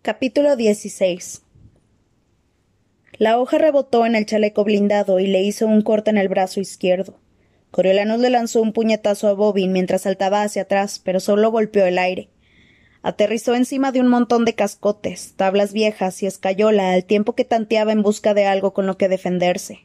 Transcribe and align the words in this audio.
Capítulo 0.00 0.54
16 0.54 1.42
La 3.18 3.38
hoja 3.40 3.58
rebotó 3.58 4.06
en 4.06 4.14
el 4.14 4.26
chaleco 4.26 4.62
blindado 4.62 5.18
y 5.18 5.26
le 5.26 5.42
hizo 5.42 5.66
un 5.66 5.82
corte 5.82 6.10
en 6.10 6.18
el 6.18 6.28
brazo 6.28 6.60
izquierdo. 6.60 7.18
Coriolanus 7.72 8.20
le 8.20 8.30
lanzó 8.30 8.62
un 8.62 8.72
puñetazo 8.72 9.26
a 9.26 9.32
Bobin 9.32 9.72
mientras 9.72 10.02
saltaba 10.02 10.42
hacia 10.42 10.62
atrás, 10.62 11.00
pero 11.04 11.18
solo 11.18 11.50
golpeó 11.50 11.84
el 11.84 11.98
aire. 11.98 12.28
Aterrizó 13.02 13.56
encima 13.56 13.90
de 13.90 14.00
un 14.00 14.06
montón 14.06 14.44
de 14.44 14.54
cascotes, 14.54 15.34
tablas 15.36 15.72
viejas 15.72 16.22
y 16.22 16.26
escayola 16.26 16.92
al 16.92 17.04
tiempo 17.04 17.34
que 17.34 17.44
tanteaba 17.44 17.90
en 17.90 18.02
busca 18.02 18.34
de 18.34 18.46
algo 18.46 18.72
con 18.72 18.86
lo 18.86 18.96
que 18.96 19.08
defenderse. 19.08 19.80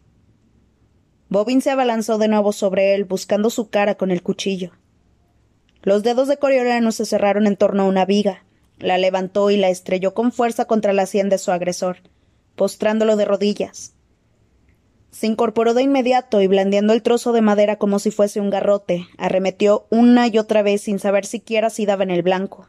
Bobin 1.28 1.62
se 1.62 1.72
abalanzó 1.72 2.20
de 2.20 2.28
nuevo 2.28 2.54
sobre 2.54 2.94
él, 2.94 3.04
buscando 3.04 3.50
su 3.50 3.72
cara 3.72 3.96
con 3.96 4.12
el 4.12 4.22
cuchillo. 4.22 4.74
Los 5.82 6.04
dedos 6.04 6.28
de 6.28 6.38
Coriolanus 6.38 6.96
se 6.96 7.06
cerraron 7.08 7.48
en 7.48 7.58
torno 7.58 7.84
a 7.84 7.88
una 7.88 8.06
viga. 8.06 8.44
La 8.84 8.98
levantó 8.98 9.50
y 9.50 9.56
la 9.56 9.70
estrelló 9.70 10.14
con 10.14 10.34
fuerza 10.34 10.66
contra 10.66 10.92
la 10.92 11.06
sien 11.06 11.30
de 11.30 11.38
su 11.38 11.52
agresor, 11.54 12.00
postrándolo 12.58 13.16
de 13.16 13.24
rodillas. 13.24 13.94
Se 15.10 15.26
incorporó 15.26 15.74
de 15.74 15.84
inmediato 15.84 16.42
y 16.42 16.48
blandiendo 16.48 16.92
el 16.92 17.02
trozo 17.02 17.32
de 17.32 17.42
madera 17.42 17.78
como 17.78 17.98
si 18.00 18.12
fuese 18.12 18.42
un 18.42 18.50
garrote, 18.50 19.08
arremetió 19.18 19.88
una 19.90 20.28
y 20.28 20.38
otra 20.38 20.64
vez 20.64 20.82
sin 20.82 21.00
saber 21.00 21.26
siquiera 21.26 21.70
si 21.70 21.86
daba 21.86 22.04
en 22.04 22.12
el 22.12 22.24
blanco. 22.24 22.68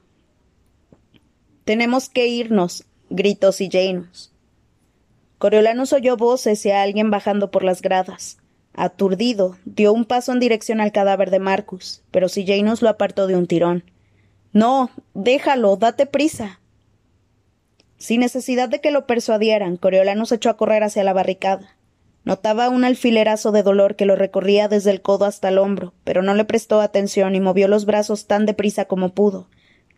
Tenemos 1.64 2.08
que 2.08 2.28
irnos, 2.28 2.84
gritó 3.10 3.50
Sillanus. 3.50 4.32
Coriolanus 5.38 5.92
oyó 5.92 6.16
voces 6.16 6.64
y 6.64 6.70
a 6.70 6.82
alguien 6.82 7.10
bajando 7.10 7.50
por 7.50 7.64
las 7.64 7.82
gradas. 7.82 8.38
Aturdido, 8.72 9.56
dio 9.64 9.92
un 9.92 10.04
paso 10.04 10.30
en 10.30 10.38
dirección 10.38 10.80
al 10.80 10.92
cadáver 10.92 11.32
de 11.32 11.40
Marcus, 11.40 12.04
pero 12.12 12.28
Sillanus 12.28 12.82
lo 12.82 12.88
apartó 12.88 13.26
de 13.26 13.34
un 13.34 13.48
tirón. 13.48 13.82
No, 14.54 14.90
déjalo, 15.14 15.76
date 15.76 16.06
prisa. 16.06 16.60
Sin 17.98 18.20
necesidad 18.20 18.68
de 18.68 18.80
que 18.80 18.92
lo 18.92 19.04
persuadieran, 19.04 19.76
Coriolanus 19.76 20.30
echó 20.30 20.48
a 20.48 20.56
correr 20.56 20.84
hacia 20.84 21.02
la 21.02 21.12
barricada. 21.12 21.76
Notaba 22.24 22.68
un 22.68 22.84
alfilerazo 22.84 23.50
de 23.50 23.64
dolor 23.64 23.96
que 23.96 24.06
lo 24.06 24.14
recorría 24.14 24.68
desde 24.68 24.92
el 24.92 25.02
codo 25.02 25.24
hasta 25.24 25.48
el 25.48 25.58
hombro, 25.58 25.92
pero 26.04 26.22
no 26.22 26.34
le 26.34 26.44
prestó 26.44 26.80
atención 26.80 27.34
y 27.34 27.40
movió 27.40 27.66
los 27.66 27.84
brazos 27.84 28.28
tan 28.28 28.46
deprisa 28.46 28.84
como 28.84 29.08
pudo, 29.08 29.48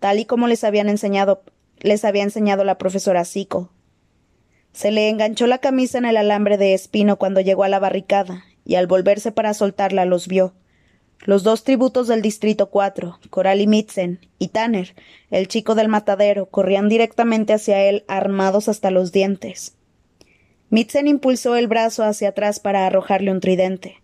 tal 0.00 0.18
y 0.18 0.24
como 0.24 0.48
les 0.48 0.64
habían 0.64 0.88
enseñado, 0.88 1.42
les 1.78 2.06
había 2.06 2.22
enseñado 2.22 2.64
la 2.64 2.78
profesora 2.78 3.26
Sico. 3.26 3.70
Se 4.72 4.90
le 4.90 5.10
enganchó 5.10 5.46
la 5.46 5.58
camisa 5.58 5.98
en 5.98 6.06
el 6.06 6.16
alambre 6.16 6.56
de 6.56 6.72
espino 6.72 7.18
cuando 7.18 7.42
llegó 7.42 7.62
a 7.62 7.68
la 7.68 7.78
barricada, 7.78 8.44
y 8.64 8.76
al 8.76 8.86
volverse 8.86 9.32
para 9.32 9.52
soltarla 9.52 10.06
los 10.06 10.28
vio. 10.28 10.54
Los 11.24 11.42
dos 11.42 11.64
tributos 11.64 12.08
del 12.08 12.22
Distrito 12.22 12.70
4, 12.70 13.18
Coral 13.30 13.60
y 13.60 13.66
Mitzen, 13.66 14.20
y 14.38 14.48
Tanner, 14.48 14.94
el 15.30 15.48
chico 15.48 15.74
del 15.74 15.88
matadero, 15.88 16.46
corrían 16.46 16.88
directamente 16.88 17.52
hacia 17.52 17.82
él 17.82 18.04
armados 18.06 18.68
hasta 18.68 18.90
los 18.90 19.12
dientes. 19.12 19.74
Mitzen 20.70 21.08
impulsó 21.08 21.56
el 21.56 21.68
brazo 21.68 22.04
hacia 22.04 22.30
atrás 22.30 22.60
para 22.60 22.86
arrojarle 22.86 23.30
un 23.30 23.40
tridente. 23.40 24.02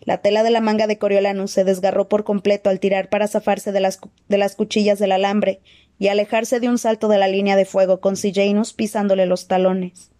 La 0.00 0.18
tela 0.18 0.42
de 0.42 0.50
la 0.50 0.60
manga 0.60 0.86
de 0.86 0.98
Coriolanus 0.98 1.50
se 1.50 1.64
desgarró 1.64 2.08
por 2.08 2.24
completo 2.24 2.70
al 2.70 2.80
tirar 2.80 3.08
para 3.08 3.28
zafarse 3.28 3.72
de 3.72 3.80
las, 3.80 4.00
de 4.28 4.38
las 4.38 4.56
cuchillas 4.56 4.98
del 4.98 5.12
alambre 5.12 5.60
y 5.98 6.08
alejarse 6.08 6.60
de 6.60 6.68
un 6.68 6.78
salto 6.78 7.08
de 7.08 7.18
la 7.18 7.28
línea 7.28 7.56
de 7.56 7.66
fuego 7.66 8.00
con 8.00 8.16
Sillanus 8.16 8.72
pisándole 8.72 9.26
los 9.26 9.46
talones. 9.46 10.10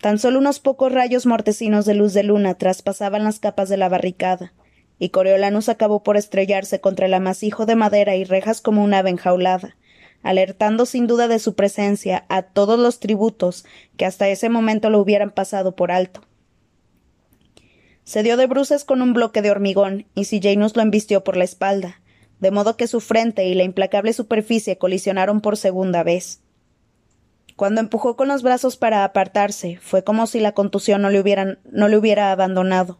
Tan 0.00 0.18
solo 0.18 0.38
unos 0.38 0.60
pocos 0.60 0.92
rayos 0.92 1.26
mortecinos 1.26 1.86
de 1.86 1.94
luz 1.94 2.12
de 2.12 2.22
luna 2.22 2.54
traspasaban 2.54 3.24
las 3.24 3.40
capas 3.40 3.68
de 3.68 3.78
la 3.78 3.88
barricada, 3.88 4.52
y 4.98 5.10
Coriolanus 5.10 5.68
acabó 5.68 6.02
por 6.02 6.16
estrellarse 6.16 6.80
contra 6.80 7.06
el 7.06 7.14
amasijo 7.14 7.66
de 7.66 7.76
madera 7.76 8.16
y 8.16 8.24
rejas 8.24 8.60
como 8.60 8.82
un 8.82 8.94
ave 8.94 9.10
enjaulada, 9.10 9.76
alertando 10.22 10.86
sin 10.86 11.06
duda 11.06 11.28
de 11.28 11.38
su 11.38 11.54
presencia 11.54 12.24
a 12.28 12.42
todos 12.42 12.78
los 12.78 13.00
tributos 13.00 13.64
que 13.96 14.04
hasta 14.04 14.28
ese 14.28 14.48
momento 14.48 14.90
lo 14.90 15.00
hubieran 15.00 15.30
pasado 15.30 15.76
por 15.76 15.92
alto. 15.92 16.22
Se 18.04 18.22
dio 18.22 18.36
de 18.36 18.46
bruces 18.46 18.84
con 18.84 19.02
un 19.02 19.12
bloque 19.12 19.42
de 19.42 19.50
hormigón, 19.50 20.06
y 20.14 20.24
Sillanus 20.24 20.74
lo 20.74 20.82
embistió 20.82 21.22
por 21.22 21.36
la 21.36 21.44
espalda, 21.44 22.00
de 22.40 22.50
modo 22.50 22.76
que 22.76 22.86
su 22.86 23.00
frente 23.00 23.46
y 23.46 23.54
la 23.54 23.64
implacable 23.64 24.12
superficie 24.12 24.78
colisionaron 24.78 25.40
por 25.40 25.56
segunda 25.56 26.02
vez. 26.02 26.40
Cuando 27.54 27.80
empujó 27.80 28.16
con 28.16 28.28
los 28.28 28.42
brazos 28.42 28.76
para 28.76 29.04
apartarse, 29.04 29.78
fue 29.82 30.04
como 30.04 30.26
si 30.26 30.40
la 30.40 30.52
contusión 30.52 31.02
no 31.02 31.10
le, 31.10 31.58
no 31.70 31.88
le 31.88 31.96
hubiera 31.96 32.32
abandonado. 32.32 32.98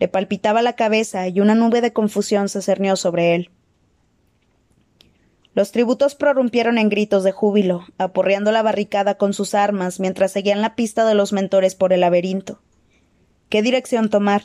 Le 0.00 0.08
palpitaba 0.08 0.62
la 0.62 0.72
cabeza 0.72 1.28
y 1.28 1.40
una 1.40 1.54
nube 1.54 1.82
de 1.82 1.92
confusión 1.92 2.48
se 2.48 2.62
cernió 2.62 2.96
sobre 2.96 3.34
él. 3.34 3.50
Los 5.52 5.72
tributos 5.72 6.14
prorrumpieron 6.14 6.78
en 6.78 6.88
gritos 6.88 7.22
de 7.22 7.32
júbilo, 7.32 7.84
aporreando 7.98 8.50
la 8.50 8.62
barricada 8.62 9.16
con 9.16 9.34
sus 9.34 9.54
armas 9.54 10.00
mientras 10.00 10.32
seguían 10.32 10.62
la 10.62 10.74
pista 10.74 11.04
de 11.04 11.14
los 11.14 11.34
mentores 11.34 11.74
por 11.74 11.92
el 11.92 12.00
laberinto. 12.00 12.62
¿Qué 13.50 13.60
dirección 13.60 14.08
tomar? 14.08 14.44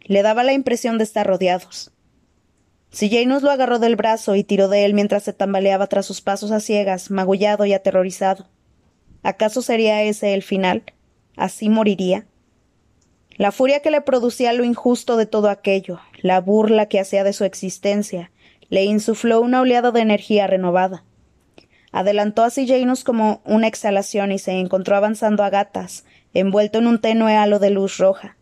Le 0.00 0.22
daba 0.22 0.44
la 0.44 0.54
impresión 0.54 0.96
de 0.96 1.04
estar 1.04 1.26
rodeados. 1.26 1.92
Sillanus 2.90 3.42
lo 3.42 3.50
agarró 3.50 3.78
del 3.78 3.96
brazo 3.96 4.34
y 4.34 4.44
tiró 4.44 4.68
de 4.68 4.86
él 4.86 4.94
mientras 4.94 5.24
se 5.24 5.34
tambaleaba 5.34 5.88
tras 5.88 6.06
sus 6.06 6.22
pasos 6.22 6.52
a 6.52 6.60
ciegas, 6.60 7.10
magullado 7.10 7.66
y 7.66 7.74
aterrorizado. 7.74 8.48
¿Acaso 9.22 9.60
sería 9.60 10.02
ese 10.04 10.32
el 10.32 10.42
final? 10.42 10.84
¿Así 11.36 11.68
moriría? 11.68 12.26
La 13.36 13.52
furia 13.52 13.80
que 13.80 13.90
le 13.90 14.00
producía 14.00 14.52
lo 14.54 14.64
injusto 14.64 15.16
de 15.16 15.26
todo 15.26 15.50
aquello, 15.50 16.00
la 16.22 16.40
burla 16.40 16.86
que 16.86 17.00
hacía 17.00 17.22
de 17.22 17.34
su 17.34 17.44
existencia, 17.44 18.30
le 18.70 18.84
insufló 18.84 19.40
una 19.40 19.60
oleada 19.60 19.90
de 19.90 20.00
energía 20.00 20.46
renovada. 20.46 21.04
Adelantó 21.92 22.44
a 22.44 22.50
Sillanus 22.50 23.04
como 23.04 23.42
una 23.44 23.66
exhalación 23.66 24.32
y 24.32 24.38
se 24.38 24.52
encontró 24.52 24.96
avanzando 24.96 25.44
a 25.44 25.50
gatas, 25.50 26.04
envuelto 26.32 26.78
en 26.78 26.86
un 26.86 27.00
tenue 27.00 27.36
halo 27.36 27.58
de 27.58 27.70
luz 27.70 27.98
roja. 27.98 28.36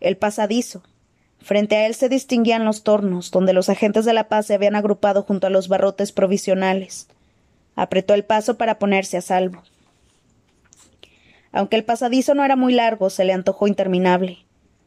El 0.00 0.16
pasadizo. 0.16 0.82
Frente 1.40 1.76
a 1.76 1.86
él 1.86 1.94
se 1.94 2.08
distinguían 2.08 2.64
los 2.64 2.84
tornos, 2.84 3.30
donde 3.30 3.52
los 3.52 3.68
agentes 3.68 4.04
de 4.04 4.12
la 4.12 4.28
paz 4.28 4.46
se 4.46 4.54
habían 4.54 4.76
agrupado 4.76 5.22
junto 5.22 5.46
a 5.46 5.50
los 5.50 5.68
barrotes 5.68 6.12
provisionales. 6.12 7.08
Apretó 7.74 8.14
el 8.14 8.24
paso 8.24 8.58
para 8.58 8.78
ponerse 8.78 9.16
a 9.16 9.22
salvo. 9.22 9.62
Aunque 11.52 11.76
el 11.76 11.84
pasadizo 11.84 12.34
no 12.34 12.44
era 12.44 12.56
muy 12.56 12.72
largo, 12.72 13.10
se 13.10 13.24
le 13.24 13.32
antojó 13.32 13.68
interminable. 13.68 14.46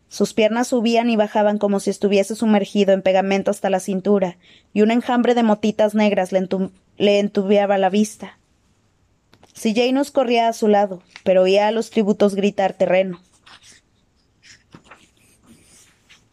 Sus 0.10 0.34
piernas 0.34 0.68
subían 0.68 1.10
y 1.10 1.16
bajaban 1.16 1.58
como 1.58 1.80
si 1.80 1.90
estuviese 1.90 2.36
sumergido 2.36 2.94
en 2.94 3.02
pegamento 3.02 3.52
hasta 3.52 3.70
la 3.70 3.80
cintura, 3.80 4.38
y 4.74 4.82
un 4.82 4.92
enjambre 4.92 5.36
de 5.36 5.44
motitas 5.44 5.94
negras 5.94 6.32
le, 6.32 7.20
entubiaba 7.20 7.78
la 7.78 7.90
vista. 7.90 8.40
Sillanus 9.54 10.12
corría 10.12 10.48
a 10.48 10.54
su 10.54 10.68
lado, 10.68 11.02
pero 11.24 11.44
oía 11.44 11.68
a 11.68 11.72
los 11.72 11.90
tributos 11.90 12.36
gritar 12.36 12.74
terreno. 12.74 13.22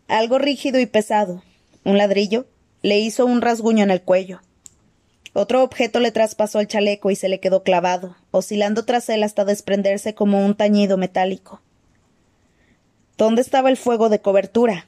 Algo 0.09 0.39
rígido 0.39 0.81
y 0.81 0.87
pesado, 0.87 1.43
un 1.85 1.99
ladrillo, 1.99 2.47
le 2.83 2.99
hizo 2.99 3.27
un 3.27 3.41
rasguño 3.41 3.85
en 3.85 3.91
el 3.91 4.03
cuello. 4.03 4.41
Otro 5.35 5.63
objeto 5.63 5.99
le 6.01 6.13
traspasó 6.13 6.61
el 6.61 6.69
chaleco 6.69 7.11
y 7.11 7.17
se 7.17 7.29
le 7.29 7.41
quedó 7.41 7.63
clavado, 7.63 8.17
oscilando 8.31 8.85
tras 8.85 9.09
él 9.09 9.23
hasta 9.23 9.45
desprenderse 9.45 10.15
como 10.15 10.45
un 10.45 10.55
tañido 10.55 10.99
metálico. 10.99 11.63
¿Dónde 13.17 13.41
estaba 13.41 13.71
el 13.71 13.77
fuego 13.77 14.09
de 14.09 14.21
cobertura? 14.21 14.87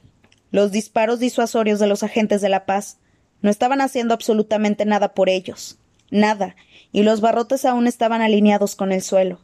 Los 0.51 0.71
disparos 0.71 1.19
disuasorios 1.19 1.79
de 1.79 1.87
los 1.87 2.03
agentes 2.03 2.41
de 2.41 2.49
la 2.49 2.67
paz 2.67 2.99
no 3.41 3.51
estaban 3.51 3.81
haciendo 3.81 4.13
absolutamente 4.13 4.85
nada 4.85 5.15
por 5.15 5.29
ellos. 5.29 5.79
Nada, 6.11 6.57
y 6.93 7.03
los 7.03 7.21
barrotes 7.21 7.65
aún 7.65 7.87
estaban 7.87 8.23
alineados 8.23 8.77
con 8.77 8.93
el 8.93 9.03
suelo. 9.03 9.41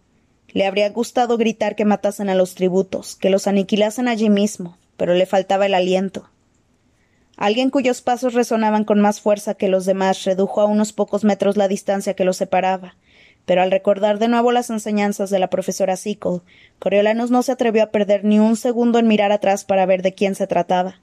Le 0.48 0.66
habría 0.66 0.90
gustado 0.90 1.36
gritar 1.36 1.76
que 1.76 1.84
matasen 1.84 2.28
a 2.28 2.34
los 2.34 2.54
tributos, 2.54 3.16
que 3.16 3.30
los 3.30 3.46
aniquilasen 3.46 4.08
allí 4.08 4.28
mismo, 4.28 4.76
pero 4.96 5.14
le 5.14 5.26
faltaba 5.26 5.66
el 5.66 5.74
aliento. 5.74 6.28
Alguien 7.40 7.70
cuyos 7.70 8.02
pasos 8.02 8.34
resonaban 8.34 8.84
con 8.84 9.00
más 9.00 9.22
fuerza 9.22 9.54
que 9.54 9.68
los 9.68 9.86
demás 9.86 10.24
redujo 10.24 10.60
a 10.60 10.66
unos 10.66 10.92
pocos 10.92 11.24
metros 11.24 11.56
la 11.56 11.68
distancia 11.68 12.12
que 12.12 12.26
los 12.26 12.36
separaba, 12.36 12.96
pero 13.46 13.62
al 13.62 13.70
recordar 13.70 14.18
de 14.18 14.28
nuevo 14.28 14.52
las 14.52 14.68
enseñanzas 14.68 15.30
de 15.30 15.38
la 15.38 15.48
profesora 15.48 15.96
Sickle, 15.96 16.42
Coriolanus 16.78 17.30
no 17.30 17.42
se 17.42 17.52
atrevió 17.52 17.82
a 17.82 17.90
perder 17.90 18.26
ni 18.26 18.38
un 18.38 18.56
segundo 18.56 18.98
en 18.98 19.08
mirar 19.08 19.32
atrás 19.32 19.64
para 19.64 19.86
ver 19.86 20.02
de 20.02 20.12
quién 20.12 20.34
se 20.34 20.46
trataba. 20.46 21.00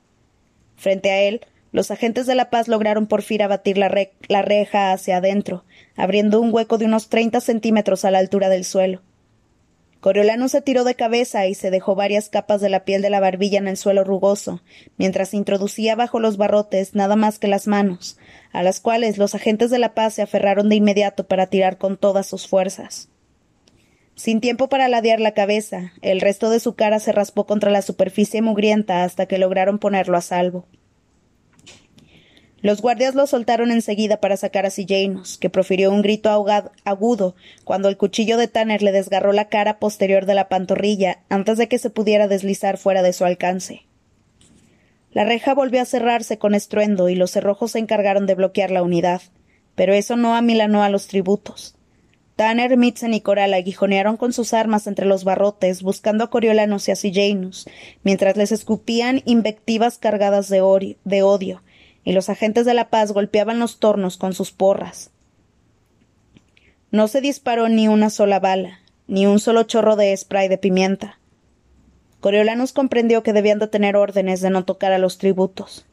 Frente 0.75 1.09
a 1.09 1.21
él, 1.21 1.41
los 1.71 1.89
agentes 1.89 2.27
de 2.27 2.35
la 2.35 2.51
paz 2.51 2.67
lograron 2.67 3.07
por 3.07 3.23
fin 3.23 3.41
abatir 3.41 3.79
la, 3.79 3.91
la 4.27 4.41
reja 4.43 4.91
hacia 4.91 5.17
adentro, 5.17 5.65
abriendo 5.95 6.39
un 6.39 6.53
hueco 6.53 6.77
de 6.77 6.85
unos 6.85 7.09
treinta 7.09 7.41
centímetros 7.41 8.05
a 8.05 8.11
la 8.11 8.19
altura 8.19 8.47
del 8.49 8.63
suelo. 8.63 9.01
Coriolano 9.99 10.47
se 10.47 10.61
tiró 10.61 10.83
de 10.83 10.95
cabeza 10.95 11.47
y 11.47 11.55
se 11.55 11.71
dejó 11.71 11.95
varias 11.95 12.29
capas 12.29 12.61
de 12.61 12.69
la 12.69 12.85
piel 12.85 13.01
de 13.01 13.09
la 13.09 13.19
barbilla 13.19 13.57
en 13.57 13.67
el 13.67 13.77
suelo 13.77 14.03
rugoso, 14.03 14.61
mientras 14.97 15.33
introducía 15.33 15.95
bajo 15.95 16.19
los 16.19 16.37
barrotes 16.37 16.93
nada 16.93 17.15
más 17.15 17.39
que 17.39 17.47
las 17.47 17.67
manos, 17.67 18.17
a 18.51 18.61
las 18.63 18.79
cuales 18.79 19.17
los 19.17 19.33
agentes 19.33 19.71
de 19.71 19.79
la 19.79 19.93
paz 19.93 20.13
se 20.13 20.21
aferraron 20.21 20.69
de 20.69 20.75
inmediato 20.75 21.27
para 21.27 21.47
tirar 21.47 21.77
con 21.77 21.97
todas 21.97 22.27
sus 22.27 22.47
fuerzas. 22.47 23.09
Sin 24.15 24.41
tiempo 24.41 24.69
para 24.69 24.87
ladear 24.87 25.19
la 25.19 25.33
cabeza, 25.33 25.93
el 26.01 26.21
resto 26.21 26.49
de 26.49 26.59
su 26.59 26.75
cara 26.75 26.99
se 26.99 27.11
raspó 27.11 27.45
contra 27.45 27.69
la 27.69 27.83
superficie 27.83 28.41
mugrienta 28.41 29.03
hasta 29.03 29.27
que 29.27 29.37
lograron 29.37 29.77
ponerlo 29.77 30.17
a 30.17 30.21
salvo. 30.21 30.65
Los 32.61 32.81
guardias 32.81 33.13
lo 33.13 33.27
soltaron 33.27 33.71
enseguida 33.71 34.17
para 34.19 34.35
sacar 34.35 34.65
a 34.65 34.71
Janus, 34.71 35.37
que 35.37 35.49
profirió 35.49 35.91
un 35.91 36.01
grito 36.01 36.29
agudo 36.83 37.35
cuando 37.63 37.87
el 37.87 37.97
cuchillo 37.97 38.37
de 38.37 38.47
Tanner 38.47 38.81
le 38.81 38.91
desgarró 38.91 39.31
la 39.31 39.47
cara 39.47 39.77
posterior 39.77 40.25
de 40.25 40.33
la 40.33 40.49
pantorrilla 40.49 41.19
antes 41.29 41.59
de 41.59 41.67
que 41.67 41.77
se 41.77 41.91
pudiera 41.91 42.27
deslizar 42.27 42.77
fuera 42.77 43.03
de 43.03 43.13
su 43.13 43.25
alcance. 43.25 43.83
La 45.11 45.23
reja 45.23 45.53
volvió 45.53 45.81
a 45.81 45.85
cerrarse 45.85 46.37
con 46.39 46.55
estruendo 46.55 47.09
y 47.09 47.15
los 47.15 47.31
cerrojos 47.31 47.71
se 47.71 47.79
encargaron 47.79 48.25
de 48.25 48.35
bloquear 48.35 48.71
la 48.71 48.83
unidad, 48.83 49.21
pero 49.75 49.93
eso 49.93 50.15
no 50.15 50.35
amilanó 50.35 50.83
a 50.83 50.89
los 50.89 51.07
tributos. 51.07 51.75
Tanner, 52.35 52.77
Mitzen 52.77 53.15
y 53.15 53.21
Coral 53.21 53.53
aguijonearon 53.53 54.17
con 54.17 54.31
sus 54.31 54.53
armas 54.53 54.85
entre 54.85 55.07
los 55.07 55.23
barrotes, 55.23 55.81
buscando 55.81 56.23
a 56.23 56.29
Coriolanos 56.29 56.87
y 56.87 56.91
a 56.91 56.95
Janus, 56.95 57.67
mientras 58.03 58.37
les 58.37 58.51
escupían 58.51 59.23
invectivas 59.25 59.97
cargadas 59.97 60.47
de 60.49 60.61
odio, 60.61 61.61
y 62.07 62.13
los 62.13 62.29
agentes 62.29 62.65
de 62.65 62.73
la 62.73 62.89
paz 62.89 63.11
golpeaban 63.11 63.59
los 63.59 63.79
tornos 63.79 64.15
con 64.15 64.33
sus 64.33 64.53
porras. 64.53 65.09
No 66.89 67.09
se 67.09 67.19
disparó 67.19 67.67
ni 67.67 67.89
una 67.89 68.09
sola 68.09 68.39
bala, 68.39 68.79
ni 69.07 69.25
un 69.25 69.41
solo 69.41 69.63
chorro 69.63 69.97
de 69.97 70.15
spray 70.15 70.47
de 70.47 70.57
pimienta. 70.57 71.19
Coriolanus 72.21 72.71
comprendió 72.71 73.23
que 73.23 73.33
debían 73.33 73.59
de 73.59 73.67
tener 73.67 73.97
órdenes 73.97 74.39
de 74.39 74.49
no 74.49 74.63
tocar 74.63 74.93
a 74.93 74.99
los 74.99 75.17
tributos. 75.17 75.85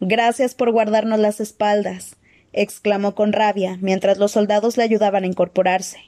Gracias 0.00 0.54
por 0.54 0.72
guardarnos 0.72 1.18
las 1.18 1.40
espaldas, 1.40 2.16
exclamó 2.54 3.14
con 3.14 3.34
rabia, 3.34 3.76
mientras 3.82 4.16
los 4.16 4.32
soldados 4.32 4.78
le 4.78 4.84
ayudaban 4.84 5.24
a 5.24 5.26
incorporarse. 5.26 5.98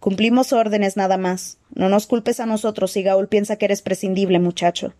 Cumplimos 0.00 0.52
órdenes 0.52 0.98
nada 0.98 1.16
más. 1.16 1.56
No 1.74 1.88
nos 1.88 2.06
culpes 2.06 2.40
a 2.40 2.46
nosotros 2.46 2.92
si 2.92 3.02
Gaul 3.02 3.28
piensa 3.28 3.56
que 3.56 3.64
eres 3.64 3.80
prescindible, 3.80 4.38
muchacho 4.38 4.92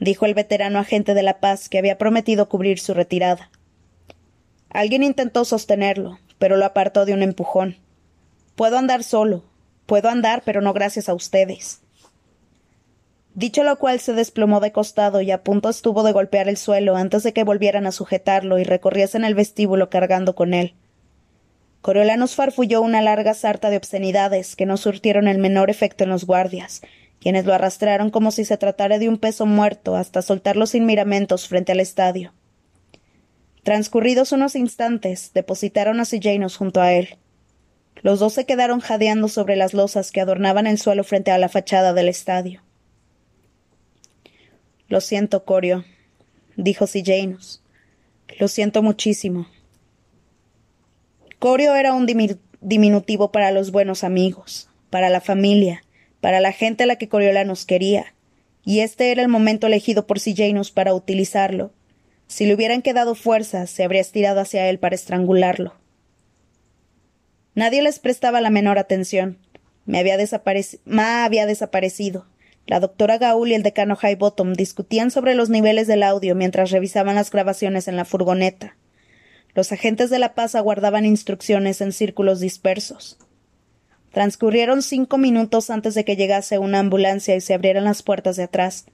dijo 0.00 0.26
el 0.26 0.34
veterano 0.34 0.78
agente 0.78 1.14
de 1.14 1.22
la 1.22 1.40
paz 1.40 1.68
que 1.68 1.78
había 1.78 1.98
prometido 1.98 2.48
cubrir 2.48 2.78
su 2.78 2.94
retirada. 2.94 3.50
Alguien 4.70 5.02
intentó 5.02 5.44
sostenerlo, 5.44 6.18
pero 6.38 6.56
lo 6.56 6.64
apartó 6.64 7.04
de 7.04 7.14
un 7.14 7.22
empujón. 7.22 7.76
Puedo 8.54 8.78
andar 8.78 9.02
solo. 9.04 9.44
Puedo 9.86 10.08
andar, 10.08 10.42
pero 10.44 10.60
no 10.60 10.72
gracias 10.72 11.08
a 11.08 11.14
ustedes. 11.14 11.80
Dicho 13.34 13.62
lo 13.62 13.78
cual 13.78 14.00
se 14.00 14.14
desplomó 14.14 14.60
de 14.60 14.72
costado 14.72 15.20
y 15.20 15.30
a 15.30 15.44
punto 15.44 15.68
estuvo 15.68 16.02
de 16.02 16.12
golpear 16.12 16.48
el 16.48 16.56
suelo 16.56 16.96
antes 16.96 17.22
de 17.22 17.32
que 17.32 17.44
volvieran 17.44 17.86
a 17.86 17.92
sujetarlo 17.92 18.58
y 18.58 18.64
recorriesen 18.64 19.24
el 19.24 19.34
vestíbulo 19.34 19.90
cargando 19.90 20.34
con 20.34 20.54
él. 20.54 20.74
Coriolanos 21.82 22.34
farfulló 22.34 22.80
una 22.80 23.02
larga 23.02 23.34
sarta 23.34 23.70
de 23.70 23.76
obscenidades 23.76 24.56
que 24.56 24.66
no 24.66 24.76
surtieron 24.76 25.28
el 25.28 25.38
menor 25.38 25.70
efecto 25.70 26.02
en 26.02 26.10
los 26.10 26.24
guardias, 26.24 26.80
quienes 27.26 27.44
lo 27.44 27.54
arrastraron 27.54 28.10
como 28.10 28.30
si 28.30 28.44
se 28.44 28.56
tratara 28.56 29.00
de 29.00 29.08
un 29.08 29.18
peso 29.18 29.46
muerto 29.46 29.96
hasta 29.96 30.22
soltarlo 30.22 30.64
sin 30.64 30.86
miramentos 30.86 31.48
frente 31.48 31.72
al 31.72 31.80
estadio. 31.80 32.32
Transcurridos 33.64 34.30
unos 34.30 34.54
instantes, 34.54 35.32
depositaron 35.34 35.98
a 35.98 36.04
Sejanos 36.04 36.56
junto 36.56 36.80
a 36.80 36.92
él. 36.92 37.16
Los 37.96 38.20
dos 38.20 38.32
se 38.32 38.46
quedaron 38.46 38.78
jadeando 38.78 39.26
sobre 39.26 39.56
las 39.56 39.74
losas 39.74 40.12
que 40.12 40.20
adornaban 40.20 40.68
el 40.68 40.78
suelo 40.78 41.02
frente 41.02 41.32
a 41.32 41.38
la 41.38 41.48
fachada 41.48 41.94
del 41.94 42.08
estadio. 42.08 42.62
Lo 44.86 45.00
siento, 45.00 45.44
Corio, 45.44 45.84
dijo 46.54 46.86
Sejanus. 46.86 47.60
Lo 48.38 48.46
siento 48.46 48.84
muchísimo. 48.84 49.48
Corio 51.40 51.74
era 51.74 51.92
un 51.92 52.06
diminutivo 52.60 53.32
para 53.32 53.50
los 53.50 53.72
buenos 53.72 54.04
amigos, 54.04 54.70
para 54.90 55.10
la 55.10 55.20
familia, 55.20 55.82
para 56.20 56.40
la 56.40 56.52
gente 56.52 56.84
a 56.84 56.86
la 56.86 56.96
que 56.96 57.08
Coriolanos 57.08 57.66
quería, 57.66 58.14
y 58.64 58.80
este 58.80 59.12
era 59.12 59.22
el 59.22 59.28
momento 59.28 59.68
elegido 59.68 60.06
por 60.06 60.18
Janus 60.20 60.70
para 60.70 60.92
utilizarlo. 60.92 61.72
Si 62.26 62.46
le 62.46 62.54
hubieran 62.54 62.82
quedado 62.82 63.14
fuerzas, 63.14 63.70
se 63.70 63.84
habría 63.84 64.00
estirado 64.00 64.40
hacia 64.40 64.68
él 64.68 64.78
para 64.78 64.96
estrangularlo. 64.96 65.74
Nadie 67.54 67.80
les 67.80 68.00
prestaba 68.00 68.40
la 68.40 68.50
menor 68.50 68.78
atención. 68.78 69.38
Me 69.86 69.98
había 70.00 70.18
Ma 70.84 71.24
había 71.24 71.46
desaparecido. 71.46 72.26
La 72.66 72.80
doctora 72.80 73.18
Gaul 73.18 73.52
y 73.52 73.54
el 73.54 73.62
decano 73.62 73.96
Highbottom 74.00 74.54
discutían 74.54 75.12
sobre 75.12 75.36
los 75.36 75.48
niveles 75.48 75.86
del 75.86 76.02
audio 76.02 76.34
mientras 76.34 76.72
revisaban 76.72 77.14
las 77.14 77.30
grabaciones 77.30 77.86
en 77.86 77.94
la 77.94 78.04
furgoneta. 78.04 78.76
Los 79.54 79.70
agentes 79.70 80.10
de 80.10 80.18
la 80.18 80.34
paz 80.34 80.56
aguardaban 80.56 81.06
instrucciones 81.06 81.80
en 81.80 81.92
círculos 81.92 82.40
dispersos. 82.40 83.18
Transcurrieron 84.16 84.80
cinco 84.80 85.18
minutos 85.18 85.68
antes 85.68 85.94
de 85.94 86.06
que 86.06 86.16
llegase 86.16 86.58
una 86.58 86.78
ambulancia 86.78 87.36
y 87.36 87.42
se 87.42 87.52
abrieran 87.52 87.84
las 87.84 88.02
puertas 88.02 88.36
de 88.36 88.44
atrás. 88.44 88.86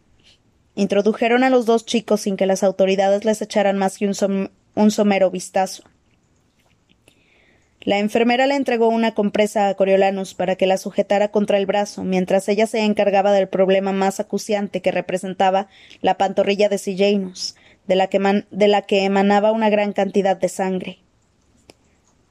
Introdujeron 0.74 1.44
a 1.44 1.48
los 1.48 1.64
dos 1.64 1.86
chicos 1.86 2.22
sin 2.22 2.36
que 2.36 2.44
las 2.44 2.64
autoridades 2.64 3.24
les 3.24 3.40
echaran 3.40 3.78
más 3.78 3.98
que 3.98 4.06
un, 4.08 4.90
somero 4.90 5.30
vistazo. 5.30 5.84
La 7.82 8.00
enfermera 8.00 8.48
le 8.48 8.56
entregó 8.56 8.88
una 8.88 9.14
compresa 9.14 9.68
a 9.68 9.74
Coriolanus 9.74 10.34
para 10.34 10.56
que 10.56 10.66
la 10.66 10.76
sujetara 10.76 11.28
contra 11.28 11.56
el 11.56 11.66
brazo, 11.66 12.02
mientras 12.02 12.48
ella 12.48 12.66
se 12.66 12.80
encargaba 12.80 13.30
del 13.30 13.48
problema 13.48 13.92
más 13.92 14.18
acuciante 14.18 14.82
que 14.82 14.90
representaba 14.90 15.68
la 16.00 16.18
pantorrilla 16.18 16.68
de 16.68 16.78
Sillanus, 16.78 17.54
de 17.86 17.94
la 17.94 18.08
que, 18.08 18.44
de 18.50 18.66
la 18.66 18.82
que 18.82 19.04
emanaba 19.04 19.52
una 19.52 19.70
gran 19.70 19.92
cantidad 19.92 20.36
de 20.36 20.48
sangre. 20.48 21.01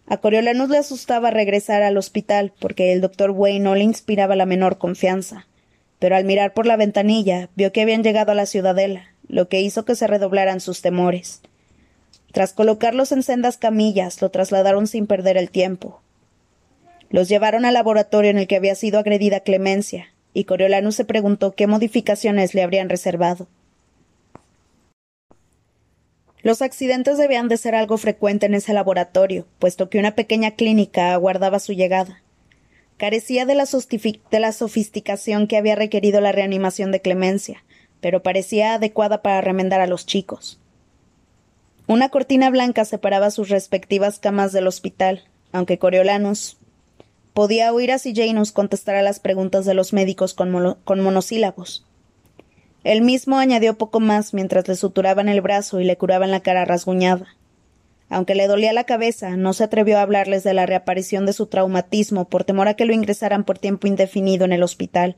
A 0.07 0.17
Coriolanus 0.17 0.69
le 0.69 0.77
asustaba 0.77 1.31
regresar 1.31 1.83
al 1.83 1.97
hospital 1.97 2.53
porque 2.59 2.91
el 2.91 3.01
doctor 3.01 3.31
Wayne 3.31 3.61
no 3.61 3.75
le 3.75 3.83
inspiraba 3.83 4.35
la 4.35 4.45
menor 4.45 4.77
confianza. 4.77 5.47
Pero 5.99 6.15
al 6.15 6.25
mirar 6.25 6.53
por 6.53 6.65
la 6.65 6.77
ventanilla 6.77 7.49
vio 7.55 7.71
que 7.71 7.81
habían 7.81 8.03
llegado 8.03 8.31
a 8.31 8.35
la 8.35 8.45
ciudadela, 8.45 9.13
lo 9.27 9.47
que 9.47 9.61
hizo 9.61 9.85
que 9.85 9.95
se 9.95 10.07
redoblaran 10.07 10.59
sus 10.59 10.81
temores. 10.81 11.41
Tras 12.31 12.53
colocarlos 12.53 13.11
en 13.11 13.23
sendas 13.23 13.57
camillas, 13.57 14.21
lo 14.21 14.29
trasladaron 14.29 14.87
sin 14.87 15.05
perder 15.05 15.37
el 15.37 15.49
tiempo. 15.49 16.01
Los 17.09 17.27
llevaron 17.27 17.65
al 17.65 17.73
laboratorio 17.73 18.31
en 18.31 18.37
el 18.37 18.47
que 18.47 18.55
había 18.55 18.75
sido 18.75 18.99
agredida 18.99 19.41
Clemencia, 19.41 20.07
y 20.33 20.45
Coriolanus 20.45 20.95
se 20.95 21.05
preguntó 21.05 21.51
qué 21.51 21.67
modificaciones 21.67 22.53
le 22.53 22.63
habrían 22.63 22.89
reservado. 22.89 23.47
Los 26.43 26.63
accidentes 26.63 27.17
debían 27.17 27.47
de 27.49 27.57
ser 27.57 27.75
algo 27.75 27.97
frecuente 27.97 28.47
en 28.47 28.55
ese 28.55 28.73
laboratorio, 28.73 29.45
puesto 29.59 29.89
que 29.89 29.99
una 29.99 30.15
pequeña 30.15 30.51
clínica 30.51 31.13
aguardaba 31.13 31.59
su 31.59 31.73
llegada. 31.73 32.23
Carecía 32.97 33.45
de 33.45 33.55
la, 33.55 34.51
sofisticación 34.51 35.47
que 35.47 35.57
había 35.57 35.75
requerido 35.75 36.19
la 36.19 36.31
reanimación 36.31 36.91
de 36.91 37.01
Clemencia, 37.01 37.63
pero 37.99 38.23
parecía 38.23 38.75
adecuada 38.75 39.21
para 39.21 39.41
remendar 39.41 39.81
a 39.81 39.87
los 39.87 40.05
chicos. 40.05 40.59
Una 41.87 42.09
cortina 42.09 42.49
blanca 42.49 42.85
separaba 42.85 43.31
sus 43.31 43.49
respectivas 43.49 44.19
camas 44.19 44.51
del 44.51 44.67
hospital, 44.67 45.23
aunque 45.51 45.77
Coriolanus 45.77 46.57
podía 47.33 47.73
oír 47.73 47.91
a 47.91 47.99
Janus 47.99 48.51
contestar 48.51 48.95
a 48.95 49.01
las 49.03 49.19
preguntas 49.19 49.65
de 49.65 49.73
los 49.73 49.93
médicos 49.93 50.33
con 50.33 50.51
monosílabos. 51.01 51.85
Él 52.83 53.01
mismo 53.01 53.37
añadió 53.37 53.77
poco 53.77 53.99
más 53.99 54.33
mientras 54.33 54.67
le 54.67 54.75
suturaban 54.75 55.29
el 55.29 55.41
brazo 55.41 55.79
y 55.79 55.83
le 55.83 55.97
curaban 55.97 56.31
la 56.31 56.39
cara 56.39 56.65
rasguñada. 56.65 57.27
Aunque 58.09 58.35
le 58.35 58.47
dolía 58.47 58.73
la 58.73 58.83
cabeza, 58.83 59.37
no 59.37 59.53
se 59.53 59.63
atrevió 59.63 59.97
a 59.97 60.01
hablarles 60.01 60.43
de 60.43 60.53
la 60.53 60.65
reaparición 60.65 61.25
de 61.25 61.33
su 61.33 61.45
traumatismo 61.45 62.27
por 62.27 62.43
temor 62.43 62.67
a 62.67 62.73
que 62.73 62.85
lo 62.85 62.93
ingresaran 62.93 63.45
por 63.45 63.57
tiempo 63.57 63.87
indefinido 63.87 64.45
en 64.45 64.51
el 64.51 64.63
hospital. 64.63 65.15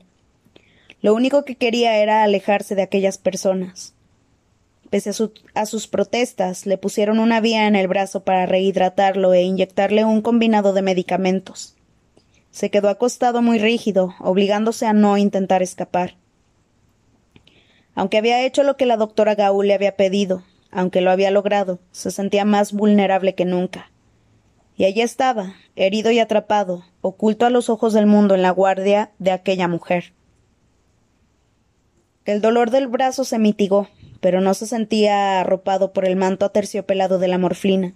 Lo 1.00 1.14
único 1.14 1.44
que 1.44 1.56
quería 1.56 1.98
era 1.98 2.22
alejarse 2.22 2.74
de 2.74 2.82
aquellas 2.82 3.18
personas. 3.18 3.94
Pese 4.90 5.10
a, 5.10 5.60
a, 5.60 5.66
sus 5.66 5.88
protestas, 5.88 6.66
le 6.66 6.78
pusieron 6.78 7.18
una 7.18 7.40
vía 7.40 7.66
en 7.66 7.74
el 7.74 7.88
brazo 7.88 8.22
para 8.22 8.46
rehidratarlo 8.46 9.34
e 9.34 9.42
inyectarle 9.42 10.04
un 10.04 10.22
combinado 10.22 10.72
de 10.72 10.82
medicamentos. 10.82 11.74
Se 12.52 12.70
quedó 12.70 12.88
acostado 12.90 13.42
muy 13.42 13.58
rígido, 13.58 14.14
obligándose 14.20 14.86
a 14.86 14.92
no 14.92 15.16
intentar 15.18 15.62
escapar. 15.62 16.14
Aunque 17.94 18.18
había 18.18 18.44
hecho 18.44 18.62
lo 18.62 18.76
que 18.76 18.86
la 18.86 18.96
doctora 18.96 19.34
Gaul 19.34 19.68
le 19.68 19.74
había 19.74 19.96
pedido, 19.96 20.42
aunque 20.70 21.00
lo 21.00 21.10
había 21.10 21.30
logrado, 21.30 21.78
se 21.92 22.10
sentía 22.10 22.44
más 22.44 22.72
vulnerable 22.72 23.34
que 23.34 23.44
nunca. 23.44 23.90
Y 24.76 24.84
allí 24.84 25.02
estaba, 25.02 25.54
herido 25.76 26.10
y 26.10 26.18
atrapado, 26.18 26.84
oculto 27.00 27.46
a 27.46 27.50
los 27.50 27.70
ojos 27.70 27.92
del 27.92 28.06
mundo 28.06 28.34
en 28.34 28.42
la 28.42 28.50
guardia 28.50 29.12
de 29.18 29.30
aquella 29.30 29.68
mujer. 29.68 30.12
El 32.24 32.40
dolor 32.40 32.70
del 32.70 32.88
brazo 32.88 33.24
se 33.24 33.38
mitigó, 33.38 33.88
pero 34.20 34.40
no 34.40 34.54
se 34.54 34.66
sentía 34.66 35.40
arropado 35.40 35.92
por 35.92 36.06
el 36.06 36.16
manto 36.16 36.46
aterciopelado 36.46 37.18
de 37.18 37.28
la 37.28 37.38
morfina. 37.38 37.94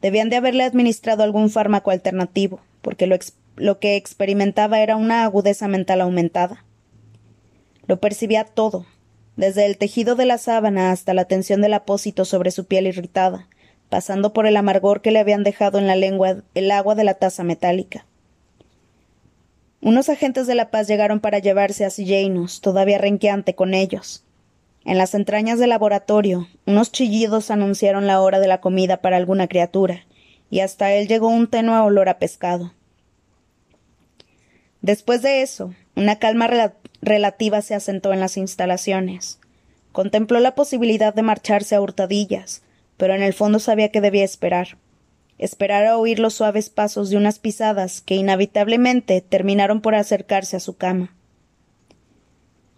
Debían 0.00 0.28
de 0.28 0.36
haberle 0.36 0.62
administrado 0.62 1.24
algún 1.24 1.50
fármaco 1.50 1.90
alternativo, 1.90 2.60
porque 2.82 3.08
lo, 3.08 3.16
lo 3.56 3.80
que 3.80 3.96
experimentaba 3.96 4.78
era 4.80 4.94
una 4.94 5.24
agudeza 5.24 5.66
mental 5.66 6.02
aumentada. 6.02 6.64
Lo 7.86 7.98
percibía 7.98 8.44
todo, 8.44 8.86
desde 9.38 9.66
el 9.66 9.78
tejido 9.78 10.16
de 10.16 10.26
la 10.26 10.36
sábana 10.36 10.90
hasta 10.90 11.14
la 11.14 11.24
tensión 11.24 11.60
del 11.60 11.72
apósito 11.72 12.24
sobre 12.24 12.50
su 12.50 12.66
piel 12.66 12.88
irritada, 12.88 13.46
pasando 13.88 14.32
por 14.32 14.48
el 14.48 14.56
amargor 14.56 15.00
que 15.00 15.12
le 15.12 15.20
habían 15.20 15.44
dejado 15.44 15.78
en 15.78 15.86
la 15.86 15.94
lengua 15.94 16.42
el 16.54 16.70
agua 16.72 16.96
de 16.96 17.04
la 17.04 17.14
taza 17.14 17.44
metálica. 17.44 18.04
Unos 19.80 20.08
agentes 20.08 20.48
de 20.48 20.56
la 20.56 20.72
paz 20.72 20.88
llegaron 20.88 21.20
para 21.20 21.38
llevarse 21.38 21.84
a 21.84 21.90
Sillanus, 21.90 22.60
todavía 22.60 22.98
renqueante 22.98 23.54
con 23.54 23.74
ellos. 23.74 24.24
En 24.84 24.98
las 24.98 25.14
entrañas 25.14 25.60
del 25.60 25.70
laboratorio, 25.70 26.48
unos 26.66 26.90
chillidos 26.90 27.52
anunciaron 27.52 28.08
la 28.08 28.20
hora 28.20 28.40
de 28.40 28.48
la 28.48 28.60
comida 28.60 28.96
para 28.96 29.18
alguna 29.18 29.46
criatura, 29.46 30.04
y 30.50 30.60
hasta 30.60 30.92
él 30.94 31.06
llegó 31.06 31.28
un 31.28 31.46
tenue 31.46 31.78
olor 31.78 32.08
a 32.08 32.18
pescado. 32.18 32.72
Después 34.82 35.22
de 35.22 35.42
eso, 35.42 35.74
una 35.94 36.18
calma 36.18 36.48
relativa 37.02 37.62
se 37.62 37.74
asentó 37.74 38.12
en 38.12 38.20
las 38.20 38.36
instalaciones. 38.36 39.38
Contempló 39.92 40.40
la 40.40 40.54
posibilidad 40.54 41.14
de 41.14 41.22
marcharse 41.22 41.74
a 41.74 41.80
hurtadillas, 41.80 42.62
pero 42.96 43.14
en 43.14 43.22
el 43.22 43.32
fondo 43.32 43.58
sabía 43.58 43.90
que 43.90 44.00
debía 44.00 44.24
esperar. 44.24 44.76
Esperar 45.38 45.86
a 45.86 45.96
oír 45.96 46.18
los 46.18 46.34
suaves 46.34 46.68
pasos 46.68 47.10
de 47.10 47.16
unas 47.16 47.38
pisadas 47.38 48.00
que 48.00 48.16
inevitablemente 48.16 49.20
terminaron 49.20 49.80
por 49.80 49.94
acercarse 49.94 50.56
a 50.56 50.60
su 50.60 50.76
cama. 50.76 51.14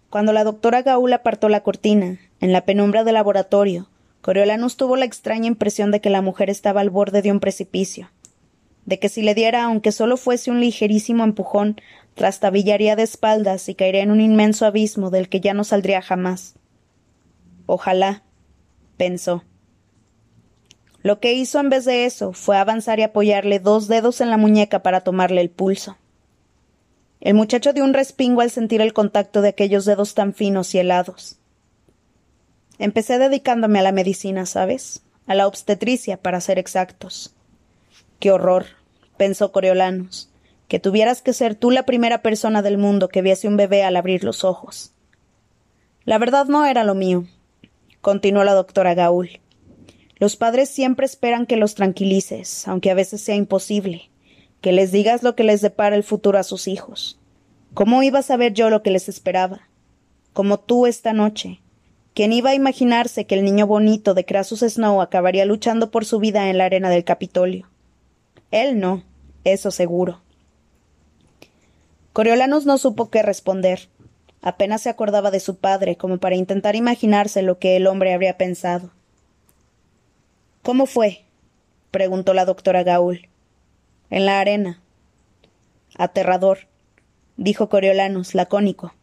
Cuando 0.09 0.33
la 0.33 0.43
doctora 0.43 0.81
Gaul 0.81 1.13
apartó 1.13 1.49
la 1.49 1.63
cortina, 1.63 2.19
en 2.39 2.51
la 2.51 2.65
penumbra 2.65 3.03
del 3.03 3.15
laboratorio, 3.15 3.87
Coriolanus 4.21 4.77
tuvo 4.77 4.95
la 4.95 5.05
extraña 5.05 5.47
impresión 5.47 5.89
de 5.89 6.01
que 6.01 6.09
la 6.09 6.21
mujer 6.21 6.49
estaba 6.49 6.81
al 6.81 6.89
borde 6.89 7.21
de 7.21 7.31
un 7.31 7.39
precipicio, 7.39 8.11
de 8.85 8.99
que 8.99 9.09
si 9.09 9.21
le 9.21 9.33
diera 9.33 9.63
aunque 9.63 9.91
solo 9.91 10.17
fuese 10.17 10.51
un 10.51 10.59
ligerísimo 10.59 11.23
empujón, 11.23 11.79
trastabillaría 12.15 12.95
de 12.95 13.03
espaldas 13.03 13.69
y 13.69 13.75
caería 13.75 14.03
en 14.03 14.11
un 14.11 14.21
inmenso 14.21 14.65
abismo 14.65 15.09
del 15.09 15.29
que 15.29 15.39
ya 15.39 15.53
no 15.53 15.63
saldría 15.63 16.01
jamás. 16.01 16.55
Ojalá, 17.65 18.23
pensó. 18.97 19.43
Lo 21.03 21.19
que 21.19 21.33
hizo 21.33 21.59
en 21.59 21.69
vez 21.69 21.85
de 21.85 22.05
eso 22.05 22.33
fue 22.33 22.57
avanzar 22.57 22.99
y 22.99 23.03
apoyarle 23.03 23.59
dos 23.59 23.87
dedos 23.87 24.21
en 24.21 24.29
la 24.29 24.37
muñeca 24.37 24.83
para 24.83 25.01
tomarle 25.01 25.41
el 25.41 25.49
pulso. 25.49 25.97
El 27.21 27.35
muchacho 27.35 27.73
dio 27.73 27.83
un 27.83 27.93
respingo 27.93 28.41
al 28.41 28.51
sentir 28.51 28.81
el 28.81 28.93
contacto 28.93 29.41
de 29.41 29.49
aquellos 29.49 29.85
dedos 29.85 30.15
tan 30.15 30.33
finos 30.33 30.73
y 30.73 30.79
helados. 30.79 31.37
Empecé 32.79 33.19
dedicándome 33.19 33.79
a 33.79 33.83
la 33.83 33.91
medicina, 33.91 34.47
¿sabes? 34.47 35.03
A 35.27 35.35
la 35.35 35.45
obstetricia, 35.45 36.17
para 36.17 36.41
ser 36.41 36.57
exactos. 36.57 37.35
Qué 38.19 38.31
horror, 38.31 38.65
pensó 39.17 39.51
Coriolanus, 39.51 40.30
que 40.71 40.79
tuvieras 40.79 41.21
que 41.21 41.33
ser 41.33 41.55
tú 41.55 41.69
la 41.69 41.85
primera 41.85 42.21
persona 42.21 42.61
del 42.61 42.77
mundo 42.77 43.09
que 43.09 43.21
viese 43.21 43.49
un 43.49 43.57
bebé 43.57 43.83
al 43.83 43.97
abrir 43.97 44.23
los 44.23 44.45
ojos. 44.45 44.93
La 46.05 46.17
verdad 46.17 46.45
no 46.45 46.65
era 46.65 46.85
lo 46.85 46.95
mío, 46.95 47.25
continuó 47.99 48.45
la 48.45 48.53
doctora 48.53 48.93
Gaul. 48.93 49.41
Los 50.15 50.37
padres 50.37 50.69
siempre 50.69 51.05
esperan 51.05 51.45
que 51.45 51.57
los 51.57 51.75
tranquilices, 51.75 52.69
aunque 52.69 52.89
a 52.89 52.93
veces 52.93 53.19
sea 53.19 53.35
imposible 53.35 54.11
que 54.61 54.71
les 54.71 54.93
digas 54.93 55.23
lo 55.23 55.35
que 55.35 55.43
les 55.43 55.59
depara 55.59 55.97
el 55.97 56.05
futuro 56.05 56.37
a 56.39 56.43
sus 56.43 56.69
hijos. 56.69 57.19
¿Cómo 57.73 58.01
iba 58.01 58.19
a 58.19 58.23
saber 58.23 58.53
yo 58.53 58.69
lo 58.69 58.81
que 58.81 58.91
les 58.91 59.09
esperaba? 59.09 59.67
Como 60.31 60.57
tú 60.57 60.87
esta 60.87 61.11
noche. 61.11 61.59
¿Quién 62.13 62.31
iba 62.31 62.51
a 62.51 62.55
imaginarse 62.55 63.25
que 63.25 63.35
el 63.35 63.43
niño 63.43 63.67
bonito 63.67 64.13
de 64.13 64.23
Crassus 64.23 64.61
Snow 64.61 65.01
acabaría 65.01 65.43
luchando 65.43 65.91
por 65.91 66.05
su 66.05 66.19
vida 66.19 66.49
en 66.49 66.57
la 66.57 66.63
arena 66.63 66.89
del 66.89 67.03
Capitolio? 67.03 67.67
Él 68.51 68.79
no, 68.79 69.03
eso 69.43 69.69
seguro. 69.69 70.21
Coriolanus 72.13 72.65
no 72.65 72.77
supo 72.77 73.09
qué 73.09 73.21
responder. 73.21 73.89
Apenas 74.41 74.81
se 74.81 74.89
acordaba 74.89 75.31
de 75.31 75.39
su 75.39 75.57
padre 75.57 75.95
como 75.95 76.17
para 76.17 76.35
intentar 76.35 76.75
imaginarse 76.75 77.41
lo 77.41 77.59
que 77.59 77.77
el 77.77 77.87
hombre 77.87 78.13
habría 78.13 78.37
pensado. 78.37 78.91
¿Cómo 80.61 80.85
fue? 80.85 81.25
preguntó 81.91 82.33
la 82.33 82.45
doctora 82.45 82.83
Gaul 82.83 83.29
en 84.09 84.25
la 84.25 84.39
arena. 84.39 84.81
Aterrador, 85.97 86.67
dijo 87.37 87.69
Coriolanus, 87.69 88.35
lacónico. 88.35 88.93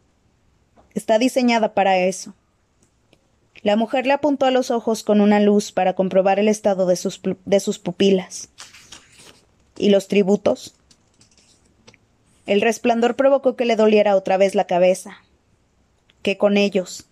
Está 0.95 1.19
diseñada 1.19 1.75
para 1.75 1.99
eso. 1.99 2.35
La 3.63 3.77
mujer 3.77 4.07
le 4.07 4.13
apuntó 4.13 4.47
a 4.47 4.51
los 4.51 4.71
ojos 4.71 5.03
con 5.03 5.21
una 5.21 5.41
luz 5.41 5.73
para 5.73 5.95
comprobar 5.95 6.39
el 6.39 6.49
estado 6.49 6.87
de 6.87 6.97
sus, 6.97 7.21
de 7.45 7.61
sus 7.61 7.79
pupilas. 7.79 8.51
¿Y 9.77 9.91
los 9.91 10.09
tributos? 10.09 10.78
El 12.49 12.63
resplandor 12.63 13.15
provocó 13.15 13.57
que 13.57 13.67
le 13.67 13.77
doliera 13.77 14.17
otra 14.17 14.39
vez 14.39 14.55
la 14.55 14.65
cabeza. 14.65 15.19
¿Qué 16.23 16.39
con 16.39 16.57
ellos? 16.57 17.05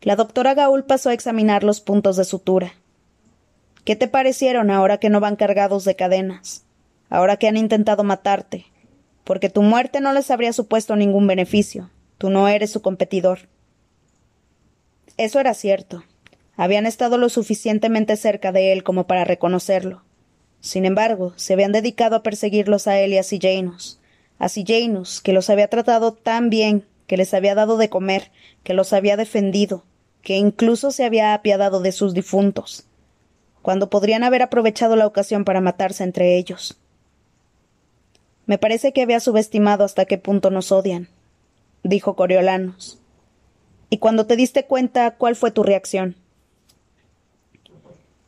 La 0.00 0.16
doctora 0.16 0.54
Gaul 0.54 0.84
pasó 0.84 1.10
a 1.10 1.12
examinar 1.12 1.64
los 1.64 1.82
puntos 1.82 2.16
de 2.16 2.24
sutura. 2.24 2.72
¿Qué 3.84 3.96
te 3.96 4.08
parecieron 4.08 4.70
ahora 4.70 4.96
que 4.96 5.10
no 5.10 5.20
van 5.20 5.36
cargados 5.36 5.84
de 5.84 5.96
cadenas? 5.96 6.64
Ahora 7.10 7.36
que 7.36 7.46
han 7.46 7.58
intentado 7.58 8.02
matarte. 8.02 8.64
Porque 9.22 9.50
tu 9.50 9.60
muerte 9.60 10.00
no 10.00 10.14
les 10.14 10.30
habría 10.30 10.54
supuesto 10.54 10.96
ningún 10.96 11.26
beneficio. 11.26 11.90
Tú 12.16 12.30
no 12.30 12.48
eres 12.48 12.72
su 12.72 12.80
competidor. 12.80 13.50
Eso 15.18 15.40
era 15.40 15.52
cierto. 15.52 16.04
Habían 16.56 16.86
estado 16.86 17.18
lo 17.18 17.28
suficientemente 17.28 18.16
cerca 18.16 18.50
de 18.50 18.72
él 18.72 18.82
como 18.82 19.06
para 19.06 19.26
reconocerlo. 19.26 20.04
Sin 20.60 20.84
embargo, 20.84 21.32
se 21.36 21.54
habían 21.54 21.72
dedicado 21.72 22.16
a 22.16 22.22
perseguirlos 22.22 22.86
a 22.86 22.98
él 22.98 23.12
y 23.12 23.18
a 23.18 23.22
Sillanus. 23.22 23.98
A 24.38 24.48
Sillanus, 24.48 25.20
que 25.20 25.32
los 25.32 25.50
había 25.50 25.68
tratado 25.68 26.12
tan 26.12 26.50
bien, 26.50 26.86
que 27.06 27.16
les 27.16 27.34
había 27.34 27.54
dado 27.54 27.76
de 27.76 27.88
comer, 27.88 28.30
que 28.62 28.74
los 28.74 28.92
había 28.92 29.16
defendido, 29.16 29.84
que 30.22 30.36
incluso 30.36 30.90
se 30.90 31.04
había 31.04 31.34
apiadado 31.34 31.80
de 31.80 31.92
sus 31.92 32.14
difuntos 32.14 32.86
cuando 33.62 33.90
podrían 33.90 34.24
haber 34.24 34.42
aprovechado 34.42 34.96
la 34.96 35.06
ocasión 35.06 35.44
para 35.44 35.60
matarse 35.60 36.04
entre 36.04 36.36
ellos. 36.36 36.78
Me 38.46 38.58
parece 38.58 38.92
que 38.92 39.02
había 39.02 39.20
subestimado 39.20 39.84
hasta 39.84 40.06
qué 40.06 40.18
punto 40.18 40.50
nos 40.50 40.72
odian, 40.72 41.08
dijo 41.82 42.16
Coriolanos. 42.16 42.98
Y 43.90 43.98
cuando 43.98 44.26
te 44.26 44.36
diste 44.36 44.66
cuenta, 44.66 45.16
¿cuál 45.16 45.36
fue 45.36 45.50
tu 45.50 45.62
reacción? 45.62 46.16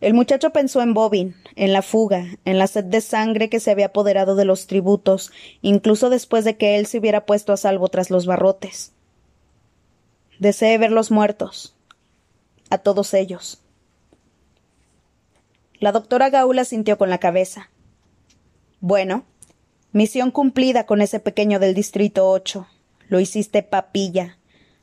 El 0.03 0.15
muchacho 0.15 0.51
pensó 0.51 0.83
en 0.83 0.95
Bobin, 0.95 1.37
en 1.55 1.73
la 1.73 1.81
fuga, 1.81 2.27
en 2.45 2.59
la 2.59 2.67
sed 2.67 2.83
de 2.83 3.01
sangre 3.01 3.49
que 3.49 3.61
se 3.61 3.71
había 3.71 3.87
apoderado 3.87 4.35
de 4.35 4.45
los 4.45 4.67
tributos, 4.67 5.31
incluso 5.61 6.11
después 6.11 6.45
de 6.45 6.57
que 6.57 6.77
él 6.77 6.87
se 6.87 6.99
hubiera 6.99 7.25
puesto 7.25 7.53
a 7.53 7.57
salvo 7.57 7.87
tras 7.87 8.11
los 8.11 8.27
barrotes. 8.27 8.91
Deseé 10.41 10.77
verlos 10.77 11.13
muertos. 11.13 11.77
A 12.69 12.79
todos 12.79 13.15
ellos. 13.15 13.61
La 15.79 15.93
doctora 15.93 16.31
Gaula 16.31 16.65
sintió 16.65 16.99
con 16.99 17.09
la 17.09 17.19
cabeza. 17.19 17.71
Bueno, 18.81 19.23
misión 19.93 20.33
cumplida 20.33 20.85
con 20.85 21.01
ese 21.01 21.21
pequeño 21.21 21.61
del 21.61 21.75
Distrito 21.75 22.29
8. 22.29 22.67
Lo 23.07 23.21
hiciste 23.21 23.63
papilla. 23.63 24.37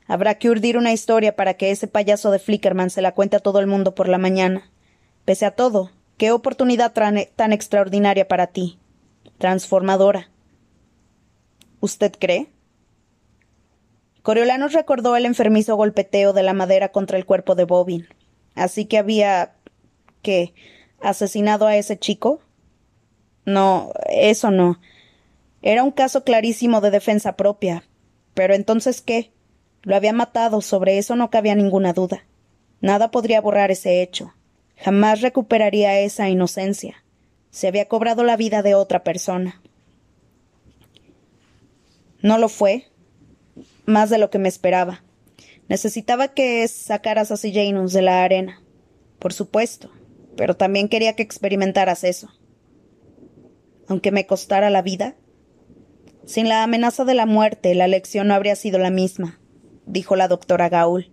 Habrá 0.06 0.36
que 0.36 0.48
urdir 0.48 0.78
una 0.78 0.94
historia 0.94 1.36
para 1.36 1.54
que 1.54 1.72
ese 1.72 1.88
payaso 1.88 2.30
de 2.30 2.38
Flickerman 2.38 2.88
se 2.88 3.02
la 3.02 3.12
cuente 3.12 3.36
a 3.36 3.40
todo 3.40 3.60
el 3.60 3.66
mundo 3.66 3.94
por 3.94 4.08
la 4.08 4.16
mañana. 4.16 4.70
Pese 5.24 5.46
a 5.46 5.52
todo, 5.52 5.90
qué 6.16 6.32
oportunidad 6.32 6.92
tan 6.92 7.52
extraordinaria 7.52 8.28
para 8.28 8.48
ti. 8.48 8.78
Transformadora. 9.38 10.30
¿Usted 11.80 12.12
cree? 12.18 12.48
Coriolanos 14.22 14.74
recordó 14.74 15.16
el 15.16 15.24
enfermizo 15.24 15.76
golpeteo 15.76 16.32
de 16.32 16.42
la 16.42 16.52
madera 16.52 16.92
contra 16.92 17.16
el 17.16 17.24
cuerpo 17.24 17.54
de 17.54 17.64
Bobin. 17.64 18.06
Así 18.54 18.84
que 18.84 18.98
había. 18.98 19.54
que 20.22 20.52
asesinado 21.00 21.66
a 21.66 21.76
ese 21.76 21.98
chico? 21.98 22.40
No, 23.46 23.92
eso 24.06 24.50
no. 24.50 24.78
Era 25.62 25.82
un 25.82 25.90
caso 25.90 26.24
clarísimo 26.24 26.82
de 26.82 26.90
defensa 26.90 27.36
propia. 27.36 27.84
Pero 28.34 28.54
entonces 28.54 29.00
qué? 29.00 29.32
Lo 29.82 29.96
había 29.96 30.12
matado, 30.12 30.60
sobre 30.60 30.98
eso 30.98 31.16
no 31.16 31.30
cabía 31.30 31.54
ninguna 31.54 31.94
duda. 31.94 32.24
Nada 32.82 33.10
podría 33.10 33.40
borrar 33.40 33.70
ese 33.70 34.02
hecho. 34.02 34.34
Jamás 34.82 35.20
recuperaría 35.20 36.00
esa 36.00 36.28
inocencia. 36.28 37.04
Se 37.50 37.68
había 37.68 37.88
cobrado 37.88 38.24
la 38.24 38.36
vida 38.36 38.62
de 38.62 38.74
otra 38.74 39.04
persona. 39.04 39.60
No 42.22 42.38
lo 42.38 42.48
fue. 42.48 42.86
Más 43.86 44.10
de 44.10 44.18
lo 44.18 44.30
que 44.30 44.38
me 44.38 44.48
esperaba. 44.48 45.02
Necesitaba 45.68 46.28
que 46.28 46.66
sacaras 46.68 47.30
a 47.30 47.36
Janus 47.36 47.92
de 47.92 48.02
la 48.02 48.24
arena. 48.24 48.62
Por 49.18 49.32
supuesto 49.32 49.90
pero 50.40 50.56
también 50.56 50.88
quería 50.88 51.14
que 51.16 51.22
experimentaras 51.22 52.02
eso. 52.02 52.30
Aunque 53.88 54.10
me 54.10 54.26
costara 54.26 54.70
la 54.70 54.80
vida. 54.80 55.14
Sin 56.24 56.48
la 56.48 56.62
amenaza 56.62 57.04
de 57.04 57.12
la 57.12 57.26
muerte, 57.26 57.74
la 57.74 57.88
lección 57.88 58.28
no 58.28 58.34
habría 58.34 58.56
sido 58.56 58.78
la 58.78 58.88
misma, 58.88 59.38
dijo 59.84 60.16
la 60.16 60.28
doctora 60.28 60.70
Gaul. 60.70 61.12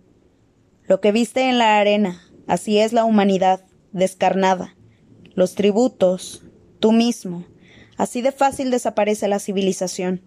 Lo 0.84 1.02
que 1.02 1.12
viste 1.12 1.42
en 1.42 1.58
la 1.58 1.78
arena, 1.78 2.22
así 2.48 2.78
es 2.78 2.92
la 2.92 3.04
humanidad, 3.04 3.64
descarnada. 3.92 4.74
Los 5.34 5.54
tributos, 5.54 6.42
tú 6.80 6.90
mismo. 6.90 7.44
Así 7.96 8.22
de 8.22 8.32
fácil 8.32 8.72
desaparece 8.72 9.28
la 9.28 9.38
civilización. 9.38 10.22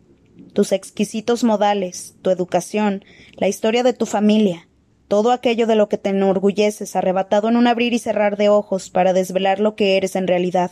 Tus 0.54 0.72
exquisitos 0.72 1.44
modales, 1.44 2.16
tu 2.22 2.30
educación, 2.30 3.04
la 3.36 3.50
historia 3.50 3.84
de 3.84 3.92
tu 3.92 4.06
familia, 4.06 4.70
todo 5.08 5.32
aquello 5.32 5.68
de 5.68 5.75
lo 5.75 5.90
que 5.90 5.98
te 5.98 6.12
enorgulleces, 6.12 6.96
arrebatado 6.96 7.50
en 7.50 7.58
un 7.58 7.68
abrir 7.68 7.94
y 7.94 8.00
cerrar 8.00 8.38
de 8.38 8.48
ojos 8.48 8.90
para 8.90 9.12
desvelar 9.12 9.60
lo 9.60 9.75
que 9.75 9.98
eres 9.98 10.16
en 10.16 10.28
realidad. 10.28 10.72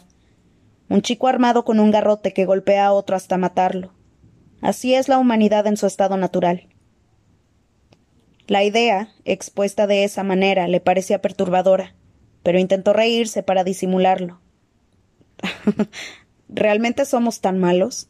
Un 0.87 1.01
chico 1.01 1.27
armado 1.27 1.65
con 1.65 1.79
un 1.79 1.91
garrote 1.91 2.33
que 2.33 2.45
golpea 2.45 2.85
a 2.85 2.93
otro 2.93 3.15
hasta 3.15 3.37
matarlo. 3.37 3.91
Así 4.61 4.93
es 4.93 5.09
la 5.09 5.17
humanidad 5.17 5.67
en 5.67 5.77
su 5.77 5.85
estado 5.85 6.15
natural. 6.17 6.69
La 8.49 8.63
idea, 8.63 9.13
expuesta 9.25 9.85
de 9.85 10.03
esa 10.03 10.23
manera, 10.23 10.67
le 10.67 10.79
parecía 10.79 11.21
perturbadora, 11.21 11.93
pero 12.41 12.57
intentó 12.57 12.93
reírse 12.93 13.43
para 13.43 13.63
disimularlo. 13.63 14.41
¿Realmente 16.49 17.05
somos 17.05 17.41
tan 17.41 17.59
malos? 17.59 18.09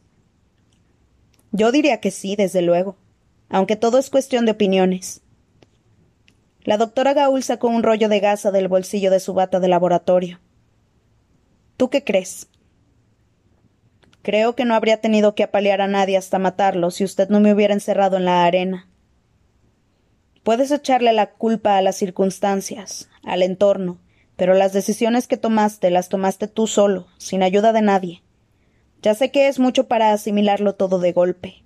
Yo 1.52 1.72
diría 1.72 2.00
que 2.00 2.10
sí, 2.10 2.36
desde 2.36 2.62
luego, 2.62 2.96
aunque 3.50 3.76
todo 3.76 3.98
es 3.98 4.08
cuestión 4.08 4.46
de 4.46 4.52
opiniones. 4.52 5.20
La 6.64 6.78
doctora 6.78 7.12
Gaul 7.12 7.42
sacó 7.42 7.68
un 7.68 7.82
rollo 7.82 8.08
de 8.08 8.20
gasa 8.20 8.50
del 8.50 8.68
bolsillo 8.68 9.10
de 9.10 9.20
su 9.20 9.34
bata 9.34 9.60
de 9.60 9.68
laboratorio. 9.68 10.40
¿Tú 11.76 11.90
qué 11.90 12.02
crees? 12.02 12.48
Creo 14.22 14.56
que 14.56 14.64
no 14.64 14.74
habría 14.74 15.02
tenido 15.02 15.34
que 15.34 15.42
apalear 15.42 15.82
a 15.82 15.86
nadie 15.86 16.16
hasta 16.16 16.38
matarlo 16.38 16.90
si 16.90 17.04
usted 17.04 17.28
no 17.28 17.40
me 17.40 17.52
hubiera 17.52 17.74
encerrado 17.74 18.16
en 18.16 18.24
la 18.24 18.46
arena. 18.46 18.89
Puedes 20.42 20.70
echarle 20.70 21.12
la 21.12 21.30
culpa 21.30 21.76
a 21.76 21.82
las 21.82 21.96
circunstancias, 21.96 23.08
al 23.24 23.42
entorno, 23.42 23.98
pero 24.36 24.54
las 24.54 24.72
decisiones 24.72 25.28
que 25.28 25.36
tomaste 25.36 25.90
las 25.90 26.08
tomaste 26.08 26.48
tú 26.48 26.66
solo, 26.66 27.08
sin 27.18 27.42
ayuda 27.42 27.72
de 27.72 27.82
nadie. 27.82 28.22
Ya 29.02 29.14
sé 29.14 29.30
que 29.30 29.48
es 29.48 29.58
mucho 29.58 29.86
para 29.86 30.12
asimilarlo 30.12 30.74
todo 30.74 30.98
de 30.98 31.12
golpe. 31.12 31.62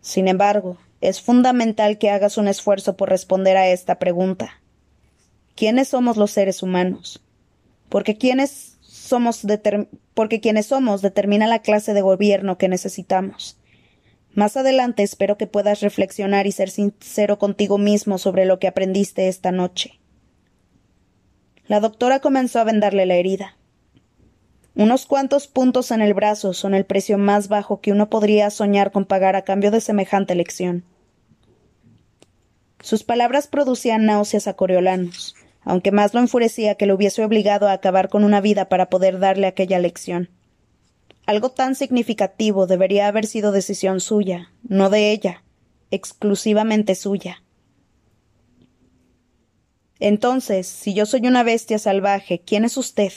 Sin 0.00 0.28
embargo, 0.28 0.78
es 1.00 1.20
fundamental 1.20 1.98
que 1.98 2.10
hagas 2.10 2.38
un 2.38 2.48
esfuerzo 2.48 2.96
por 2.96 3.08
responder 3.08 3.56
a 3.56 3.68
esta 3.68 3.98
pregunta. 3.98 4.60
¿Quiénes 5.54 5.88
somos 5.88 6.16
los 6.16 6.30
seres 6.30 6.62
humanos? 6.62 7.22
Porque 7.88 8.16
quienes 8.16 8.78
somos 8.80 9.46
porque 10.14 10.40
quienes 10.40 10.66
somos 10.66 11.02
determina 11.02 11.46
la 11.46 11.60
clase 11.60 11.94
de 11.94 12.02
gobierno 12.02 12.58
que 12.58 12.68
necesitamos. 12.68 13.57
Más 14.38 14.56
adelante 14.56 15.02
espero 15.02 15.36
que 15.36 15.48
puedas 15.48 15.80
reflexionar 15.80 16.46
y 16.46 16.52
ser 16.52 16.70
sincero 16.70 17.40
contigo 17.40 17.76
mismo 17.76 18.18
sobre 18.18 18.44
lo 18.44 18.60
que 18.60 18.68
aprendiste 18.68 19.26
esta 19.26 19.50
noche. 19.50 19.98
La 21.66 21.80
doctora 21.80 22.20
comenzó 22.20 22.60
a 22.60 22.64
vendarle 22.64 23.04
la 23.04 23.16
herida. 23.16 23.56
Unos 24.76 25.06
cuantos 25.06 25.48
puntos 25.48 25.90
en 25.90 26.02
el 26.02 26.14
brazo 26.14 26.54
son 26.54 26.74
el 26.74 26.84
precio 26.84 27.18
más 27.18 27.48
bajo 27.48 27.80
que 27.80 27.90
uno 27.90 28.10
podría 28.10 28.48
soñar 28.50 28.92
con 28.92 29.06
pagar 29.06 29.34
a 29.34 29.42
cambio 29.42 29.72
de 29.72 29.80
semejante 29.80 30.36
lección. 30.36 30.84
Sus 32.78 33.02
palabras 33.02 33.48
producían 33.48 34.06
náuseas 34.06 34.46
a 34.46 34.54
Coriolanos, 34.54 35.34
aunque 35.62 35.90
más 35.90 36.14
lo 36.14 36.20
enfurecía 36.20 36.76
que 36.76 36.86
lo 36.86 36.94
hubiese 36.94 37.24
obligado 37.24 37.66
a 37.66 37.72
acabar 37.72 38.08
con 38.08 38.22
una 38.22 38.40
vida 38.40 38.68
para 38.68 38.88
poder 38.88 39.18
darle 39.18 39.48
aquella 39.48 39.80
lección. 39.80 40.30
Algo 41.28 41.50
tan 41.50 41.74
significativo 41.74 42.66
debería 42.66 43.06
haber 43.06 43.26
sido 43.26 43.52
decisión 43.52 44.00
suya, 44.00 44.50
no 44.66 44.88
de 44.88 45.12
ella, 45.12 45.44
exclusivamente 45.90 46.94
suya. 46.94 47.42
Entonces, 50.00 50.66
si 50.66 50.94
yo 50.94 51.04
soy 51.04 51.26
una 51.26 51.42
bestia 51.42 51.78
salvaje, 51.78 52.40
¿quién 52.40 52.64
es 52.64 52.78
usted? 52.78 53.12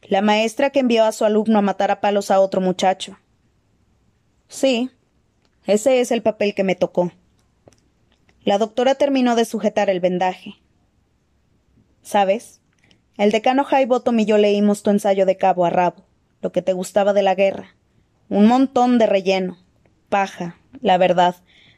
La 0.00 0.22
maestra 0.22 0.70
que 0.70 0.80
envió 0.80 1.04
a 1.04 1.12
su 1.12 1.26
alumno 1.26 1.58
a 1.58 1.60
matar 1.60 1.90
a 1.90 2.00
palos 2.00 2.30
a 2.30 2.40
otro 2.40 2.62
muchacho. 2.62 3.18
Sí, 4.48 4.88
ese 5.66 6.00
es 6.00 6.12
el 6.12 6.22
papel 6.22 6.54
que 6.54 6.64
me 6.64 6.76
tocó. 6.76 7.12
La 8.42 8.56
doctora 8.56 8.94
terminó 8.94 9.36
de 9.36 9.44
sujetar 9.44 9.90
el 9.90 10.00
vendaje. 10.00 10.54
¿Sabes? 12.00 12.62
El 13.18 13.30
decano 13.30 13.66
Highbottom 13.70 14.18
y 14.18 14.24
yo 14.24 14.38
leímos 14.38 14.82
tu 14.82 14.88
ensayo 14.88 15.26
de 15.26 15.36
cabo 15.36 15.66
a 15.66 15.68
rabo 15.68 16.06
lo 16.40 16.52
que 16.52 16.62
te 16.62 16.72
gustaba 16.72 17.12
de 17.12 17.22
la 17.22 17.34
guerra. 17.34 17.76
Un 18.28 18.46
montón 18.46 18.98
de 18.98 19.06
relleno. 19.06 19.58
Paja, 20.08 20.56
la 20.80 20.98
verdad, 20.98 21.36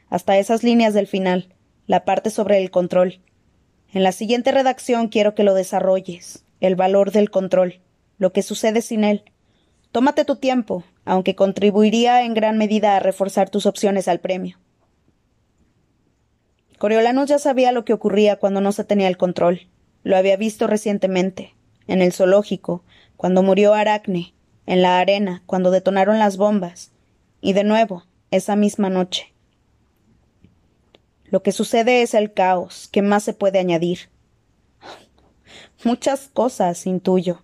hasta 0.09 0.37
esas 0.37 0.63
líneas 0.63 0.93
del 0.93 1.07
final, 1.07 1.53
la 1.87 2.05
parte 2.05 2.29
sobre 2.29 2.61
el 2.61 2.71
control. 2.71 3.21
En 3.91 4.03
la 4.03 4.11
siguiente 4.11 4.51
redacción 4.51 5.07
quiero 5.07 5.35
que 5.35 5.43
lo 5.43 5.53
desarrolles, 5.53 6.45
el 6.59 6.75
valor 6.75 7.11
del 7.11 7.29
control, 7.29 7.81
lo 8.17 8.33
que 8.33 8.41
sucede 8.41 8.81
sin 8.81 9.03
él. 9.03 9.23
Tómate 9.91 10.25
tu 10.25 10.37
tiempo, 10.37 10.83
aunque 11.05 11.35
contribuiría 11.35 12.23
en 12.23 12.33
gran 12.33 12.57
medida 12.57 12.95
a 12.95 12.99
reforzar 12.99 13.49
tus 13.49 13.65
opciones 13.65 14.07
al 14.07 14.19
premio. 14.19 14.57
Coriolanus 16.79 17.29
ya 17.29 17.39
sabía 17.39 17.71
lo 17.71 17.85
que 17.85 17.93
ocurría 17.93 18.37
cuando 18.37 18.61
no 18.61 18.71
se 18.71 18.83
tenía 18.83 19.07
el 19.07 19.17
control. 19.17 19.67
Lo 20.03 20.17
había 20.17 20.35
visto 20.35 20.67
recientemente, 20.67 21.55
en 21.87 22.01
el 22.01 22.13
zoológico, 22.13 22.83
cuando 23.15 23.43
murió 23.43 23.73
Aracne, 23.73 24.33
en 24.65 24.81
la 24.81 24.99
arena, 24.99 25.43
cuando 25.45 25.71
detonaron 25.71 26.19
las 26.19 26.37
bombas, 26.37 26.91
y 27.41 27.53
de 27.53 27.63
nuevo, 27.63 28.05
esa 28.31 28.55
misma 28.55 28.89
noche. 28.89 29.33
Lo 31.25 31.43
que 31.43 31.51
sucede 31.51 32.01
es 32.01 32.13
el 32.13 32.33
caos, 32.33 32.89
¿qué 32.91 33.01
más 33.01 33.23
se 33.23 33.33
puede 33.33 33.59
añadir? 33.59 34.09
Muchas 35.83 36.29
cosas, 36.31 36.85
intuyo. 36.85 37.43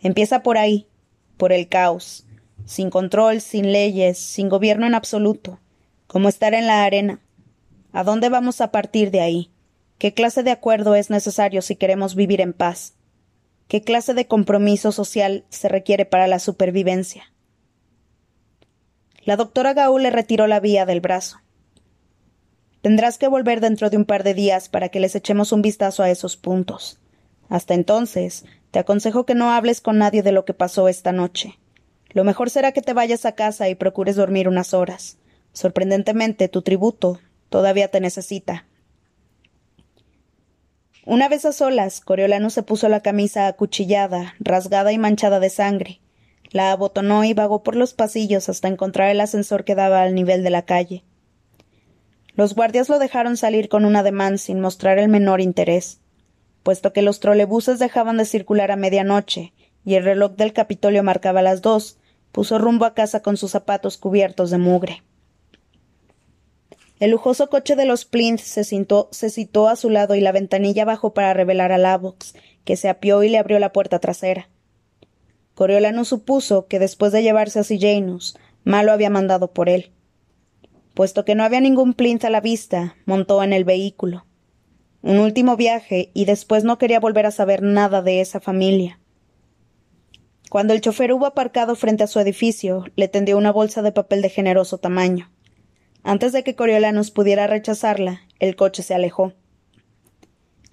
Empieza 0.00 0.42
por 0.42 0.58
ahí, 0.58 0.86
por 1.36 1.52
el 1.52 1.68
caos, 1.68 2.26
sin 2.64 2.90
control, 2.90 3.40
sin 3.40 3.72
leyes, 3.72 4.18
sin 4.18 4.48
gobierno 4.48 4.86
en 4.86 4.94
absoluto, 4.94 5.58
como 6.06 6.28
estar 6.28 6.54
en 6.54 6.66
la 6.66 6.84
arena. 6.84 7.20
¿A 7.92 8.04
dónde 8.04 8.28
vamos 8.28 8.60
a 8.60 8.70
partir 8.70 9.10
de 9.10 9.20
ahí? 9.20 9.50
¿Qué 9.98 10.14
clase 10.14 10.42
de 10.42 10.50
acuerdo 10.50 10.94
es 10.94 11.10
necesario 11.10 11.60
si 11.62 11.76
queremos 11.76 12.14
vivir 12.14 12.40
en 12.40 12.52
paz? 12.52 12.94
¿Qué 13.70 13.82
clase 13.82 14.14
de 14.14 14.26
compromiso 14.26 14.90
social 14.90 15.44
se 15.48 15.68
requiere 15.68 16.04
para 16.04 16.26
la 16.26 16.40
supervivencia? 16.40 17.32
La 19.22 19.36
doctora 19.36 19.74
Gaúl 19.74 20.02
le 20.02 20.10
retiró 20.10 20.48
la 20.48 20.58
vía 20.58 20.86
del 20.86 21.00
brazo. 21.00 21.38
Tendrás 22.82 23.16
que 23.16 23.28
volver 23.28 23.60
dentro 23.60 23.88
de 23.88 23.96
un 23.96 24.06
par 24.06 24.24
de 24.24 24.34
días 24.34 24.68
para 24.68 24.88
que 24.88 24.98
les 24.98 25.14
echemos 25.14 25.52
un 25.52 25.62
vistazo 25.62 26.02
a 26.02 26.10
esos 26.10 26.36
puntos. 26.36 26.98
Hasta 27.48 27.74
entonces, 27.74 28.44
te 28.72 28.80
aconsejo 28.80 29.24
que 29.24 29.36
no 29.36 29.52
hables 29.52 29.80
con 29.80 29.98
nadie 29.98 30.24
de 30.24 30.32
lo 30.32 30.44
que 30.44 30.52
pasó 30.52 30.88
esta 30.88 31.12
noche. 31.12 31.60
Lo 32.08 32.24
mejor 32.24 32.50
será 32.50 32.72
que 32.72 32.82
te 32.82 32.92
vayas 32.92 33.24
a 33.24 33.36
casa 33.36 33.68
y 33.68 33.76
procures 33.76 34.16
dormir 34.16 34.48
unas 34.48 34.74
horas. 34.74 35.18
Sorprendentemente, 35.52 36.48
tu 36.48 36.62
tributo 36.62 37.20
todavía 37.50 37.86
te 37.86 38.00
necesita. 38.00 38.66
Una 41.06 41.28
vez 41.28 41.46
a 41.46 41.52
solas, 41.52 42.02
Coriolano 42.02 42.50
se 42.50 42.62
puso 42.62 42.88
la 42.90 43.00
camisa 43.00 43.46
acuchillada, 43.46 44.34
rasgada 44.38 44.92
y 44.92 44.98
manchada 44.98 45.40
de 45.40 45.48
sangre. 45.48 46.00
La 46.50 46.72
abotonó 46.72 47.24
y 47.24 47.32
vagó 47.32 47.62
por 47.62 47.74
los 47.74 47.94
pasillos 47.94 48.50
hasta 48.50 48.68
encontrar 48.68 49.08
el 49.08 49.20
ascensor 49.20 49.64
que 49.64 49.74
daba 49.74 50.02
al 50.02 50.14
nivel 50.14 50.42
de 50.42 50.50
la 50.50 50.66
calle. 50.66 51.04
Los 52.34 52.54
guardias 52.54 52.90
lo 52.90 52.98
dejaron 52.98 53.38
salir 53.38 53.70
con 53.70 53.86
un 53.86 53.96
ademán 53.96 54.36
sin 54.36 54.60
mostrar 54.60 54.98
el 54.98 55.08
menor 55.08 55.40
interés. 55.40 56.00
Puesto 56.62 56.92
que 56.92 57.02
los 57.02 57.18
trolebuses 57.18 57.78
dejaban 57.78 58.18
de 58.18 58.26
circular 58.26 58.70
a 58.70 58.76
medianoche 58.76 59.54
y 59.84 59.94
el 59.94 60.04
reloj 60.04 60.32
del 60.32 60.52
Capitolio 60.52 61.02
marcaba 61.02 61.40
las 61.40 61.62
dos, 61.62 61.98
puso 62.30 62.58
rumbo 62.58 62.84
a 62.84 62.92
casa 62.92 63.20
con 63.22 63.38
sus 63.38 63.52
zapatos 63.52 63.96
cubiertos 63.96 64.50
de 64.50 64.58
mugre. 64.58 65.02
El 67.00 67.12
lujoso 67.12 67.48
coche 67.48 67.76
de 67.76 67.86
los 67.86 68.04
Plinth 68.04 68.40
se, 68.40 68.62
citó 68.62 69.68
a 69.68 69.76
su 69.76 69.88
lado 69.88 70.16
y 70.16 70.20
la 70.20 70.32
ventanilla 70.32 70.84
bajó 70.84 71.14
para 71.14 71.32
revelar 71.32 71.72
a 71.72 71.78
Lavox, 71.78 72.34
que 72.64 72.76
se 72.76 72.90
apió 72.90 73.22
y 73.22 73.30
le 73.30 73.38
abrió 73.38 73.58
la 73.58 73.72
puerta 73.72 74.00
trasera. 74.00 74.50
Coriolano 75.54 76.04
supuso 76.04 76.66
que 76.66 76.78
después 76.78 77.10
de 77.12 77.22
llevarse 77.22 77.58
a 77.58 77.64
Sillanus, 77.64 78.36
Malo 78.64 78.92
había 78.92 79.08
mandado 79.08 79.54
por 79.54 79.70
él. 79.70 79.92
Puesto 80.92 81.24
que 81.24 81.34
no 81.34 81.42
había 81.42 81.62
ningún 81.62 81.94
Plinth 81.94 82.26
a 82.26 82.30
la 82.30 82.42
vista, 82.42 82.96
montó 83.06 83.42
en 83.42 83.54
el 83.54 83.64
vehículo. 83.64 84.26
Un 85.00 85.20
último 85.20 85.56
viaje 85.56 86.10
y 86.12 86.26
después 86.26 86.64
no 86.64 86.76
quería 86.76 87.00
volver 87.00 87.24
a 87.24 87.30
saber 87.30 87.62
nada 87.62 88.02
de 88.02 88.20
esa 88.20 88.40
familia. 88.40 89.00
Cuando 90.50 90.74
el 90.74 90.82
chofer 90.82 91.14
hubo 91.14 91.24
aparcado 91.24 91.76
frente 91.76 92.04
a 92.04 92.08
su 92.08 92.20
edificio, 92.20 92.84
le 92.96 93.08
tendió 93.08 93.38
una 93.38 93.52
bolsa 93.52 93.80
de 93.80 93.92
papel 93.92 94.20
de 94.20 94.28
generoso 94.28 94.76
tamaño. 94.76 95.30
Antes 96.02 96.32
de 96.32 96.42
que 96.42 96.54
Coriolanus 96.54 97.10
pudiera 97.10 97.46
rechazarla, 97.46 98.22
el 98.38 98.56
coche 98.56 98.82
se 98.82 98.94
alejó. 98.94 99.34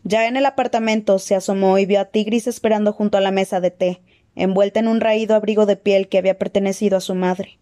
Ya 0.04 0.28
en 0.28 0.38
el 0.38 0.46
apartamento 0.46 1.20
se 1.20 1.36
asomó 1.36 1.78
y 1.78 1.86
vio 1.86 2.00
a 2.00 2.06
Tigris 2.06 2.48
esperando 2.48 2.94
junto 2.94 3.18
a 3.18 3.22
la 3.22 3.32
mesa 3.32 3.60
de 3.60 3.72
té, 3.72 4.02
envuelta 4.36 4.80
en 4.80 4.88
un 4.88 5.02
raído 5.02 5.36
abrigo 5.36 5.66
de 5.66 5.76
piel 5.76 6.08
que 6.08 6.18
había 6.18 6.38
pertenecido 6.38 6.98
a 6.98 7.02
su 7.02 7.14
madre. 7.14 7.60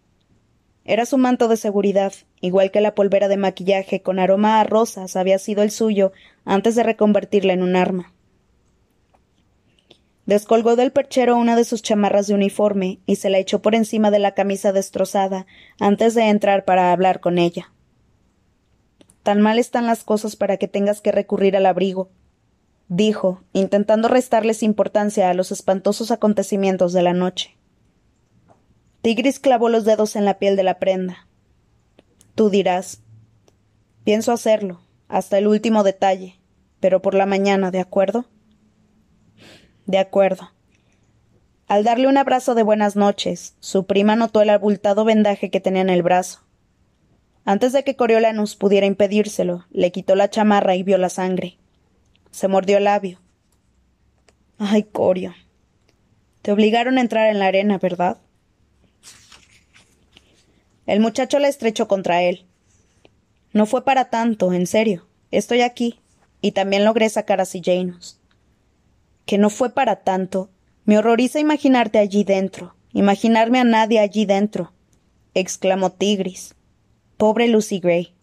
Era 0.84 1.06
su 1.06 1.18
manto 1.18 1.48
de 1.48 1.56
seguridad, 1.56 2.12
igual 2.40 2.70
que 2.70 2.80
la 2.80 2.94
polvera 2.94 3.26
de 3.26 3.36
maquillaje 3.36 4.02
con 4.02 4.20
aroma 4.20 4.60
a 4.60 4.64
rosas 4.64 5.16
había 5.16 5.40
sido 5.40 5.64
el 5.64 5.72
suyo 5.72 6.12
antes 6.44 6.76
de 6.76 6.84
reconvertirla 6.84 7.52
en 7.52 7.64
un 7.64 7.74
arma. 7.74 8.12
Descolgó 10.26 10.74
del 10.74 10.90
perchero 10.90 11.36
una 11.36 11.54
de 11.54 11.64
sus 11.64 11.82
chamarras 11.82 12.26
de 12.26 12.34
uniforme 12.34 12.98
y 13.06 13.16
se 13.16 13.30
la 13.30 13.38
echó 13.38 13.62
por 13.62 13.76
encima 13.76 14.10
de 14.10 14.18
la 14.18 14.34
camisa 14.34 14.72
destrozada 14.72 15.46
antes 15.78 16.14
de 16.14 16.28
entrar 16.28 16.64
para 16.64 16.92
hablar 16.92 17.20
con 17.20 17.38
ella. 17.38 17.72
Tan 19.22 19.40
mal 19.40 19.60
están 19.60 19.86
las 19.86 20.02
cosas 20.02 20.34
para 20.34 20.56
que 20.56 20.66
tengas 20.68 21.00
que 21.00 21.12
recurrir 21.12 21.56
al 21.56 21.66
abrigo, 21.66 22.10
dijo, 22.88 23.42
intentando 23.52 24.08
restarles 24.08 24.64
importancia 24.64 25.30
a 25.30 25.34
los 25.34 25.52
espantosos 25.52 26.10
acontecimientos 26.10 26.92
de 26.92 27.02
la 27.02 27.12
noche. 27.12 27.56
Tigris 29.02 29.38
clavó 29.38 29.68
los 29.68 29.84
dedos 29.84 30.16
en 30.16 30.24
la 30.24 30.38
piel 30.40 30.56
de 30.56 30.64
la 30.64 30.80
prenda. 30.80 31.28
Tú 32.34 32.50
dirás. 32.50 33.02
Pienso 34.02 34.32
hacerlo, 34.32 34.80
hasta 35.08 35.38
el 35.38 35.46
último 35.46 35.84
detalle, 35.84 36.40
pero 36.80 37.02
por 37.02 37.14
la 37.14 37.26
mañana, 37.26 37.70
¿de 37.70 37.80
acuerdo? 37.80 38.26
De 39.86 39.98
acuerdo. 39.98 40.50
Al 41.68 41.84
darle 41.84 42.08
un 42.08 42.16
abrazo 42.16 42.54
de 42.54 42.62
buenas 42.62 42.96
noches, 42.96 43.54
su 43.60 43.86
prima 43.86 44.16
notó 44.16 44.40
el 44.40 44.50
abultado 44.50 45.04
vendaje 45.04 45.50
que 45.50 45.60
tenía 45.60 45.82
en 45.82 45.90
el 45.90 46.02
brazo. 46.02 46.40
Antes 47.44 47.72
de 47.72 47.84
que 47.84 47.94
Coriolanus 47.94 48.56
pudiera 48.56 48.86
impedírselo, 48.86 49.64
le 49.70 49.92
quitó 49.92 50.16
la 50.16 50.28
chamarra 50.28 50.74
y 50.74 50.82
vio 50.82 50.98
la 50.98 51.08
sangre. 51.08 51.56
Se 52.32 52.48
mordió 52.48 52.78
el 52.78 52.84
labio. 52.84 53.20
Ay, 54.58 54.82
Corio. 54.82 55.34
Te 56.42 56.50
obligaron 56.50 56.98
a 56.98 57.00
entrar 57.00 57.28
en 57.28 57.38
la 57.38 57.46
arena, 57.46 57.78
¿verdad? 57.78 58.18
El 60.86 61.00
muchacho 61.00 61.38
la 61.38 61.48
estrechó 61.48 61.86
contra 61.88 62.22
él. 62.22 62.44
No 63.52 63.66
fue 63.66 63.84
para 63.84 64.10
tanto, 64.10 64.52
en 64.52 64.66
serio. 64.66 65.06
Estoy 65.30 65.62
aquí. 65.62 66.00
Y 66.40 66.52
también 66.52 66.84
logré 66.84 67.08
sacar 67.08 67.40
a 67.40 67.46
Janus. 67.46 68.20
Que 69.26 69.38
no 69.38 69.50
fue 69.50 69.70
para 69.70 69.96
tanto. 69.96 70.50
Me 70.84 70.98
horroriza 70.98 71.40
imaginarte 71.40 71.98
allí 71.98 72.24
dentro. 72.24 72.74
Imaginarme 72.92 73.58
a 73.58 73.64
nadie 73.64 74.00
allí 74.00 74.24
dentro. 74.24 74.72
exclamó 75.34 75.90
Tigris. 75.90 76.54
Pobre 77.18 77.48
Lucy 77.48 77.78
Gray. 77.80 78.14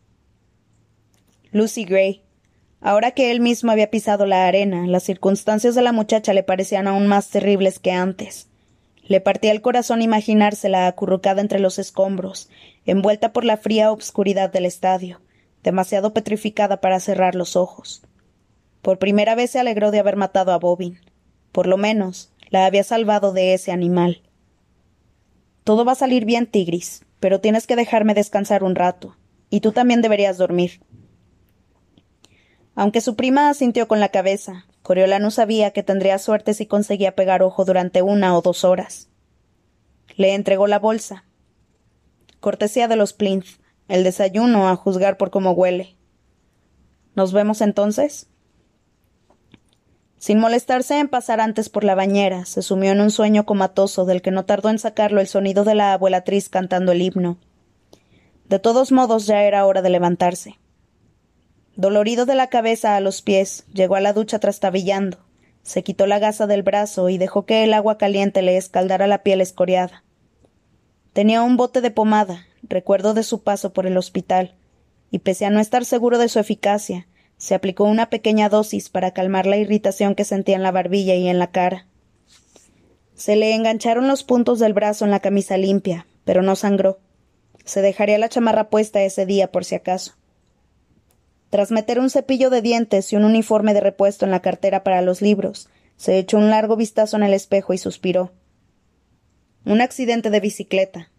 Lucy 1.52 1.86
Gray. 1.86 2.24
Ahora 2.82 3.12
que 3.12 3.32
él 3.32 3.40
mismo 3.40 3.72
había 3.72 3.92
pisado 3.92 4.26
la 4.26 4.48
arena, 4.48 4.88
las 4.88 5.04
circunstancias 5.04 5.76
de 5.76 5.82
la 5.82 5.92
muchacha 5.92 6.34
le 6.34 6.44
parecían 6.44 6.88
aún 6.88 7.08
más 7.08 7.30
terribles 7.30 7.80
que 7.80 7.92
antes. 7.92 8.48
Le 9.06 9.22
partía 9.22 9.52
el 9.52 9.62
corazón 9.62 10.02
imaginársela 10.02 10.88
acurrucada 10.88 11.42
entre 11.42 11.60
los 11.60 11.80
escombros, 11.80 12.50
envuelta 12.86 13.34
por 13.34 13.46
la 13.46 13.58
fría 13.58 13.92
obscuridad 13.92 14.52
del 14.52 14.66
estadio, 14.66 15.22
demasiado 15.64 16.14
petrificada 16.14 16.82
para 16.82 17.00
cerrar 17.00 17.36
los 17.36 17.56
ojos. 17.56 18.04
Por 18.84 19.00
primera 19.00 19.34
vez 19.34 19.50
se 19.50 19.60
alegró 19.60 19.92
de 19.92 20.00
haber 20.00 20.18
matado 20.18 20.52
a 20.52 20.60
Bobin. 20.60 21.00
Por 21.54 21.68
lo 21.68 21.78
menos, 21.78 22.34
la 22.50 22.66
había 22.66 22.84
salvado 22.84 23.32
de 23.32 23.54
ese 23.54 23.72
animal. 23.72 24.22
Todo 25.64 25.86
va 25.86 25.94
a 25.94 25.96
salir 25.96 26.26
bien, 26.26 26.48
Tigris, 26.48 27.06
pero 27.22 27.40
tienes 27.40 27.66
que 27.66 27.78
dejarme 27.78 28.14
descansar 28.14 28.62
un 28.62 28.76
rato, 28.76 29.16
y 29.50 29.62
tú 29.62 29.72
también 29.72 30.02
deberías 30.02 30.38
dormir. 30.38 30.82
Aunque 32.76 33.00
su 33.00 33.16
prima 33.16 33.50
asintió 33.50 33.88
con 33.88 34.02
la 34.02 34.10
cabeza, 34.10 34.66
Coriolano 34.82 35.32
sabía 35.32 35.72
que 35.72 35.82
tendría 35.82 36.20
suerte 36.20 36.54
si 36.54 36.66
conseguía 36.66 37.16
pegar 37.16 37.42
ojo 37.42 37.64
durante 37.64 38.02
una 38.02 38.38
o 38.38 38.42
dos 38.42 38.66
horas. 38.66 39.08
Le 40.18 40.36
entregó 40.36 40.68
la 40.68 40.80
bolsa. 40.80 41.24
Cortesía 42.42 42.90
de 42.90 42.98
los 42.98 43.14
Plinth, 43.14 43.62
el 43.88 44.04
desayuno 44.04 44.68
a 44.68 44.76
juzgar 44.76 45.16
por 45.16 45.32
cómo 45.32 45.52
huele. 45.52 45.96
¿Nos 47.16 47.32
vemos 47.32 47.62
entonces? 47.62 48.28
Sin 50.24 50.40
molestarse 50.40 51.00
en 51.00 51.10
pasar 51.10 51.42
antes 51.42 51.68
por 51.68 51.84
la 51.84 51.96
bañera, 51.96 52.46
se 52.46 52.62
sumió 52.62 52.94
en 52.94 53.02
un 53.02 53.12
sueño 53.12 53.46
comatoso 53.46 54.06
del 54.06 54.22
que 54.22 54.32
no 54.32 54.46
tardó 54.46 54.70
en 54.70 54.80
sacarlo 54.80 55.20
el 55.20 55.28
sonido 55.28 55.66
de 55.66 55.76
la 55.76 55.92
abuelatriz 55.92 56.48
cantando 56.48 56.94
el 56.94 57.02
himno. 57.02 57.38
De 58.48 58.58
todos 58.58 58.94
modos 58.94 59.28
ya 59.28 59.44
era 59.44 59.66
hora 59.66 59.82
de 59.82 59.90
levantarse. 59.90 60.58
Dolorido 61.76 62.26
de 62.26 62.36
la 62.36 62.48
cabeza 62.48 62.96
a 62.96 63.02
los 63.02 63.22
pies, 63.22 63.66
llegó 63.74 63.98
a 63.98 64.00
la 64.00 64.14
ducha 64.14 64.40
trastabillando. 64.40 65.18
Se 65.62 65.84
quitó 65.84 66.08
la 66.08 66.20
gasa 66.20 66.48
del 66.48 66.64
brazo 66.64 67.10
y 67.10 67.18
dejó 67.18 67.46
que 67.46 67.66
el 67.66 67.74
agua 67.74 67.98
caliente 67.98 68.42
le 68.42 68.56
escaldara 68.56 69.08
la 69.08 69.24
piel 69.24 69.42
escoriada. 69.42 70.06
Tenía 71.12 71.42
un 71.42 71.58
bote 71.58 71.82
de 71.82 71.92
pomada, 71.92 72.46
recuerdo 72.62 73.14
de 73.14 73.24
su 73.24 73.44
paso 73.44 73.74
por 73.74 73.88
el 73.88 73.98
hospital, 73.98 74.56
y 75.12 75.20
pese 75.20 75.46
a 75.46 75.50
no 75.50 75.60
estar 75.60 75.84
seguro 75.84 76.18
de 76.18 76.30
su 76.30 76.40
eficacia, 76.40 77.08
se 77.44 77.56
aplicó 77.56 77.84
una 77.84 78.10
pequeña 78.10 78.48
dosis 78.48 78.88
para 78.88 79.12
calmar 79.12 79.48
la 79.48 79.58
irritación 79.58 80.16
que 80.16 80.24
sentía 80.24 80.56
en 80.56 80.64
la 80.64 80.72
barbilla 80.72 81.16
y 81.16 81.28
en 81.28 81.40
la 81.40 81.52
cara. 81.52 81.88
Se 83.16 83.36
le 83.36 83.54
engancharon 83.54 84.08
los 84.08 84.24
puntos 84.24 84.60
del 84.60 84.72
brazo 84.72 85.04
en 85.04 85.12
la 85.12 85.20
camisa 85.20 85.58
limpia, 85.58 86.08
pero 86.24 86.42
no 86.42 86.56
sangró. 86.56 87.00
Se 87.66 87.82
dejaría 87.82 88.18
la 88.18 88.30
chamarra 88.30 88.70
puesta 88.70 89.04
ese 89.04 89.26
día 89.26 89.52
por 89.52 89.66
si 89.66 89.76
acaso. 89.76 90.14
Tras 91.50 91.70
meter 91.70 92.00
un 92.00 92.10
cepillo 92.10 92.50
de 92.50 92.62
dientes 92.62 93.12
y 93.12 93.18
un 93.18 93.26
uniforme 93.26 93.74
de 93.74 93.82
repuesto 93.82 94.24
en 94.24 94.32
la 94.32 94.42
cartera 94.42 94.86
para 94.86 95.02
los 95.02 95.22
libros, 95.22 95.68
se 95.98 96.18
echó 96.20 96.38
un 96.38 96.50
largo 96.50 96.78
vistazo 96.78 97.18
en 97.18 97.24
el 97.24 97.34
espejo 97.34 97.74
y 97.74 97.78
suspiró. 97.78 98.32
Un 99.66 99.82
accidente 99.82 100.30
de 100.30 100.40
bicicleta, 100.40 101.12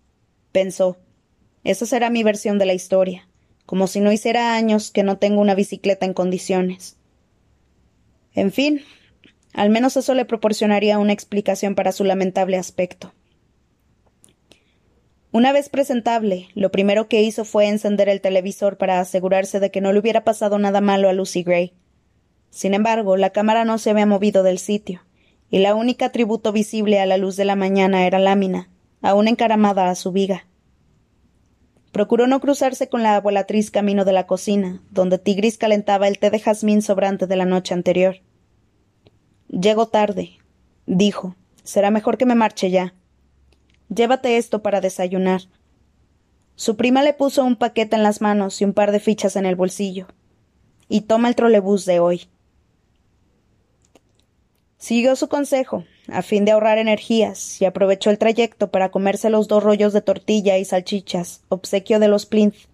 pensó. 0.52 0.96
Esa 1.64 1.84
será 1.84 2.08
mi 2.08 2.22
versión 2.22 2.56
de 2.56 2.64
la 2.64 2.72
historia, 2.72 3.28
como 3.66 3.86
si 3.86 4.00
no 4.00 4.12
hiciera 4.12 4.54
años 4.54 4.90
que 4.90 5.02
no 5.02 5.18
tengo 5.18 5.40
una 5.40 5.54
bicicleta 5.54 6.06
en 6.06 6.14
condiciones. 6.14 6.96
En 8.34 8.52
fin, 8.52 8.82
al 9.52 9.70
menos 9.70 9.96
eso 9.96 10.14
le 10.14 10.24
proporcionaría 10.24 10.98
una 10.98 11.12
explicación 11.12 11.74
para 11.74 11.92
su 11.92 12.04
lamentable 12.04 12.56
aspecto. 12.56 13.12
Una 15.30 15.52
vez 15.52 15.68
presentable, 15.68 16.48
lo 16.54 16.70
primero 16.70 17.08
que 17.08 17.22
hizo 17.22 17.44
fue 17.44 17.66
encender 17.66 18.08
el 18.08 18.20
televisor 18.20 18.76
para 18.76 19.00
asegurarse 19.00 19.58
de 19.58 19.70
que 19.70 19.80
no 19.80 19.92
le 19.92 19.98
hubiera 19.98 20.22
pasado 20.22 20.58
nada 20.58 20.80
malo 20.80 21.08
a 21.08 21.12
Lucy 21.12 21.42
Gray. 21.42 21.72
Sin 22.50 22.72
embargo, 22.72 23.16
la 23.16 23.30
cámara 23.30 23.64
no 23.64 23.78
se 23.78 23.90
había 23.90 24.06
movido 24.06 24.44
del 24.44 24.58
sitio, 24.58 25.02
y 25.50 25.58
la 25.58 25.74
única 25.74 26.06
atributo 26.06 26.52
visible 26.52 27.00
a 27.00 27.06
la 27.06 27.16
luz 27.16 27.34
de 27.36 27.44
la 27.44 27.56
mañana 27.56 28.06
era 28.06 28.20
lámina, 28.20 28.70
aún 29.02 29.26
encaramada 29.26 29.90
a 29.90 29.96
su 29.96 30.12
viga. 30.12 30.46
Procuró 31.94 32.26
no 32.26 32.40
cruzarse 32.40 32.88
con 32.88 33.04
la 33.04 33.14
abuelatriz 33.14 33.70
camino 33.70 34.04
de 34.04 34.12
la 34.12 34.26
cocina, 34.26 34.82
donde 34.90 35.16
Tigris 35.16 35.58
calentaba 35.58 36.08
el 36.08 36.18
té 36.18 36.28
de 36.30 36.40
jazmín 36.40 36.82
sobrante 36.82 37.28
de 37.28 37.36
la 37.36 37.44
noche 37.44 37.72
anterior. 37.72 38.16
Llego 39.46 39.86
tarde, 39.86 40.40
dijo. 40.86 41.36
Será 41.62 41.92
mejor 41.92 42.18
que 42.18 42.26
me 42.26 42.34
marche 42.34 42.72
ya. 42.72 42.94
Llévate 43.94 44.38
esto 44.38 44.60
para 44.60 44.80
desayunar. 44.80 45.42
Su 46.56 46.74
prima 46.74 47.04
le 47.04 47.12
puso 47.12 47.44
un 47.44 47.54
paquete 47.54 47.94
en 47.94 48.02
las 48.02 48.20
manos 48.20 48.60
y 48.60 48.64
un 48.64 48.72
par 48.72 48.90
de 48.90 48.98
fichas 48.98 49.36
en 49.36 49.46
el 49.46 49.54
bolsillo. 49.54 50.08
Y 50.88 51.02
toma 51.02 51.28
el 51.28 51.36
trolebús 51.36 51.84
de 51.84 52.00
hoy. 52.00 52.22
Siguió 54.84 55.16
su 55.16 55.30
consejo, 55.30 55.84
a 56.08 56.20
fin 56.20 56.44
de 56.44 56.52
ahorrar 56.52 56.76
energías, 56.76 57.58
y 57.62 57.64
aprovechó 57.64 58.10
el 58.10 58.18
trayecto 58.18 58.70
para 58.70 58.90
comerse 58.90 59.30
los 59.30 59.48
dos 59.48 59.64
rollos 59.64 59.94
de 59.94 60.02
tortilla 60.02 60.58
y 60.58 60.66
salchichas, 60.66 61.42
obsequio 61.48 61.98
de 62.00 62.08
los 62.08 62.26
Plinth. 62.26 62.68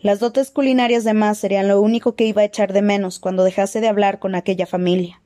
Las 0.00 0.20
dotes 0.20 0.50
culinarias 0.50 1.04
de 1.04 1.12
más 1.12 1.36
serían 1.36 1.68
lo 1.68 1.82
único 1.82 2.14
que 2.14 2.24
iba 2.24 2.40
a 2.40 2.46
echar 2.46 2.72
de 2.72 2.80
menos 2.80 3.18
cuando 3.18 3.44
dejase 3.44 3.82
de 3.82 3.88
hablar 3.88 4.20
con 4.20 4.34
aquella 4.34 4.64
familia. 4.64 5.20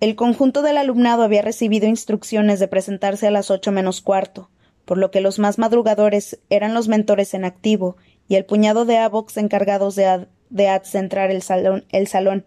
El 0.00 0.16
conjunto 0.16 0.62
del 0.62 0.78
alumnado 0.78 1.24
había 1.24 1.42
recibido 1.42 1.86
instrucciones 1.86 2.60
de 2.60 2.68
presentarse 2.68 3.26
a 3.26 3.30
las 3.30 3.50
ocho 3.50 3.72
menos 3.72 4.00
cuarto, 4.00 4.48
por 4.86 4.96
lo 4.96 5.10
que 5.10 5.20
los 5.20 5.38
más 5.38 5.58
madrugadores 5.58 6.40
eran 6.48 6.72
los 6.72 6.88
mentores 6.88 7.34
en 7.34 7.44
activo 7.44 7.98
y 8.26 8.36
el 8.36 8.46
puñado 8.46 8.86
de 8.86 8.96
avox 8.96 9.36
encargados 9.36 9.96
de, 9.96 10.26
de 10.50 10.68
adcentrar 10.68 11.30
el 11.30 11.42
salón, 11.42 11.84
el 11.90 12.06
salón. 12.06 12.44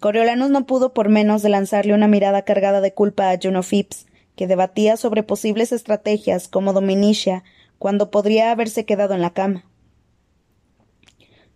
Coriolanus 0.00 0.50
no 0.50 0.66
pudo 0.66 0.92
por 0.92 1.08
menos 1.08 1.42
de 1.42 1.48
lanzarle 1.48 1.94
una 1.94 2.08
mirada 2.08 2.42
cargada 2.42 2.80
de 2.80 2.92
culpa 2.92 3.30
a 3.30 3.38
Juno 3.40 3.62
Phipps, 3.62 4.06
que 4.36 4.46
debatía 4.46 4.96
sobre 4.96 5.22
posibles 5.22 5.72
estrategias 5.72 6.48
como 6.48 6.72
Dominicia 6.72 7.44
cuando 7.78 8.10
podría 8.10 8.50
haberse 8.50 8.84
quedado 8.84 9.14
en 9.14 9.22
la 9.22 9.32
cama. 9.32 9.64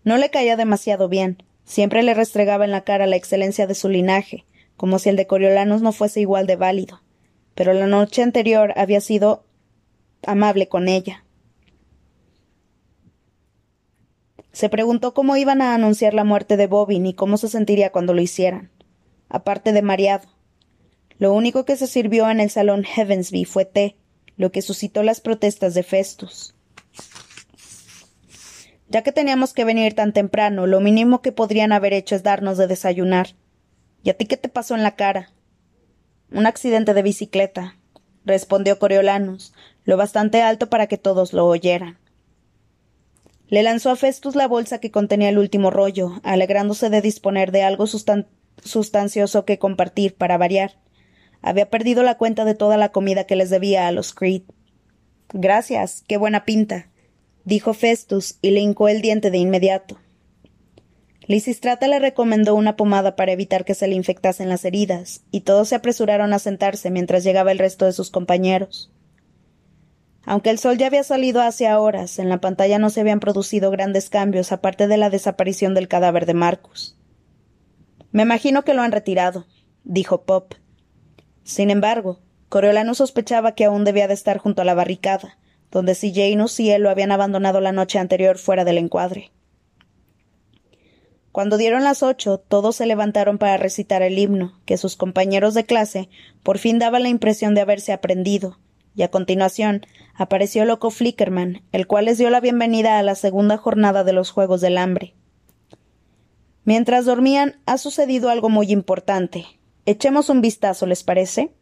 No 0.05 0.17
le 0.19 0.31
caía 0.31 0.57
demasiado 0.57 1.09
bien, 1.09 1.43
Siempre 1.67 2.05
le 2.05 2.15
restregaba 2.15 2.65
en 2.65 2.71
la 2.71 2.83
cara 2.83 3.09
la 3.09 3.17
excelencia 3.17 3.67
de 3.67 3.75
su 3.75 3.89
linaje, 3.89 4.47
como 4.77 5.01
si 5.01 5.09
el 5.09 5.17
de 5.17 5.27
Coriolanus 5.27 5.83
no 5.83 5.91
fuese 5.91 6.21
igual 6.21 6.47
de 6.47 6.55
válido. 6.55 7.03
Pero 7.57 7.75
la 7.75 7.89
noche 7.89 8.23
anterior 8.23 8.73
había 8.77 9.01
sido 9.01 9.45
amable 10.25 10.69
con 10.69 10.87
ella. 10.87 11.25
Se 14.57 14.71
preguntó 14.71 15.13
cómo 15.13 15.37
iban 15.37 15.61
a 15.61 15.75
anunciar 15.75 16.15
la 16.15 16.25
muerte 16.25 16.57
de 16.57 16.67
Bobby 16.67 16.97
y 16.97 17.13
cómo 17.13 17.37
se 17.37 17.49
sentiría 17.49 17.93
cuando 17.93 18.15
lo 18.15 18.23
hicieran. 18.23 18.71
Aparte 19.29 19.75
de 19.75 19.83
mareado. 19.83 20.29
Lo 21.19 21.35
único 21.35 21.67
que 21.67 21.77
se 21.77 21.87
sirvió 21.87 22.31
en 22.31 22.41
el 22.41 22.49
salón 22.49 22.83
Heavensby 22.83 23.45
fue 23.45 23.67
té, 23.67 23.97
lo 24.39 24.53
que 24.53 24.63
suscitó 24.63 25.03
las 25.03 25.21
protestas 25.21 25.75
de 25.75 25.83
Festus. 25.83 26.55
Ya 28.89 29.03
que 29.03 29.13
teníamos 29.13 29.53
que 29.53 29.67
venir 29.67 29.95
tan 29.95 30.15
temprano, 30.15 30.67
lo 30.67 30.81
mínimo 30.81 31.21
que 31.21 31.33
podrían 31.33 31.73
haber 31.73 31.93
hecho 31.93 32.15
es 32.15 32.23
darnos 32.23 32.57
de 32.57 32.67
desayunar. 32.67 33.37
¿Y 34.05 34.09
a 34.09 34.15
ti 34.15 34.25
qué 34.25 34.39
te 34.39 34.49
pasó 34.49 34.75
en 34.75 34.83
la 34.83 34.97
cara? 34.97 35.33
Un 36.33 36.47
accidente 36.47 36.95
de 36.95 37.03
bicicleta, 37.03 37.77
respondió 38.25 38.79
Coriolanus, 38.79 39.53
lo 39.85 39.99
bastante 39.99 40.41
alto 40.41 40.71
para 40.71 40.87
que 40.87 40.97
todos 40.97 41.35
lo 41.35 41.45
oyeran. 41.45 41.99
Le 43.49 43.63
lanzó 43.63 43.91
a 43.91 43.97
Festus 43.97 44.35
la 44.35 44.49
bolsa 44.49 44.79
que 44.79 44.91
contenía 44.91 45.29
el 45.29 45.39
último 45.39 45.71
rollo, 45.71 46.21
alegrándose 46.23 46.91
de 46.91 47.01
disponer 47.01 47.53
de 47.53 47.63
algo 47.63 47.87
sustancioso 47.87 49.45
que 49.45 49.59
compartir 49.59 50.15
para 50.17 50.39
variar. 50.39 50.79
Había 51.43 51.71
perdido 51.71 52.03
la 52.03 52.17
cuenta 52.17 52.45
de 52.45 52.55
toda 52.55 52.77
la 52.77 52.91
comida 52.91 53.25
que 53.25 53.37
les 53.37 53.51
debía 53.51 53.87
a 53.87 53.93
los 53.93 54.13
Creed. 54.13 54.43
Gracias, 55.33 56.03
qué 56.07 56.17
buena 56.17 56.45
pinta 56.45 56.89
dijo 57.47 57.75
Festus 57.75 58.39
y 58.43 58.51
le 58.51 58.61
hincó 58.61 58.89
el 58.89 59.01
diente 59.01 59.31
de 59.31 59.39
inmediato. 59.39 59.99
Lisistrata 61.29 61.89
le 61.89 61.99
recomendó 61.99 62.55
una 62.55 62.77
pomada 62.77 63.17
para 63.17 63.33
evitar 63.33 63.65
que 63.65 63.75
se 63.75 63.87
le 63.89 63.95
infectasen 63.95 64.49
las 64.49 64.65
heridas, 64.65 65.23
y 65.31 65.41
todos 65.41 65.69
se 65.69 65.77
apresuraron 65.77 66.33
a 66.33 66.39
sentarse 66.39 66.91
mientras 66.91 67.25
llegaba 67.25 67.53
el 67.53 67.59
resto 67.59 67.85
de 67.85 67.93
sus 67.93 68.11
compañeros. 68.11 68.93
Aunque 70.29 70.51
el 70.51 70.59
sol 70.59 70.77
ya 70.77 70.89
había 70.89 71.05
salido 71.05 71.41
hace 71.41 71.73
horas, 71.73 72.19
en 72.19 72.29
la 72.29 72.41
pantalla 72.41 72.81
no 72.81 72.91
se 72.91 73.01
habían 73.01 73.21
producido 73.21 73.71
grandes 73.71 74.11
cambios 74.11 74.51
aparte 74.51 74.89
de 74.89 74.97
la 74.97 75.09
desaparición 75.09 75.73
del 75.73 75.87
cadáver 75.87 76.27
de 76.27 76.35
Marcus. 76.35 76.99
Me 78.11 78.25
imagino 78.25 78.65
que 78.65 78.75
lo 78.75 78.83
han 78.83 78.91
retirado, 78.91 79.47
dijo 79.85 80.23
Pop. 80.23 80.55
Sin 81.45 81.71
embargo, 81.71 82.19
Coriolano 82.49 82.95
sospechaba 82.95 83.55
que 83.55 83.67
aún 83.67 83.85
debía 83.85 84.09
de 84.09 84.15
estar 84.15 84.39
junto 84.39 84.63
a 84.63 84.65
la 84.65 84.75
barricada, 84.75 85.39
donde 85.71 85.95
si 85.95 86.13
Janus 86.13 86.59
y 86.59 86.73
él 86.73 86.83
lo 86.83 86.91
habían 86.91 87.13
abandonado 87.13 87.61
la 87.61 87.71
noche 87.71 88.01
anterior 88.01 88.37
fuera 88.37 88.65
del 88.65 88.79
encuadre. 88.79 89.31
Cuando 91.31 91.57
dieron 91.57 91.85
las 91.85 92.03
ocho, 92.03 92.39
todos 92.39 92.75
se 92.77 92.87
levantaron 92.87 93.39
para 93.39 93.59
recitar 93.59 94.03
el 94.03 94.19
himno, 94.19 94.61
que 94.65 94.77
sus 94.77 94.97
compañeros 94.97 95.55
de 95.55 95.67
clase 95.67 96.09
por 96.43 96.59
fin 96.59 96.81
daban 96.81 97.05
la 97.05 97.11
impresión 97.11 97.55
de 97.55 97.61
haberse 97.61 97.93
aprendido, 97.93 98.59
y 98.97 99.03
a 99.03 99.11
continuación 99.11 99.87
apareció 100.15 100.65
Loco 100.65 100.91
Flickerman, 100.91 101.63
el 101.71 101.87
cual 101.87 102.07
les 102.07 102.19
dio 102.19 102.31
la 102.31 102.41
bienvenida 102.41 102.99
a 102.99 103.03
la 103.03 103.15
segunda 103.15 103.59
jornada 103.59 104.03
de 104.03 104.15
los 104.15 104.31
Juegos 104.31 104.63
del 104.63 104.79
Hambre. 104.79 105.15
Mientras 106.65 107.05
dormían, 107.05 107.61
ha 107.67 107.79
sucedido 107.79 108.31
algo 108.31 108.49
muy 108.49 108.73
importante. 108.73 109.45
Echemos 109.85 110.31
un 110.31 110.41
vistazo, 110.41 110.87
¿les 110.87 111.05
parece? 111.05 111.53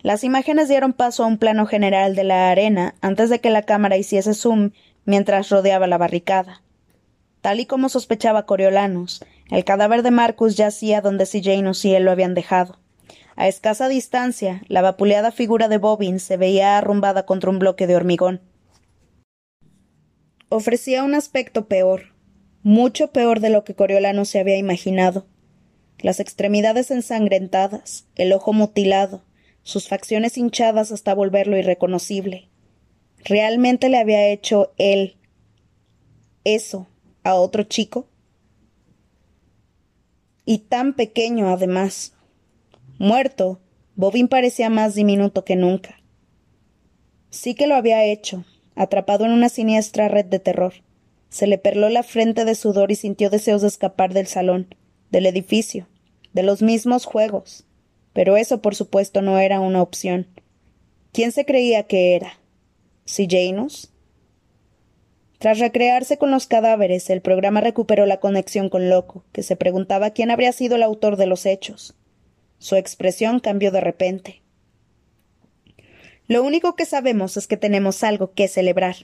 Las 0.00 0.24
imágenes 0.24 0.68
dieron 0.68 0.92
paso 0.92 1.24
a 1.24 1.26
un 1.26 1.38
plano 1.38 1.66
general 1.66 2.14
de 2.14 2.24
la 2.24 2.50
arena 2.50 2.94
antes 3.02 3.28
de 3.28 3.40
que 3.40 3.50
la 3.50 3.62
cámara 3.62 3.96
hiciese 3.96 4.34
zoom 4.34 4.70
mientras 5.04 5.50
rodeaba 5.50 5.86
la 5.88 5.98
barricada. 5.98 6.62
Tal 7.40 7.58
y 7.58 7.66
como 7.66 7.88
sospechaba 7.88 8.46
Coriolanus, 8.46 9.24
el 9.50 9.64
cadáver 9.64 10.02
de 10.02 10.12
Marcus 10.12 10.56
yacía 10.56 11.00
donde 11.00 11.26
si 11.26 11.42
Janus 11.42 11.84
y 11.84 11.94
él 11.94 12.04
lo 12.04 12.12
habían 12.12 12.34
dejado. 12.34 12.78
A 13.34 13.48
escasa 13.48 13.88
distancia, 13.88 14.62
la 14.68 14.82
vapuleada 14.82 15.32
figura 15.32 15.68
de 15.68 15.78
Bobbin 15.78 16.20
se 16.20 16.36
veía 16.36 16.76
arrumbada 16.76 17.24
contra 17.24 17.50
un 17.50 17.58
bloque 17.58 17.86
de 17.86 17.96
hormigón. 17.96 18.40
Ofrecía 20.48 21.02
un 21.02 21.14
aspecto 21.14 21.66
peor, 21.66 22.12
mucho 22.62 23.10
peor 23.10 23.40
de 23.40 23.48
lo 23.48 23.64
que 23.64 23.74
Coriolano 23.74 24.24
se 24.24 24.38
había 24.38 24.58
imaginado. 24.58 25.26
Las 25.98 26.20
extremidades 26.20 26.90
ensangrentadas, 26.90 28.06
el 28.16 28.32
ojo 28.32 28.52
mutilado, 28.52 29.22
sus 29.62 29.88
facciones 29.88 30.36
hinchadas 30.36 30.92
hasta 30.92 31.14
volverlo 31.14 31.56
irreconocible. 31.56 32.48
¿Realmente 33.24 33.88
le 33.88 33.98
había 33.98 34.28
hecho 34.28 34.72
él 34.78 35.16
eso 36.44 36.88
a 37.22 37.34
otro 37.34 37.62
chico? 37.62 38.08
Y 40.44 40.58
tan 40.58 40.94
pequeño, 40.94 41.48
además. 41.48 42.14
Muerto, 43.02 43.58
Bobin 43.96 44.28
parecía 44.28 44.70
más 44.70 44.94
diminuto 44.94 45.44
que 45.44 45.56
nunca. 45.56 46.00
Sí 47.30 47.56
que 47.56 47.66
lo 47.66 47.74
había 47.74 48.04
hecho, 48.04 48.44
atrapado 48.76 49.24
en 49.24 49.32
una 49.32 49.48
siniestra 49.48 50.06
red 50.06 50.26
de 50.26 50.38
terror. 50.38 50.72
Se 51.28 51.48
le 51.48 51.58
perló 51.58 51.88
la 51.88 52.04
frente 52.04 52.44
de 52.44 52.54
sudor 52.54 52.92
y 52.92 52.94
sintió 52.94 53.28
deseos 53.28 53.62
de 53.62 53.66
escapar 53.66 54.14
del 54.14 54.28
salón, 54.28 54.76
del 55.10 55.26
edificio, 55.26 55.88
de 56.32 56.44
los 56.44 56.62
mismos 56.62 57.04
juegos. 57.04 57.64
Pero 58.12 58.36
eso, 58.36 58.62
por 58.62 58.76
supuesto, 58.76 59.20
no 59.20 59.40
era 59.40 59.58
una 59.58 59.82
opción. 59.82 60.28
¿Quién 61.10 61.32
se 61.32 61.44
creía 61.44 61.88
que 61.88 62.14
era? 62.14 62.38
¿Si 63.04 63.26
Janus? 63.28 63.90
Tras 65.38 65.58
recrearse 65.58 66.18
con 66.18 66.30
los 66.30 66.46
cadáveres, 66.46 67.10
el 67.10 67.20
programa 67.20 67.62
recuperó 67.62 68.06
la 68.06 68.20
conexión 68.20 68.68
con 68.68 68.88
Loco, 68.88 69.24
que 69.32 69.42
se 69.42 69.56
preguntaba 69.56 70.10
quién 70.10 70.30
habría 70.30 70.52
sido 70.52 70.76
el 70.76 70.84
autor 70.84 71.16
de 71.16 71.26
los 71.26 71.46
hechos. 71.46 71.96
Su 72.62 72.76
expresión 72.76 73.40
cambió 73.40 73.72
de 73.72 73.80
repente. 73.80 74.40
Lo 76.28 76.44
único 76.44 76.76
que 76.76 76.84
sabemos 76.84 77.36
es 77.36 77.48
que 77.48 77.56
tenemos 77.56 78.04
algo 78.04 78.34
que 78.34 78.46
celebrar. 78.46 78.94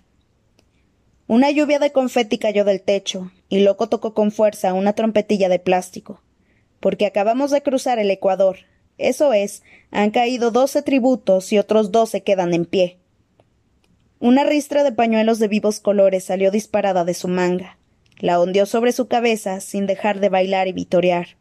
Una 1.27 1.51
lluvia 1.51 1.81
de 1.81 1.91
confeti 1.91 2.39
cayó 2.39 2.65
del 2.65 2.83
techo, 2.83 3.33
y 3.49 3.59
Loco 3.59 3.89
tocó 3.89 4.15
con 4.15 4.31
fuerza 4.31 4.75
una 4.75 4.93
trompetilla 4.93 5.49
de 5.49 5.59
plástico. 5.59 6.23
Porque 6.79 7.05
acabamos 7.05 7.51
de 7.51 7.61
cruzar 7.61 7.99
el 7.99 8.13
Ecuador. 8.13 8.59
Eso 8.97 9.33
es, 9.33 9.65
han 9.91 10.13
caído 10.13 10.53
doce 10.53 10.83
tributos 10.83 11.53
y 11.53 11.59
otros 11.59 11.91
doce 11.91 12.23
quedan 12.23 12.55
en 12.55 12.65
pie. 12.65 12.99
Una 14.21 14.45
ristra 14.45 14.85
de 14.85 14.93
pañuelos 14.93 15.41
de 15.41 15.49
vivos 15.49 15.81
colores 15.81 16.23
salió 16.23 16.53
disparada 16.53 17.05
de 17.05 17.15
su 17.15 17.27
manga. 17.27 17.77
La 18.21 18.39
ondeó 18.39 18.67
sobre 18.67 18.93
su 18.93 19.09
cabeza 19.09 19.61
sin 19.61 19.89
dejar 19.89 20.21
de 20.21 20.29
bailar 20.29 20.69
y 20.69 20.73
vitorear. 20.73 21.38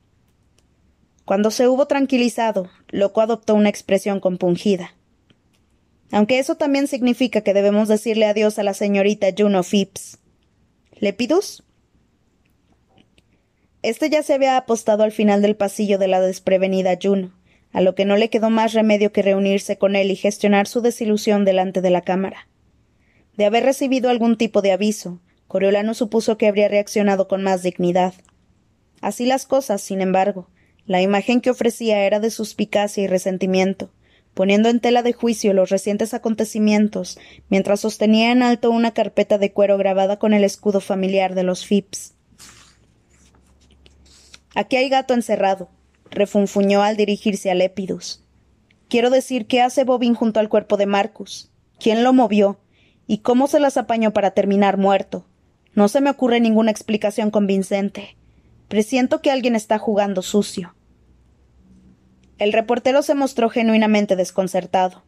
Cuando 1.27 1.51
se 1.51 1.67
hubo 1.67 1.87
tranquilizado, 1.87 2.69
Loco 2.87 3.19
adoptó 3.19 3.53
una 3.53 3.67
expresión 3.67 4.21
compungida. 4.21 4.95
Aunque 6.09 6.39
eso 6.39 6.55
también 6.55 6.87
significa 6.87 7.41
que 7.41 7.53
debemos 7.53 7.89
decirle 7.89 8.27
adiós 8.27 8.57
a 8.59 8.63
la 8.63 8.73
señorita 8.73 9.27
Juno 9.37 9.61
Phipps. 9.61 10.19
¿Lepidus? 11.01 11.65
Este 13.81 14.09
ya 14.09 14.23
se 14.23 14.35
había 14.35 14.55
apostado 14.55 15.03
al 15.03 15.11
final 15.11 15.41
del 15.41 15.57
pasillo 15.57 15.97
de 15.97 16.07
la 16.07 16.21
desprevenida 16.21 16.97
Juno, 17.01 17.33
a 17.73 17.81
lo 17.81 17.93
que 17.93 18.05
no 18.05 18.15
le 18.15 18.29
quedó 18.29 18.49
más 18.49 18.71
remedio 18.71 19.11
que 19.11 19.21
reunirse 19.21 19.77
con 19.77 19.97
él 19.97 20.09
y 20.11 20.15
gestionar 20.15 20.65
su 20.65 20.79
desilusión 20.79 21.43
delante 21.43 21.81
de 21.81 21.89
la 21.89 22.03
cámara. 22.03 22.47
De 23.35 23.43
haber 23.43 23.65
recibido 23.65 24.09
algún 24.09 24.37
tipo 24.37 24.61
de 24.61 24.71
aviso, 24.71 25.19
Coriolano 25.49 25.93
supuso 25.93 26.37
que 26.37 26.47
habría 26.47 26.69
reaccionado 26.69 27.27
con 27.27 27.43
más 27.43 27.63
dignidad. 27.63 28.13
Así 29.01 29.25
las 29.25 29.45
cosas, 29.45 29.81
sin 29.81 29.99
embargo, 29.99 30.47
la 30.87 31.01
imagen 31.01 31.41
que 31.41 31.51
ofrecía 31.51 31.99
era 31.99 32.19
de 32.19 32.31
suspicacia 32.31 33.03
y 33.03 33.07
resentimiento, 33.07 33.91
poniendo 34.33 34.69
en 34.69 34.79
tela 34.79 35.03
de 35.03 35.13
juicio 35.13 35.53
los 35.53 35.69
recientes 35.69 36.13
acontecimientos, 36.13 37.19
mientras 37.49 37.81
sostenía 37.81 38.31
en 38.31 38.41
alto 38.41 38.71
una 38.71 38.91
carpeta 38.91 39.37
de 39.37 39.51
cuero 39.51 39.77
grabada 39.77 40.17
con 40.17 40.33
el 40.33 40.45
escudo 40.45 40.79
familiar 40.79 41.35
de 41.35 41.43
los 41.43 41.65
Phipps. 41.65 42.13
Aquí 44.55 44.77
hay 44.77 44.87
gato 44.87 45.13
encerrado, 45.13 45.69
refunfuñó 46.09 46.81
al 46.83 46.95
dirigirse 46.95 47.51
a 47.51 47.53
Lépidus. 47.53 48.23
Quiero 48.89 49.09
decir, 49.09 49.45
¿qué 49.45 49.61
hace 49.61 49.83
Bobin 49.83 50.15
junto 50.15 50.39
al 50.39 50.47
cuerpo 50.47 50.77
de 50.77 50.85
Marcus? 50.85 51.51
¿Quién 51.79 52.03
lo 52.03 52.13
movió? 52.13 52.59
¿Y 53.05 53.17
cómo 53.19 53.47
se 53.47 53.59
las 53.59 53.75
apañó 53.75 54.13
para 54.13 54.31
terminar 54.31 54.77
muerto? 54.77 55.25
No 55.73 55.89
se 55.89 55.99
me 55.99 56.09
ocurre 56.09 56.39
ninguna 56.39 56.71
explicación 56.71 57.29
convincente. 57.29 58.15
Presiento 58.69 59.21
que 59.21 59.31
alguien 59.31 59.55
está 59.55 59.77
jugando 59.77 60.21
sucio. 60.21 60.73
El 62.37 62.53
reportero 62.53 63.01
se 63.01 63.15
mostró 63.15 63.49
genuinamente 63.49 64.15
desconcertado. 64.15 65.03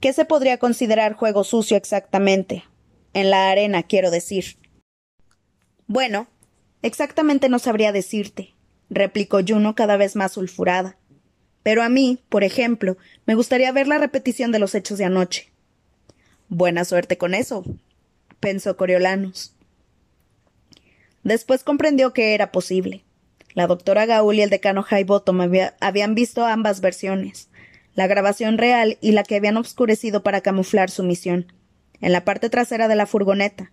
¿Qué 0.00 0.12
se 0.12 0.24
podría 0.24 0.58
considerar 0.58 1.14
juego 1.14 1.44
sucio 1.44 1.76
exactamente? 1.76 2.64
En 3.12 3.30
la 3.30 3.50
arena, 3.50 3.82
quiero 3.82 4.10
decir. 4.10 4.56
Bueno, 5.86 6.28
exactamente 6.82 7.48
no 7.48 7.58
sabría 7.58 7.90
decirte, 7.90 8.54
replicó 8.90 9.40
Juno 9.46 9.74
cada 9.74 9.96
vez 9.96 10.14
más 10.14 10.32
sulfurada. 10.32 10.96
Pero 11.62 11.82
a 11.82 11.88
mí, 11.88 12.20
por 12.28 12.44
ejemplo, 12.44 12.96
me 13.26 13.34
gustaría 13.34 13.72
ver 13.72 13.88
la 13.88 13.98
repetición 13.98 14.52
de 14.52 14.58
los 14.58 14.74
hechos 14.74 14.98
de 14.98 15.06
anoche. 15.06 15.50
Buena 16.48 16.84
suerte 16.84 17.18
con 17.18 17.34
eso, 17.34 17.64
pensó 18.38 18.76
Coriolanus. 18.76 19.54
Después 21.22 21.64
comprendió 21.64 22.12
que 22.12 22.34
era 22.34 22.52
posible. 22.52 23.02
La 23.54 23.68
doctora 23.68 24.04
Gaul 24.04 24.34
y 24.34 24.42
el 24.42 24.50
decano 24.50 24.84
Highbottom 24.88 25.40
habían 25.80 26.14
visto 26.14 26.44
ambas 26.44 26.80
versiones, 26.80 27.48
la 27.94 28.08
grabación 28.08 28.58
real 28.58 28.98
y 29.00 29.12
la 29.12 29.22
que 29.22 29.36
habían 29.36 29.56
obscurecido 29.56 30.22
para 30.22 30.40
camuflar 30.40 30.90
su 30.90 31.04
misión, 31.04 31.52
en 32.00 32.12
la 32.12 32.24
parte 32.24 32.50
trasera 32.50 32.88
de 32.88 32.96
la 32.96 33.06
furgoneta. 33.06 33.70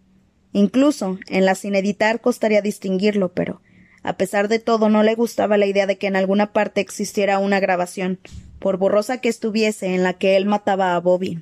Incluso, 0.53 1.17
en 1.27 1.45
la 1.45 1.55
sin 1.55 1.75
editar 1.75 2.21
costaría 2.21 2.61
distinguirlo, 2.61 3.33
pero, 3.33 3.61
a 4.03 4.17
pesar 4.17 4.47
de 4.47 4.59
todo, 4.59 4.89
no 4.89 5.01
le 5.01 5.15
gustaba 5.15 5.57
la 5.57 5.65
idea 5.65 5.87
de 5.87 5.97
que 5.97 6.07
en 6.07 6.15
alguna 6.15 6.53
parte 6.53 6.81
existiera 6.81 7.39
una 7.39 7.59
grabación, 7.59 8.19
por 8.59 8.77
borrosa 8.77 9.19
que 9.19 9.29
estuviese, 9.29 9.95
en 9.95 10.03
la 10.03 10.13
que 10.13 10.37
él 10.37 10.45
mataba 10.45 10.95
a 10.95 10.99
Bobby. 10.99 11.41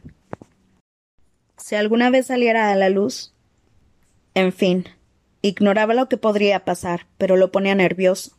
Si 1.58 1.75
alguna 1.75 2.10
vez 2.10 2.28
saliera 2.28 2.71
a 2.71 2.75
la 2.75 2.89
luz. 2.89 3.34
En 4.34 4.54
fin, 4.54 4.86
Ignoraba 5.41 5.93
lo 5.93 6.10
que 6.10 6.17
podría 6.17 6.65
pasar, 6.65 7.08
pero 7.17 7.38
lo 7.38 7.52
ponía 7.52 7.75
nervioso. 7.75 8.32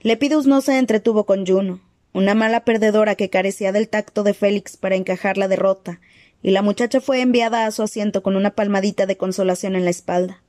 Lepidus 0.00 0.46
no 0.46 0.60
se 0.60 0.78
entretuvo 0.78 1.24
con 1.24 1.46
Juno, 1.46 1.80
una 2.12 2.34
mala 2.34 2.64
perdedora 2.64 3.14
que 3.14 3.30
carecía 3.30 3.72
del 3.72 3.88
tacto 3.88 4.22
de 4.22 4.34
Félix 4.34 4.76
para 4.76 4.96
encajar 4.96 5.38
la 5.38 5.48
derrota, 5.48 6.00
y 6.42 6.50
la 6.50 6.62
muchacha 6.62 7.00
fue 7.00 7.20
enviada 7.20 7.66
a 7.66 7.70
su 7.70 7.82
asiento 7.82 8.22
con 8.22 8.36
una 8.36 8.50
palmadita 8.50 9.06
de 9.06 9.16
consolación 9.16 9.76
en 9.76 9.84
la 9.84 9.90
espalda. 9.90 10.42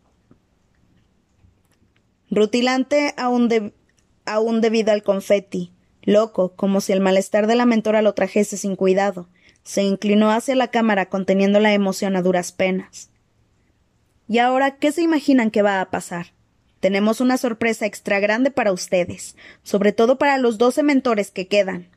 Rutilante 2.29 3.13
aún, 3.15 3.73
aún 4.25 4.61
debido 4.61 4.91
al 4.91 5.03
confeti, 5.03 5.71
loco, 6.03 6.53
como 6.55 6.81
si 6.81 6.91
el 6.91 6.99
malestar 6.99 7.47
de 7.47 7.55
la 7.55 7.65
mentora 7.65 8.01
lo 8.01 8.13
trajese 8.13 8.57
sin 8.57 8.75
cuidado, 8.75 9.29
Se 9.63 9.81
inclinó 9.81 10.29
hacia 10.29 10.55
la 10.55 10.67
cámara 10.67 11.07
conteniendo 11.07 11.59
la 11.59 11.73
emoción 11.73 12.15
a 12.15 12.21
duras 12.21 12.51
penas. 12.51 13.09
¿Y 14.27 14.39
ahora 14.39 14.77
qué 14.77 14.91
se 14.91 15.01
imaginan 15.01 15.51
que 15.51 15.61
va 15.61 15.81
a 15.81 15.89
pasar? 15.91 16.33
Tenemos 16.79 17.21
una 17.21 17.37
sorpresa 17.37 17.85
extra 17.85 18.19
grande 18.19 18.51
para 18.51 18.71
ustedes, 18.71 19.35
sobre 19.63 19.91
todo 19.91 20.17
para 20.17 20.37
los 20.37 20.57
doce 20.57 20.83
mentores 20.83 21.31
que 21.31 21.47
quedan. 21.47 21.89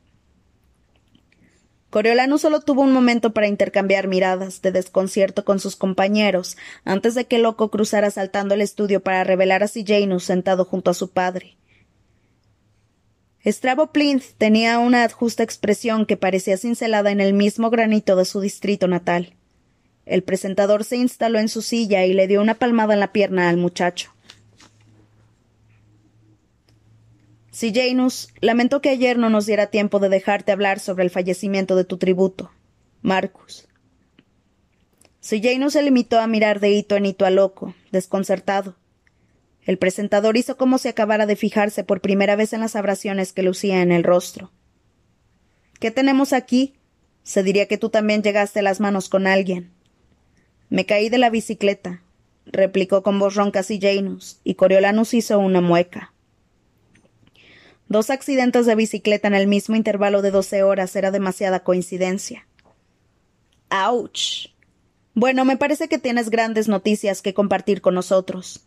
Coriolano 1.89 2.37
solo 2.37 2.59
tuvo 2.59 2.83
un 2.83 2.91
momento 2.91 3.33
para 3.33 3.47
intercambiar 3.47 4.07
miradas 4.07 4.61
de 4.61 4.71
desconcierto 4.71 5.43
con 5.43 5.59
sus 5.59 5.75
compañeros 5.75 6.55
antes 6.85 7.15
de 7.15 7.25
que 7.25 7.39
Loco 7.39 7.71
cruzara 7.71 8.11
saltando 8.11 8.53
el 8.53 8.61
estudio 8.61 9.01
para 9.01 9.23
revelar 9.23 9.63
a 9.63 9.67
Janus 9.67 10.23
sentado 10.23 10.65
junto 10.65 10.91
a 10.91 10.93
su 10.93 11.09
padre. 11.11 11.57
Strabo 13.43 13.91
Plinth 13.91 14.35
tenía 14.37 14.77
una 14.77 15.07
justa 15.09 15.41
expresión 15.41 16.05
que 16.05 16.17
parecía 16.17 16.57
cincelada 16.57 17.09
en 17.09 17.21
el 17.21 17.33
mismo 17.33 17.71
granito 17.71 18.15
de 18.15 18.25
su 18.25 18.39
distrito 18.41 18.87
natal. 18.87 19.38
El 20.09 20.23
presentador 20.23 20.85
se 20.85 20.97
instaló 20.97 21.37
en 21.37 21.49
su 21.49 21.61
silla 21.61 22.03
y 22.03 22.13
le 22.13 22.27
dio 22.27 22.41
una 22.41 22.55
palmada 22.55 22.95
en 22.95 22.99
la 22.99 23.13
pierna 23.13 23.47
al 23.47 23.57
muchacho. 23.57 24.11
Si 27.51 27.71
Janus, 27.71 28.29
lamento 28.41 28.81
que 28.81 28.89
ayer 28.89 29.19
no 29.19 29.29
nos 29.29 29.45
diera 29.45 29.67
tiempo 29.67 29.99
de 29.99 30.09
dejarte 30.09 30.51
hablar 30.51 30.79
sobre 30.79 31.03
el 31.03 31.11
fallecimiento 31.11 31.75
de 31.75 31.83
tu 31.83 31.97
tributo. 31.97 32.49
Marcus. 33.03 33.67
Si 35.19 35.43
Janus 35.43 35.73
se 35.73 35.83
limitó 35.83 36.19
a 36.19 36.25
mirar 36.25 36.59
de 36.59 36.71
hito 36.71 36.95
en 36.95 37.05
hito 37.05 37.25
a 37.25 37.29
loco, 37.29 37.75
desconcertado. 37.91 38.77
El 39.63 39.77
presentador 39.77 40.37
hizo 40.37 40.57
como 40.57 40.79
si 40.79 40.87
acabara 40.87 41.27
de 41.27 41.35
fijarse 41.35 41.83
por 41.83 42.01
primera 42.01 42.35
vez 42.35 42.53
en 42.53 42.61
las 42.61 42.75
abrasiones 42.75 43.31
que 43.31 43.43
lucía 43.43 43.83
en 43.83 43.91
el 43.91 44.03
rostro. 44.03 44.51
¿Qué 45.79 45.91
tenemos 45.91 46.33
aquí? 46.33 46.73
Se 47.21 47.43
diría 47.43 47.67
que 47.67 47.77
tú 47.77 47.91
también 47.91 48.23
llegaste 48.23 48.63
las 48.63 48.79
manos 48.79 49.07
con 49.07 49.27
alguien. 49.27 49.77
Me 50.69 50.85
caí 50.85 51.09
de 51.09 51.17
la 51.17 51.29
bicicleta, 51.29 52.01
replicó 52.45 53.03
con 53.03 53.19
voz 53.19 53.35
ronca 53.35 53.63
Janus, 53.63 54.39
y 54.43 54.55
Coriolanus 54.55 55.13
hizo 55.13 55.39
una 55.39 55.61
mueca. 55.61 56.13
Dos 57.87 58.11
accidentes 58.11 58.67
de 58.67 58.75
bicicleta 58.75 59.27
en 59.27 59.33
el 59.33 59.47
mismo 59.47 59.75
intervalo 59.75 60.21
de 60.21 60.29
doce 60.29 60.61
horas 60.61 60.95
era 60.95 61.09
demasiada 61.09 61.63
coincidencia. 61.63 62.47
¡Auch! 63.69 64.51
Bueno, 65.15 65.43
me 65.43 65.57
parece 65.57 65.87
que 65.87 65.97
tienes 65.97 66.29
grandes 66.29 66.67
noticias 66.67 67.23
que 67.23 67.33
compartir 67.33 67.81
con 67.81 67.95
nosotros, 67.95 68.63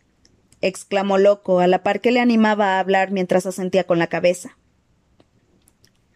exclamó 0.59 1.17
Loco, 1.17 1.61
a 1.61 1.67
la 1.67 1.83
par 1.83 2.01
que 2.01 2.11
le 2.11 2.19
animaba 2.19 2.75
a 2.75 2.79
hablar 2.79 3.11
mientras 3.11 3.45
asentía 3.45 3.85
con 3.85 3.97
la 3.97 4.07
cabeza. 4.07 4.57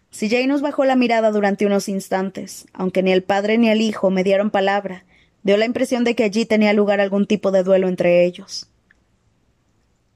Si 0.09 0.47
nos 0.47 0.61
bajó 0.61 0.83
la 0.83 0.95
mirada 0.95 1.31
durante 1.31 1.65
unos 1.65 1.87
instantes, 1.87 2.65
aunque 2.73 3.03
ni 3.03 3.11
el 3.11 3.23
padre 3.23 3.57
ni 3.57 3.69
el 3.69 3.81
hijo 3.81 4.09
me 4.09 4.23
dieron 4.23 4.51
palabra, 4.51 5.05
dio 5.43 5.57
la 5.57 5.65
impresión 5.65 6.03
de 6.03 6.15
que 6.15 6.23
allí 6.23 6.45
tenía 6.45 6.73
lugar 6.73 6.99
algún 6.99 7.25
tipo 7.25 7.51
de 7.51 7.63
duelo 7.63 7.87
entre 7.87 8.25
ellos. 8.25 8.67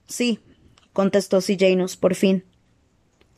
Sí, 0.07 0.39
contestó 0.93 1.39
Janus, 1.41 1.95
por 1.95 2.15
fin. 2.15 2.43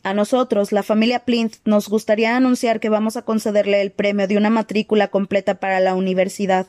A 0.03 0.13
nosotros, 0.13 0.71
la 0.71 0.83
familia 0.83 1.19
Plinth, 1.19 1.57
nos 1.63 1.87
gustaría 1.87 2.35
anunciar 2.35 2.79
que 2.79 2.89
vamos 2.89 3.15
a 3.15 3.21
concederle 3.21 3.81
el 3.81 3.91
premio 3.91 4.27
de 4.27 4.37
una 4.37 4.49
matrícula 4.49 5.07
completa 5.07 5.55
para 5.55 5.79
la 5.79 5.95
universidad 5.95 6.67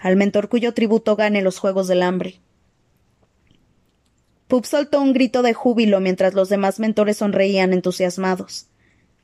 al 0.00 0.16
mentor 0.16 0.48
cuyo 0.48 0.74
tributo 0.74 1.16
gane 1.16 1.42
los 1.42 1.58
Juegos 1.58 1.88
del 1.88 2.02
Hambre. 2.02 2.40
Pup 4.46 4.64
soltó 4.64 5.00
un 5.00 5.12
grito 5.12 5.42
de 5.42 5.54
júbilo 5.54 6.00
mientras 6.00 6.34
los 6.34 6.48
demás 6.48 6.78
mentores 6.78 7.18
sonreían 7.18 7.72
entusiasmados. 7.72 8.68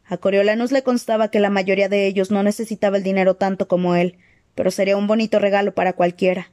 A 0.04 0.18
Coriolanus 0.18 0.70
le 0.70 0.82
constaba 0.82 1.28
que 1.28 1.40
la 1.40 1.48
mayoría 1.48 1.88
de 1.88 2.06
ellos 2.06 2.30
no 2.30 2.42
necesitaba 2.42 2.98
el 2.98 3.02
dinero 3.02 3.36
tanto 3.36 3.68
como 3.68 3.94
él, 3.94 4.18
pero 4.54 4.70
sería 4.70 4.96
un 4.96 5.06
bonito 5.06 5.38
regalo 5.38 5.74
para 5.74 5.94
cualquiera. 5.94 6.50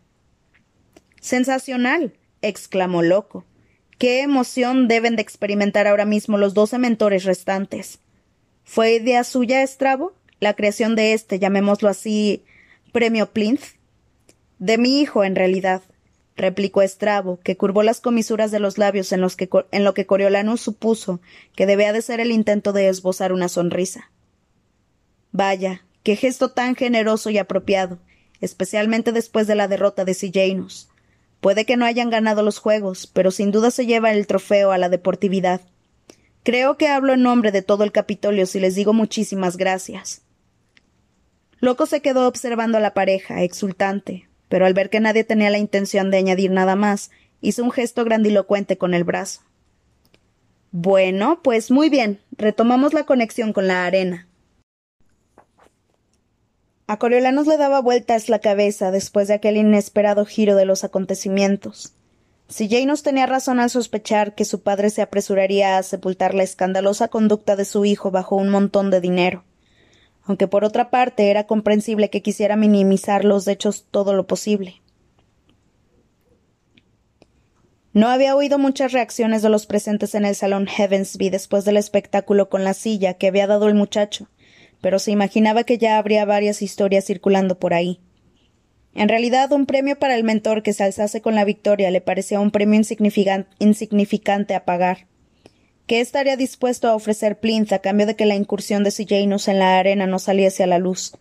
Sensacional. 1.20 2.14
exclamó 2.42 3.02
Loco. 3.04 3.46
Qué 3.98 4.22
emoción 4.22 4.88
deben 4.88 5.16
de 5.16 5.22
experimentar 5.22 5.88
ahora 5.88 6.06
mismo 6.06 6.38
los 6.38 6.56
doce 6.56 6.80
mentores 6.80 7.24
restantes. 7.24 8.00
¿Fue 8.64 8.96
idea 8.96 9.24
suya, 9.24 9.62
Estrabo? 9.62 10.14
La 10.40 10.56
creación 10.56 10.96
de 10.96 11.14
este, 11.14 11.38
llamémoslo 11.38 11.88
así, 11.88 12.44
premio 12.92 13.32
Plinth. 13.32 13.76
De 14.58 14.80
mi 14.80 15.02
hijo, 15.02 15.24
en 15.24 15.36
realidad, 15.36 15.84
replicó 16.36 16.82
Estrabo, 16.82 17.40
que 17.44 17.58
curvó 17.58 17.84
las 17.84 18.02
comisuras 18.02 18.50
de 18.50 18.60
los 18.60 18.78
labios 18.78 19.12
en, 19.12 19.22
los 19.22 19.36
que, 19.36 19.50
en 19.72 19.84
lo 19.84 19.94
que 19.94 20.08
Coriolanus 20.08 20.62
supuso 20.62 21.22
que 21.56 21.68
debía 21.68 21.94
de 21.94 22.02
ser 22.02 22.20
el 22.20 22.32
intento 22.32 22.74
de 22.74 22.88
esbozar 22.88 23.34
una 23.34 23.50
sonrisa. 23.50 24.10
Vaya, 25.32 25.86
qué 26.04 26.16
gesto 26.16 26.50
tan 26.50 26.76
generoso 26.76 27.30
y 27.30 27.38
apropiado, 27.38 28.00
especialmente 28.40 29.12
después 29.12 29.48
de 29.48 29.56
la 29.56 29.68
derrota 29.68 30.06
de 30.06 30.14
Sijanus. 30.14 30.90
Puede 31.42 31.66
que 31.66 31.78
no 31.78 31.86
hayan 31.86 32.10
ganado 32.10 32.44
los 32.44 32.60
Juegos, 32.60 33.08
pero 33.08 33.32
sin 33.32 33.52
duda 33.52 33.72
se 33.72 33.86
lleva 33.86 34.12
el 34.12 34.28
trofeo 34.28 34.72
a 34.72 34.78
la 34.78 34.90
deportividad. 34.90 35.62
Creo 36.44 36.78
que 36.78 36.88
hablo 36.88 37.14
en 37.14 37.24
nombre 37.24 37.52
de 37.52 37.62
todo 37.62 37.84
el 37.84 37.92
Capitolio 37.92 38.46
si 38.46 38.60
les 38.60 38.76
digo 38.76 38.94
muchísimas 38.94 39.58
gracias. 39.58 40.22
Loco 41.60 41.86
se 41.86 42.02
quedó 42.02 42.28
observando 42.28 42.78
a 42.78 42.82
la 42.82 42.94
pareja, 42.94 43.44
exultante, 43.44 44.28
pero 44.50 44.66
al 44.66 44.74
ver 44.74 44.90
que 44.90 45.00
nadie 45.00 45.24
tenía 45.24 45.52
la 45.52 45.60
intención 45.60 46.10
de 46.10 46.18
añadir 46.18 46.52
nada 46.52 46.76
más, 46.76 47.12
hizo 47.42 47.64
un 47.64 47.72
gesto 47.72 48.04
grandilocuente 48.04 48.78
con 48.78 48.94
el 48.94 49.04
brazo. 49.04 49.42
Bueno, 50.72 51.42
pues 51.44 51.70
muy 51.70 51.90
bien, 51.90 52.20
retomamos 52.32 52.94
la 52.94 53.06
conexión 53.06 53.54
con 53.54 53.68
la 53.68 53.86
arena. 53.86 54.28
A 56.92 56.98
Coriolanos 56.98 57.48
le 57.48 57.56
daba 57.56 57.80
vueltas 57.80 58.28
la 58.28 58.40
cabeza 58.40 58.92
después 58.92 59.30
de 59.30 59.36
aquel 59.36 59.56
inesperado 59.56 60.26
giro 60.26 60.58
de 60.58 60.66
los 60.66 60.84
acontecimientos. 60.84 61.94
Si 62.50 62.68
Janus 62.68 63.02
tenía 63.02 63.28
razón 63.28 63.62
al 63.62 63.70
sospechar 63.70 64.36
que 64.36 64.44
su 64.44 64.62
padre 64.62 64.90
se 64.90 65.02
apresuraría 65.02 65.78
a 65.78 65.84
sepultar 65.84 66.34
la 66.34 66.44
escandalosa 66.44 67.08
conducta 67.08 67.56
de 67.56 67.64
su 67.64 67.86
hijo 67.86 68.12
bajo 68.12 68.36
un 68.36 68.50
montón 68.50 68.92
de 68.92 69.00
dinero, 69.00 69.46
aunque 70.24 70.50
por 70.50 70.66
otra 70.66 70.90
parte 70.90 71.30
era 71.30 71.48
comprensible 71.48 72.10
que 72.10 72.22
quisiera 72.22 72.58
minimizar 72.58 73.24
los 73.24 73.48
hechos 73.48 73.86
todo 73.90 74.14
lo 74.14 74.28
posible. 74.28 74.82
No 77.94 78.10
había 78.10 78.36
oído 78.36 78.60
muchas 78.60 78.92
reacciones 78.92 79.42
de 79.42 79.48
los 79.48 79.66
presentes 79.66 80.14
en 80.14 80.26
el 80.26 80.36
salón 80.36 80.68
Heavensby 80.68 81.30
después 81.30 81.64
del 81.64 81.78
espectáculo 81.78 82.50
con 82.50 82.66
la 82.66 82.74
silla 82.74 83.14
que 83.14 83.28
había 83.28 83.48
dado 83.48 83.70
el 83.70 83.76
muchacho, 83.76 84.28
pero 84.82 85.00
se 85.00 85.12
imaginaba 85.12 85.64
que 85.64 85.78
ya 85.78 85.98
habría 85.98 86.26
varias 86.26 86.62
historias 86.62 87.06
circulando 87.06 87.60
por 87.60 87.74
ahí. 87.74 88.00
En 88.94 89.08
realidad, 89.08 89.52
un 89.54 89.66
premio 89.66 89.98
para 89.98 90.16
el 90.16 90.24
mentor 90.24 90.64
que 90.64 90.74
se 90.74 90.84
alzase 90.84 91.22
con 91.22 91.36
la 91.36 91.46
victoria 91.46 91.92
le 91.92 92.02
parecía 92.02 92.40
un 92.40 92.52
premio 92.52 92.82
insignificante 93.60 94.54
a 94.54 94.66
pagar. 94.66 95.08
¿Qué 95.88 96.02
estaría 96.02 96.36
dispuesto 96.36 96.88
a 96.88 96.96
ofrecer 96.96 97.40
Plinth 97.40 97.74
a 97.74 97.80
cambio 97.80 98.06
de 98.06 98.16
que 98.16 98.26
la 98.26 98.36
incursión 98.36 98.84
de 98.84 98.92
Sijanus 98.92 99.48
en 99.48 99.60
la 99.60 99.78
arena 99.78 100.08
no 100.08 100.20
saliese 100.20 100.64
a 100.64 100.68
la 100.68 100.78
luz? 100.78 101.14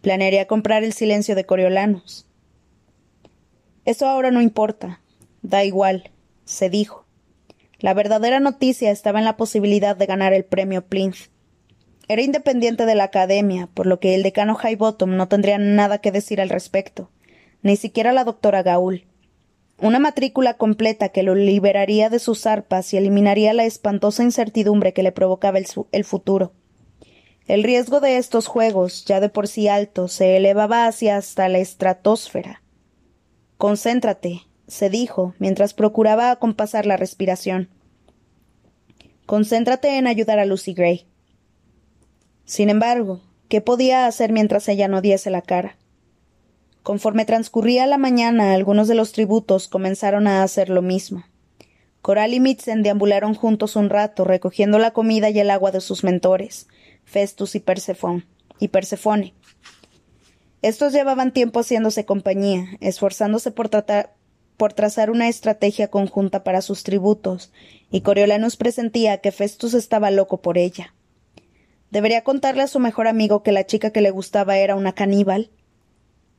Planearía 0.00 0.46
comprar 0.46 0.84
el 0.84 0.92
silencio 0.92 1.34
de 1.34 1.44
Coriolanos. 1.44 2.26
Eso 3.84 4.08
ahora 4.08 4.30
no 4.30 4.40
importa. 4.40 5.00
Da 5.42 5.64
igual, 5.64 6.10
se 6.44 6.70
dijo. 6.70 7.06
La 7.78 7.94
verdadera 7.94 8.38
noticia 8.38 8.92
estaba 8.92 9.18
en 9.18 9.24
la 9.24 9.36
posibilidad 9.36 9.96
de 9.96 10.06
ganar 10.06 10.32
el 10.32 10.44
premio 10.44 10.86
Plinth. 10.86 11.31
Era 12.08 12.22
independiente 12.22 12.84
de 12.84 12.94
la 12.94 13.04
academia, 13.04 13.68
por 13.72 13.86
lo 13.86 14.00
que 14.00 14.14
el 14.14 14.22
decano 14.22 14.58
Highbottom 14.62 15.16
no 15.16 15.28
tendría 15.28 15.58
nada 15.58 15.98
que 15.98 16.12
decir 16.12 16.40
al 16.40 16.48
respecto, 16.48 17.10
ni 17.62 17.76
siquiera 17.76 18.12
la 18.12 18.24
doctora 18.24 18.62
Gaul. 18.62 19.06
Una 19.78 19.98
matrícula 19.98 20.54
completa 20.54 21.08
que 21.08 21.22
lo 21.22 21.34
liberaría 21.34 22.08
de 22.08 22.18
sus 22.18 22.46
arpas 22.46 22.92
y 22.92 22.96
eliminaría 22.96 23.52
la 23.52 23.64
espantosa 23.64 24.22
incertidumbre 24.22 24.92
que 24.92 25.02
le 25.02 25.12
provocaba 25.12 25.58
el, 25.58 26.04
futuro. 26.04 26.52
El 27.46 27.64
riesgo 27.64 28.00
de 28.00 28.16
estos 28.16 28.46
juegos, 28.46 29.04
ya 29.04 29.18
de 29.18 29.28
por 29.28 29.48
sí 29.48 29.68
alto, 29.68 30.06
se 30.08 30.36
elevaba 30.36 30.86
hacia 30.86 31.16
hasta 31.16 31.48
la 31.48 31.58
estratosfera. 31.58 32.62
Concéntrate, 33.58 34.42
se 34.68 34.88
dijo, 34.90 35.34
mientras 35.38 35.74
procuraba 35.74 36.30
acompasar 36.30 36.86
la 36.86 36.96
respiración. 36.96 37.68
Concéntrate 39.26 39.98
en 39.98 40.06
ayudar 40.06 40.38
a 40.38 40.44
Lucy 40.44 40.74
Gray. 40.74 41.06
Sin 42.44 42.70
embargo, 42.70 43.20
¿qué 43.48 43.60
podía 43.60 44.06
hacer 44.06 44.32
mientras 44.32 44.68
ella 44.68 44.88
no 44.88 45.00
diese 45.00 45.30
la 45.30 45.42
cara? 45.42 45.76
Conforme 46.82 47.24
transcurría 47.24 47.86
la 47.86 47.98
mañana, 47.98 48.54
algunos 48.54 48.88
de 48.88 48.94
los 48.94 49.12
tributos 49.12 49.68
comenzaron 49.68 50.26
a 50.26 50.42
hacer 50.42 50.68
lo 50.68 50.82
mismo. 50.82 51.24
Coral 52.00 52.34
y 52.34 52.40
Mitzen 52.40 52.82
deambularon 52.82 53.34
juntos 53.34 53.76
un 53.76 53.88
rato, 53.88 54.24
recogiendo 54.24 54.80
la 54.80 54.90
comida 54.90 55.30
y 55.30 55.38
el 55.38 55.50
agua 55.50 55.70
de 55.70 55.80
sus 55.80 56.02
mentores, 56.02 56.66
Festus 57.04 57.54
y 57.54 57.62
y 58.58 58.68
Persefone. 58.68 59.34
Estos 60.62 60.92
llevaban 60.92 61.32
tiempo 61.32 61.60
haciéndose 61.60 62.04
compañía, 62.04 62.66
esforzándose 62.80 63.52
por 63.52 63.68
tratar 63.68 64.14
por 64.56 64.72
trazar 64.72 65.10
una 65.10 65.28
estrategia 65.28 65.88
conjunta 65.88 66.44
para 66.44 66.62
sus 66.62 66.84
tributos, 66.84 67.52
y 67.90 68.02
Coriolanus 68.02 68.56
presentía 68.56 69.18
que 69.18 69.32
Festus 69.32 69.74
estaba 69.74 70.12
loco 70.12 70.40
por 70.40 70.56
ella. 70.56 70.94
¿Debería 71.92 72.24
contarle 72.24 72.62
a 72.62 72.68
su 72.68 72.80
mejor 72.80 73.06
amigo 73.06 73.42
que 73.42 73.52
la 73.52 73.66
chica 73.66 73.90
que 73.90 74.00
le 74.00 74.10
gustaba 74.10 74.56
era 74.56 74.76
una 74.76 74.94
caníbal? 74.94 75.50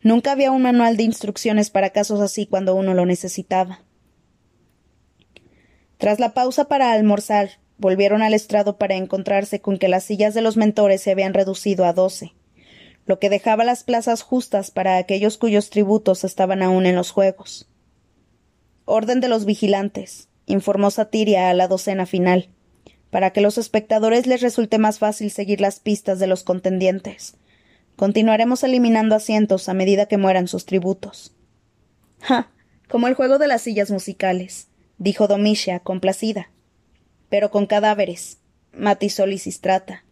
Nunca 0.02 0.32
había 0.32 0.52
un 0.52 0.64
manual 0.64 0.98
de 0.98 1.04
instrucciones 1.04 1.70
para 1.70 1.92
casos 1.92 2.22
así 2.22 2.48
cuando 2.48 2.74
uno 2.74 2.96
lo 2.96 3.06
necesitaba. 3.06 3.84
Tras 6.00 6.20
la 6.20 6.34
pausa 6.34 6.68
para 6.68 6.92
almorzar, 6.92 7.60
volvieron 7.78 8.24
al 8.24 8.34
estrado 8.34 8.80
para 8.80 8.96
encontrarse 8.96 9.62
con 9.62 9.78
que 9.78 9.88
las 9.88 10.06
sillas 10.06 10.34
de 10.34 10.42
los 10.42 10.58
mentores 10.58 11.02
se 11.02 11.12
habían 11.12 11.36
reducido 11.36 11.86
a 11.86 11.94
doce, 11.94 12.34
lo 13.06 13.20
que 13.20 13.30
dejaba 13.30 13.64
las 13.64 13.84
plazas 13.84 14.24
justas 14.24 14.72
para 14.72 14.98
aquellos 14.98 15.38
cuyos 15.38 15.70
tributos 15.70 16.24
estaban 16.24 16.64
aún 16.64 16.88
en 16.88 16.96
los 16.96 17.12
juegos. 17.12 17.70
Orden 18.86 19.20
de 19.20 19.28
los 19.28 19.46
vigilantes, 19.46 20.30
informó 20.48 20.90
Satiria 20.90 21.52
a 21.52 21.54
la 21.54 21.68
docena 21.68 22.08
final 22.08 22.50
para 23.14 23.30
que 23.30 23.42
los 23.42 23.60
espectadores 23.60 24.26
les 24.26 24.42
resulte 24.42 24.80
más 24.80 24.98
fácil 24.98 25.30
seguir 25.30 25.62
las 25.62 25.80
pistas 25.80 26.18
de 26.18 26.26
los 26.26 26.44
contendientes. 26.44 27.36
Continuaremos 27.96 28.64
eliminando 28.64 29.14
asientos 29.14 29.70
a 29.70 29.76
medida 29.76 30.08
que 30.08 30.18
mueran 30.18 30.48
sus 30.48 30.66
tributos. 30.66 31.32
Ja, 32.22 32.50
como 32.90 33.08
el 33.08 33.14
juego 33.14 33.38
de 33.38 33.46
las 33.46 33.62
sillas 33.62 33.92
musicales, 33.92 34.68
dijo 34.98 35.28
Domitia, 35.28 35.80
complacida. 35.80 36.50
Pero 37.30 37.52
con 37.52 37.68
cadáveres, 37.68 38.40
matizó 38.72 39.28
Lisistrata. 39.28 40.04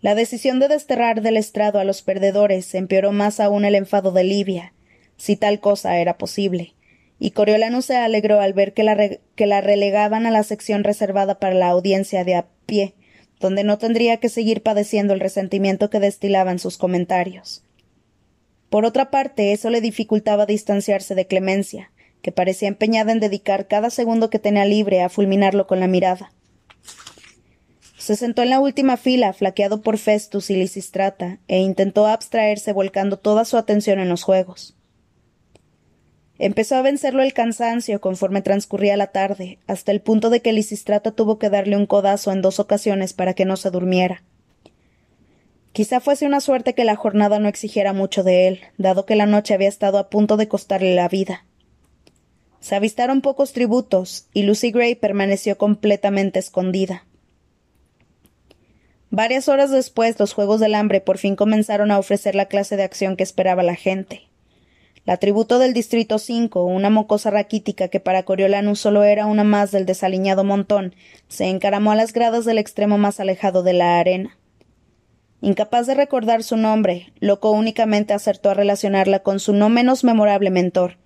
La 0.00 0.14
decisión 0.14 0.58
de 0.58 0.68
desterrar 0.68 1.20
del 1.20 1.36
estrado 1.36 1.80
a 1.80 1.84
los 1.84 2.00
perdedores 2.00 2.74
empeoró 2.74 3.12
más 3.12 3.40
aún 3.40 3.66
el 3.66 3.74
enfado 3.74 4.10
de 4.10 4.24
Livia, 4.24 4.72
si 5.18 5.36
tal 5.36 5.60
cosa 5.60 5.98
era 5.98 6.16
posible 6.16 6.72
y 7.18 7.30
Coriolanus 7.30 7.86
se 7.86 7.96
alegró 7.96 8.40
al 8.40 8.52
ver 8.52 8.74
que 8.74 8.82
la, 8.82 8.96
que 9.34 9.46
la 9.46 9.60
relegaban 9.60 10.26
a 10.26 10.30
la 10.30 10.42
sección 10.42 10.84
reservada 10.84 11.38
para 11.38 11.54
la 11.54 11.68
audiencia 11.68 12.24
de 12.24 12.34
a 12.34 12.46
pie, 12.66 12.94
donde 13.40 13.64
no 13.64 13.78
tendría 13.78 14.18
que 14.18 14.28
seguir 14.28 14.62
padeciendo 14.62 15.12
el 15.12 15.20
resentimiento 15.20 15.90
que 15.90 16.00
destilaban 16.00 16.58
sus 16.58 16.78
comentarios. 16.78 17.62
Por 18.70 18.84
otra 18.84 19.10
parte, 19.10 19.52
eso 19.52 19.70
le 19.70 19.80
dificultaba 19.80 20.46
distanciarse 20.46 21.14
de 21.14 21.26
Clemencia, 21.26 21.92
que 22.22 22.32
parecía 22.32 22.68
empeñada 22.68 23.12
en 23.12 23.20
dedicar 23.20 23.68
cada 23.68 23.90
segundo 23.90 24.30
que 24.30 24.38
tenía 24.38 24.64
libre 24.64 25.02
a 25.02 25.08
fulminarlo 25.08 25.66
con 25.66 25.78
la 25.78 25.86
mirada. 25.86 26.32
Se 27.98 28.16
sentó 28.16 28.42
en 28.42 28.50
la 28.50 28.60
última 28.60 28.96
fila, 28.96 29.32
flaqueado 29.32 29.80
por 29.80 29.98
Festus 29.98 30.50
y 30.50 30.56
Lisistrata, 30.56 31.38
e 31.48 31.60
intentó 31.60 32.06
abstraerse 32.06 32.72
volcando 32.72 33.18
toda 33.18 33.44
su 33.44 33.56
atención 33.56 33.98
en 33.98 34.08
los 34.08 34.22
juegos. 34.22 34.74
Empezó 36.38 36.74
a 36.76 36.82
vencerlo 36.82 37.22
el 37.22 37.32
cansancio 37.32 38.00
conforme 38.00 38.42
transcurría 38.42 38.96
la 38.96 39.08
tarde, 39.08 39.58
hasta 39.66 39.92
el 39.92 40.00
punto 40.00 40.30
de 40.30 40.42
que 40.42 40.52
Lisistrata 40.52 41.12
tuvo 41.12 41.38
que 41.38 41.50
darle 41.50 41.76
un 41.76 41.86
codazo 41.86 42.32
en 42.32 42.42
dos 42.42 42.58
ocasiones 42.58 43.12
para 43.12 43.34
que 43.34 43.44
no 43.44 43.56
se 43.56 43.70
durmiera. 43.70 44.22
Quizá 45.72 46.00
fuese 46.00 46.26
una 46.26 46.40
suerte 46.40 46.74
que 46.74 46.84
la 46.84 46.96
jornada 46.96 47.38
no 47.38 47.48
exigiera 47.48 47.92
mucho 47.92 48.22
de 48.24 48.48
él, 48.48 48.60
dado 48.78 49.06
que 49.06 49.16
la 49.16 49.26
noche 49.26 49.54
había 49.54 49.68
estado 49.68 49.98
a 49.98 50.08
punto 50.08 50.36
de 50.36 50.48
costarle 50.48 50.94
la 50.94 51.08
vida. 51.08 51.44
Se 52.60 52.74
avistaron 52.74 53.20
pocos 53.20 53.52
tributos, 53.52 54.26
y 54.32 54.42
Lucy 54.44 54.70
Gray 54.70 54.94
permaneció 54.94 55.58
completamente 55.58 56.38
escondida. 56.38 57.04
Varias 59.10 59.48
horas 59.48 59.70
después, 59.70 60.18
los 60.18 60.32
Juegos 60.32 60.60
del 60.60 60.74
Hambre 60.74 61.00
por 61.00 61.18
fin 61.18 61.36
comenzaron 61.36 61.92
a 61.92 61.98
ofrecer 61.98 62.34
la 62.34 62.46
clase 62.46 62.76
de 62.76 62.82
acción 62.82 63.16
que 63.16 63.22
esperaba 63.22 63.62
la 63.62 63.76
gente. 63.76 64.22
La 65.04 65.18
tributo 65.18 65.58
del 65.58 65.74
Distrito 65.74 66.18
5, 66.18 66.64
una 66.64 66.88
mocosa 66.88 67.30
raquítica 67.30 67.88
que 67.88 68.00
para 68.00 68.22
Coriolanus 68.22 68.80
solo 68.80 69.04
era 69.04 69.26
una 69.26 69.44
más 69.44 69.70
del 69.70 69.84
desaliñado 69.84 70.44
montón, 70.44 70.94
se 71.28 71.44
encaramó 71.50 71.92
a 71.92 71.94
las 71.94 72.14
gradas 72.14 72.46
del 72.46 72.56
extremo 72.56 72.96
más 72.96 73.20
alejado 73.20 73.62
de 73.62 73.74
la 73.74 73.98
arena. 73.98 74.38
Incapaz 75.42 75.86
de 75.86 75.94
recordar 75.94 76.42
su 76.42 76.56
nombre, 76.56 77.12
Loco 77.20 77.50
únicamente 77.50 78.14
acertó 78.14 78.48
a 78.48 78.54
relacionarla 78.54 79.18
con 79.18 79.40
su 79.40 79.52
no 79.52 79.68
menos 79.68 80.04
memorable 80.04 80.50
mentor, 80.50 80.96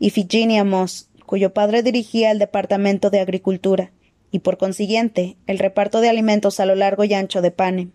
Iphigenia 0.00 0.64
Moss, 0.64 1.08
cuyo 1.24 1.54
padre 1.54 1.84
dirigía 1.84 2.32
el 2.32 2.40
Departamento 2.40 3.08
de 3.10 3.20
Agricultura, 3.20 3.92
y 4.32 4.40
por 4.40 4.58
consiguiente 4.58 5.36
el 5.46 5.60
reparto 5.60 6.00
de 6.00 6.08
alimentos 6.08 6.58
a 6.58 6.66
lo 6.66 6.74
largo 6.74 7.04
y 7.04 7.14
ancho 7.14 7.40
de 7.40 7.52
Panem. 7.52 7.92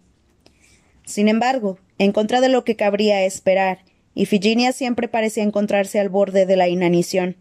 Sin 1.03 1.27
embargo, 1.27 1.79
en 1.97 2.13
contra 2.13 2.39
de 2.39 2.47
lo 2.47 2.63
que 2.63 2.77
cabría 2.77 3.25
esperar, 3.25 3.79
y 4.13 4.25
Virginia 4.25 4.71
siempre 4.71 5.07
parecía 5.07 5.43
encontrarse 5.43 5.99
al 5.99 6.09
borde 6.09 6.45
de 6.45 6.55
la 6.55 6.67
inanición. 6.67 7.37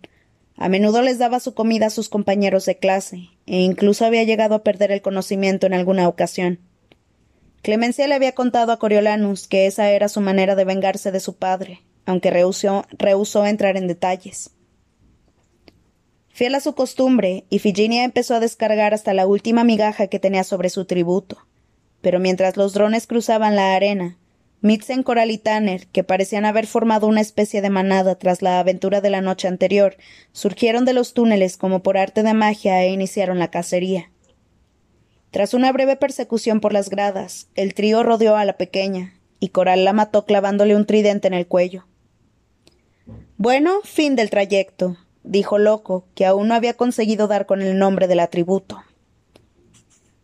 A 0.57 0.69
menudo 0.69 1.03
les 1.03 1.19
daba 1.19 1.41
su 1.41 1.55
comida 1.55 1.87
a 1.87 1.91
sus 1.91 2.09
compañeros 2.09 2.67
de 2.67 2.79
clase, 2.79 3.31
e 3.47 3.61
incluso 3.61 4.05
había 4.05 4.25
llegado 4.25 4.55
a 4.55 4.63
perder 4.63 4.91
el 4.91 5.03
conocimiento 5.03 5.67
en 5.67 5.75
alguna 5.75 6.09
ocasión. 6.09 6.61
Clemencia 7.63 8.07
le 8.07 8.15
había 8.15 8.33
contado 8.33 8.73
a 8.73 8.79
Coriolanus 8.79 9.49
que 9.49 9.67
esa 9.67 9.91
era 9.91 10.09
su 10.09 10.21
manera 10.21 10.55
de 10.55 10.65
vengarse 10.65 11.13
de 11.13 11.21
su 11.21 11.37
padre, 11.37 11.83
aunque 12.07 12.31
rehusó, 12.31 12.85
rehusó 12.93 13.47
entrar 13.47 13.77
en 13.77 13.87
detalles. 13.89 14.51
Fiel 16.39 16.55
a 16.55 16.61
su 16.61 16.75
costumbre, 16.75 17.47
Ifigenia 17.51 18.05
empezó 18.05 18.37
a 18.37 18.41
descargar 18.41 18.95
hasta 18.95 19.13
la 19.13 19.27
última 19.27 19.65
migaja 19.65 20.07
que 20.07 20.21
tenía 20.21 20.45
sobre 20.45 20.71
su 20.71 20.85
tributo. 20.85 21.39
Pero 22.01 22.21
mientras 22.21 22.57
los 22.57 22.75
drones 22.75 23.09
cruzaban 23.09 23.57
la 23.57 23.75
arena, 23.75 24.19
Mitzen, 24.61 25.05
Coral 25.05 25.31
y 25.31 25.39
Tanner, 25.39 25.87
que 25.87 26.03
parecían 26.03 26.45
haber 26.45 26.67
formado 26.67 27.07
una 27.07 27.21
especie 27.21 27.63
de 27.63 27.71
manada 27.71 28.17
tras 28.17 28.43
la 28.43 28.59
aventura 28.59 29.01
de 29.01 29.11
la 29.11 29.21
noche 29.21 29.47
anterior, 29.47 29.97
surgieron 30.33 30.85
de 30.85 30.93
los 30.93 31.15
túneles 31.15 31.57
como 31.57 31.83
por 31.83 31.97
arte 31.97 32.23
de 32.25 32.35
magia 32.35 32.83
e 32.83 32.91
iniciaron 32.91 33.39
la 33.39 33.51
cacería. 33.51 34.11
Tras 35.31 35.55
una 35.55 35.71
breve 35.71 35.97
persecución 35.97 36.61
por 36.61 36.73
las 36.73 36.91
gradas, 36.91 37.49
el 37.55 37.75
trío 37.75 38.03
rodeó 38.03 38.37
a 38.37 38.45
la 38.45 38.57
pequeña, 38.57 39.15
y 39.41 39.51
Coral 39.51 39.85
la 39.85 39.93
mató 39.93 40.25
clavándole 40.25 40.75
un 40.75 40.87
tridente 40.87 41.29
en 41.29 41.35
el 41.35 41.47
cuello. 41.47 41.87
Bueno, 43.37 43.81
fin 43.85 44.17
del 44.17 44.31
trayecto, 44.31 44.97
dijo 45.23 45.59
Loco, 45.59 46.07
que 46.17 46.27
aún 46.27 46.49
no 46.49 46.55
había 46.55 46.75
conseguido 46.75 47.29
dar 47.29 47.47
con 47.47 47.63
el 47.63 47.79
nombre 47.79 48.09
del 48.09 48.19
atributo. 48.21 48.83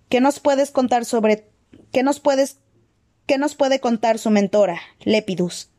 ¿Qué 0.09 0.21
nos 0.21 0.41
puedes 0.41 0.73
contar 0.73 1.05
sobre 1.05 1.49
qué 1.93 2.03
nos 2.03 2.19
puedes 2.19 2.59
¿Qué 3.27 3.39
nos 3.39 3.55
puede 3.55 3.81
contar 3.81 4.19
su 4.19 4.29
mentora, 4.29 4.81
Lepidus? 5.01 5.71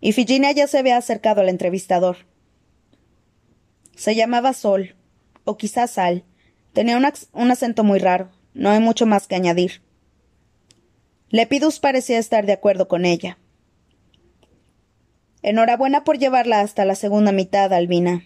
Ifigenia 0.00 0.52
ya 0.52 0.66
se 0.66 0.78
había 0.78 0.96
acercado 0.96 1.42
al 1.42 1.50
entrevistador. 1.50 2.18
Se 3.94 4.14
llamaba 4.14 4.54
Sol, 4.54 4.94
o 5.44 5.58
quizás 5.58 5.90
Sal. 5.92 6.24
Tenía 6.72 6.96
un, 6.96 7.50
acento 7.50 7.84
muy 7.84 7.98
raro. 7.98 8.30
No 8.54 8.70
hay 8.70 8.80
mucho 8.80 9.04
más 9.04 9.26
que 9.26 9.34
añadir. 9.34 9.82
Lepidus 11.28 11.78
parecía 11.78 12.18
estar 12.18 12.46
de 12.46 12.52
acuerdo 12.52 12.88
con 12.88 13.04
ella. 13.04 13.36
Enhorabuena 15.42 16.04
por 16.04 16.18
llevarla 16.18 16.60
hasta 16.60 16.86
la 16.86 16.94
segunda 16.94 17.32
mitad, 17.32 17.72
Albina. 17.74 18.24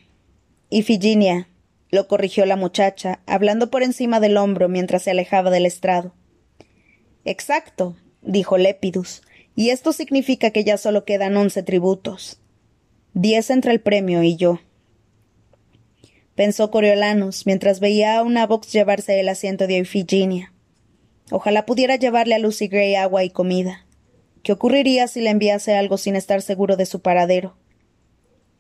Ifigenia, 0.69 1.49
lo 1.91 2.07
corrigió 2.07 2.47
la 2.47 2.57
muchacha, 2.57 3.21
hablando 3.27 3.71
por 3.71 3.83
encima 3.83 4.21
del 4.21 4.37
hombro 4.37 4.69
mientras 4.69 5.03
se 5.03 5.11
alejaba 5.11 5.51
del 5.51 5.67
estrado. 5.67 6.15
Exacto, 7.25 7.97
dijo 8.23 8.59
Lepidus, 8.59 9.23
y 9.55 9.71
esto 9.71 9.93
significa 9.93 10.51
que 10.51 10.65
ya 10.65 10.79
solo 10.79 11.05
quedan 11.05 11.37
once 11.37 11.63
tributos. 11.63 12.41
Diez 13.13 13.51
entre 13.51 13.73
el 13.73 13.81
premio 13.81 14.23
y 14.23 14.37
yo. 14.37 14.61
Pensó 16.35 16.71
Coriolanus 16.71 17.45
mientras 17.45 17.81
veía 17.81 18.19
a 18.19 18.23
una 18.23 18.47
box 18.47 18.73
llevarse 18.73 19.21
el 19.21 19.29
asiento 19.29 19.67
de 19.67 19.79
Iphigenia. 19.79 20.53
Ojalá 21.31 21.67
pudiera 21.67 21.97
llevarle 21.97 22.35
a 22.35 22.39
Lucy 22.39 22.69
Gray 22.69 22.95
agua 22.95 23.25
y 23.25 23.31
comida. 23.31 23.85
¿Qué 24.43 24.53
ocurriría 24.53 25.07
si 25.07 25.21
le 25.21 25.31
enviase 25.31 25.75
algo 25.75 25.99
sin 25.99 26.17
estar 26.17 26.41
seguro 26.41 26.77
de 26.77 26.87
su 26.87 27.03
paradero? 27.03 27.57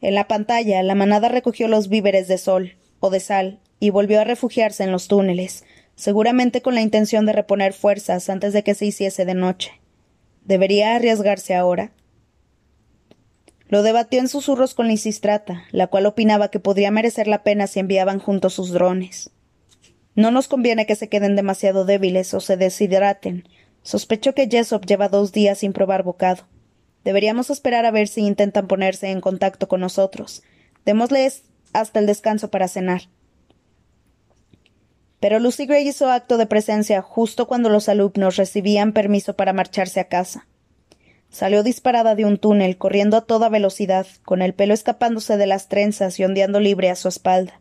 En 0.02 0.14
la 0.14 0.28
pantalla, 0.28 0.82
la 0.82 0.94
manada 0.94 1.28
recogió 1.28 1.68
los 1.68 1.88
víveres 1.88 2.28
de 2.28 2.38
sol 2.38 2.76
o 3.00 3.10
de 3.10 3.20
sal 3.20 3.60
y 3.80 3.90
volvió 3.90 4.20
a 4.20 4.24
refugiarse 4.24 4.84
en 4.84 4.92
los 4.92 5.08
túneles, 5.08 5.64
seguramente 6.00 6.62
con 6.62 6.74
la 6.74 6.80
intención 6.80 7.26
de 7.26 7.34
reponer 7.34 7.74
fuerzas 7.74 8.30
antes 8.30 8.54
de 8.54 8.62
que 8.64 8.74
se 8.74 8.86
hiciese 8.86 9.26
de 9.26 9.34
noche. 9.34 9.82
¿Debería 10.46 10.96
arriesgarse 10.96 11.54
ahora? 11.54 11.92
Lo 13.68 13.82
debatió 13.82 14.18
en 14.18 14.28
susurros 14.28 14.72
con 14.72 14.88
Lisistrata, 14.88 15.64
la 15.72 15.88
cual 15.88 16.06
opinaba 16.06 16.50
que 16.50 16.58
podría 16.58 16.90
merecer 16.90 17.28
la 17.28 17.42
pena 17.42 17.66
si 17.66 17.80
enviaban 17.80 18.18
juntos 18.18 18.54
sus 18.54 18.70
drones. 18.70 19.30
No 20.14 20.30
nos 20.30 20.48
conviene 20.48 20.86
que 20.86 20.96
se 20.96 21.10
queden 21.10 21.36
demasiado 21.36 21.84
débiles 21.84 22.32
o 22.32 22.40
se 22.40 22.56
deshidraten. 22.56 23.46
Sospecho 23.82 24.34
que 24.34 24.48
Jessop 24.48 24.86
lleva 24.86 25.10
dos 25.10 25.32
días 25.32 25.58
sin 25.58 25.74
probar 25.74 26.02
bocado. 26.02 26.44
Deberíamos 27.04 27.50
esperar 27.50 27.84
a 27.84 27.90
ver 27.90 28.08
si 28.08 28.22
intentan 28.22 28.68
ponerse 28.68 29.10
en 29.10 29.20
contacto 29.20 29.68
con 29.68 29.80
nosotros. 29.80 30.42
Démosles 30.86 31.42
hasta 31.74 32.00
el 32.00 32.06
descanso 32.06 32.50
para 32.50 32.68
cenar. 32.68 33.02
Pero 35.20 35.38
Lucy 35.38 35.66
Gray 35.66 35.86
hizo 35.86 36.10
acto 36.10 36.38
de 36.38 36.46
presencia 36.46 37.02
justo 37.02 37.46
cuando 37.46 37.68
los 37.68 37.88
alumnos 37.88 38.36
recibían 38.36 38.92
permiso 38.92 39.36
para 39.36 39.52
marcharse 39.52 40.00
a 40.00 40.08
casa. 40.08 40.46
Salió 41.28 41.62
disparada 41.62 42.14
de 42.14 42.24
un 42.24 42.38
túnel, 42.38 42.76
corriendo 42.78 43.16
a 43.16 43.20
toda 43.20 43.48
velocidad, 43.50 44.06
con 44.24 44.42
el 44.42 44.54
pelo 44.54 44.74
escapándose 44.74 45.36
de 45.36 45.46
las 45.46 45.68
trenzas 45.68 46.18
y 46.18 46.24
ondeando 46.24 46.58
libre 46.58 46.90
a 46.90 46.96
su 46.96 47.08
espalda. 47.08 47.60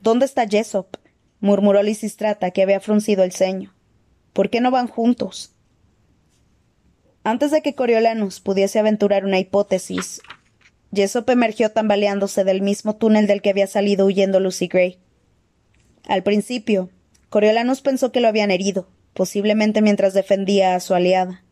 ¿Dónde 0.00 0.24
está 0.24 0.46
Jessop? 0.48 0.96
murmuró 1.40 1.82
Lisistrata, 1.82 2.52
que 2.52 2.62
había 2.62 2.80
fruncido 2.80 3.24
el 3.24 3.32
ceño. 3.32 3.74
¿Por 4.32 4.48
qué 4.48 4.60
no 4.60 4.70
van 4.70 4.86
juntos? 4.86 5.54
Antes 7.24 7.50
de 7.50 7.60
que 7.62 7.74
Coriolanus 7.74 8.40
pudiese 8.40 8.78
aventurar 8.78 9.24
una 9.24 9.38
hipótesis, 9.38 10.22
Jessop 10.94 11.28
emergió 11.28 11.72
tambaleándose 11.72 12.44
del 12.44 12.62
mismo 12.62 12.96
túnel 12.96 13.26
del 13.26 13.42
que 13.42 13.50
había 13.50 13.66
salido 13.66 14.06
huyendo 14.06 14.40
Lucy 14.40 14.68
Gray. 14.68 14.98
Al 16.08 16.22
principio, 16.22 16.88
Coriolanus 17.28 17.82
pensó 17.82 18.10
que 18.10 18.20
lo 18.20 18.28
habían 18.28 18.50
herido, 18.50 18.88
posiblemente 19.12 19.82
mientras 19.82 20.14
defendía 20.14 20.74
a 20.74 20.80
su 20.80 20.94
aliada. 20.94 21.44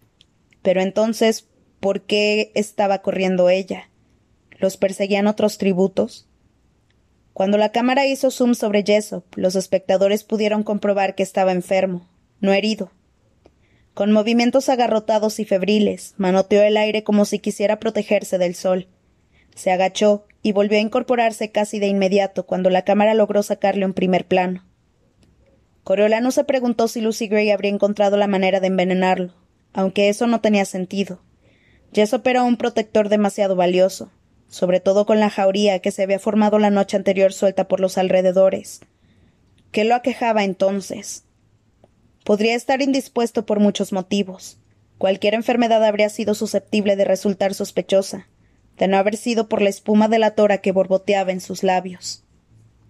Pero 0.62 0.80
entonces, 0.80 1.46
¿por 1.78 2.02
qué 2.02 2.52
estaba 2.54 3.02
corriendo 3.02 3.50
ella? 3.50 3.90
¿Los 4.58 4.78
perseguían 4.78 5.26
otros 5.26 5.58
tributos? 5.58 6.26
Cuando 7.34 7.58
la 7.58 7.70
cámara 7.70 8.06
hizo 8.06 8.30
zoom 8.30 8.54
sobre 8.54 8.82
Jessop, 8.82 9.26
los 9.36 9.56
espectadores 9.56 10.24
pudieron 10.24 10.62
comprobar 10.62 11.14
que 11.14 11.22
estaba 11.22 11.52
enfermo, 11.52 12.08
no 12.40 12.54
herido. 12.54 12.90
Con 13.92 14.10
movimientos 14.10 14.70
agarrotados 14.70 15.38
y 15.38 15.44
febriles, 15.44 16.14
manoteó 16.16 16.62
el 16.62 16.78
aire 16.78 17.04
como 17.04 17.26
si 17.26 17.40
quisiera 17.40 17.78
protegerse 17.78 18.38
del 18.38 18.54
sol. 18.54 18.88
Se 19.54 19.70
agachó 19.70 20.24
y 20.46 20.52
volvió 20.52 20.78
a 20.78 20.80
incorporarse 20.80 21.50
casi 21.50 21.80
de 21.80 21.88
inmediato 21.88 22.46
cuando 22.46 22.70
la 22.70 22.82
cámara 22.82 23.14
logró 23.14 23.42
sacarle 23.42 23.84
un 23.84 23.94
primer 23.94 24.26
plano. 24.26 24.64
Coriolano 25.82 26.30
se 26.30 26.44
preguntó 26.44 26.86
si 26.86 27.00
Lucy 27.00 27.26
Gray 27.26 27.50
habría 27.50 27.72
encontrado 27.72 28.16
la 28.16 28.28
manera 28.28 28.60
de 28.60 28.68
envenenarlo, 28.68 29.32
aunque 29.72 30.08
eso 30.08 30.28
no 30.28 30.40
tenía 30.40 30.64
sentido. 30.64 31.20
Jessop 31.92 32.24
era 32.28 32.44
un 32.44 32.58
protector 32.58 33.08
demasiado 33.08 33.56
valioso, 33.56 34.12
sobre 34.46 34.78
todo 34.78 35.04
con 35.04 35.18
la 35.18 35.30
jauría 35.30 35.80
que 35.80 35.90
se 35.90 36.04
había 36.04 36.20
formado 36.20 36.60
la 36.60 36.70
noche 36.70 36.96
anterior 36.96 37.32
suelta 37.32 37.66
por 37.66 37.80
los 37.80 37.98
alrededores. 37.98 38.82
¿Qué 39.72 39.82
lo 39.82 39.96
aquejaba 39.96 40.44
entonces? 40.44 41.24
Podría 42.22 42.54
estar 42.54 42.82
indispuesto 42.82 43.46
por 43.46 43.58
muchos 43.58 43.92
motivos. 43.92 44.60
Cualquier 44.96 45.34
enfermedad 45.34 45.82
habría 45.84 46.08
sido 46.08 46.36
susceptible 46.36 46.94
de 46.94 47.04
resultar 47.04 47.52
sospechosa, 47.52 48.28
de 48.78 48.88
no 48.88 48.96
haber 48.96 49.16
sido 49.16 49.48
por 49.48 49.62
la 49.62 49.68
espuma 49.68 50.08
de 50.08 50.18
la 50.18 50.32
tora 50.32 50.58
que 50.58 50.72
borboteaba 50.72 51.32
en 51.32 51.40
sus 51.40 51.62
labios. 51.62 52.25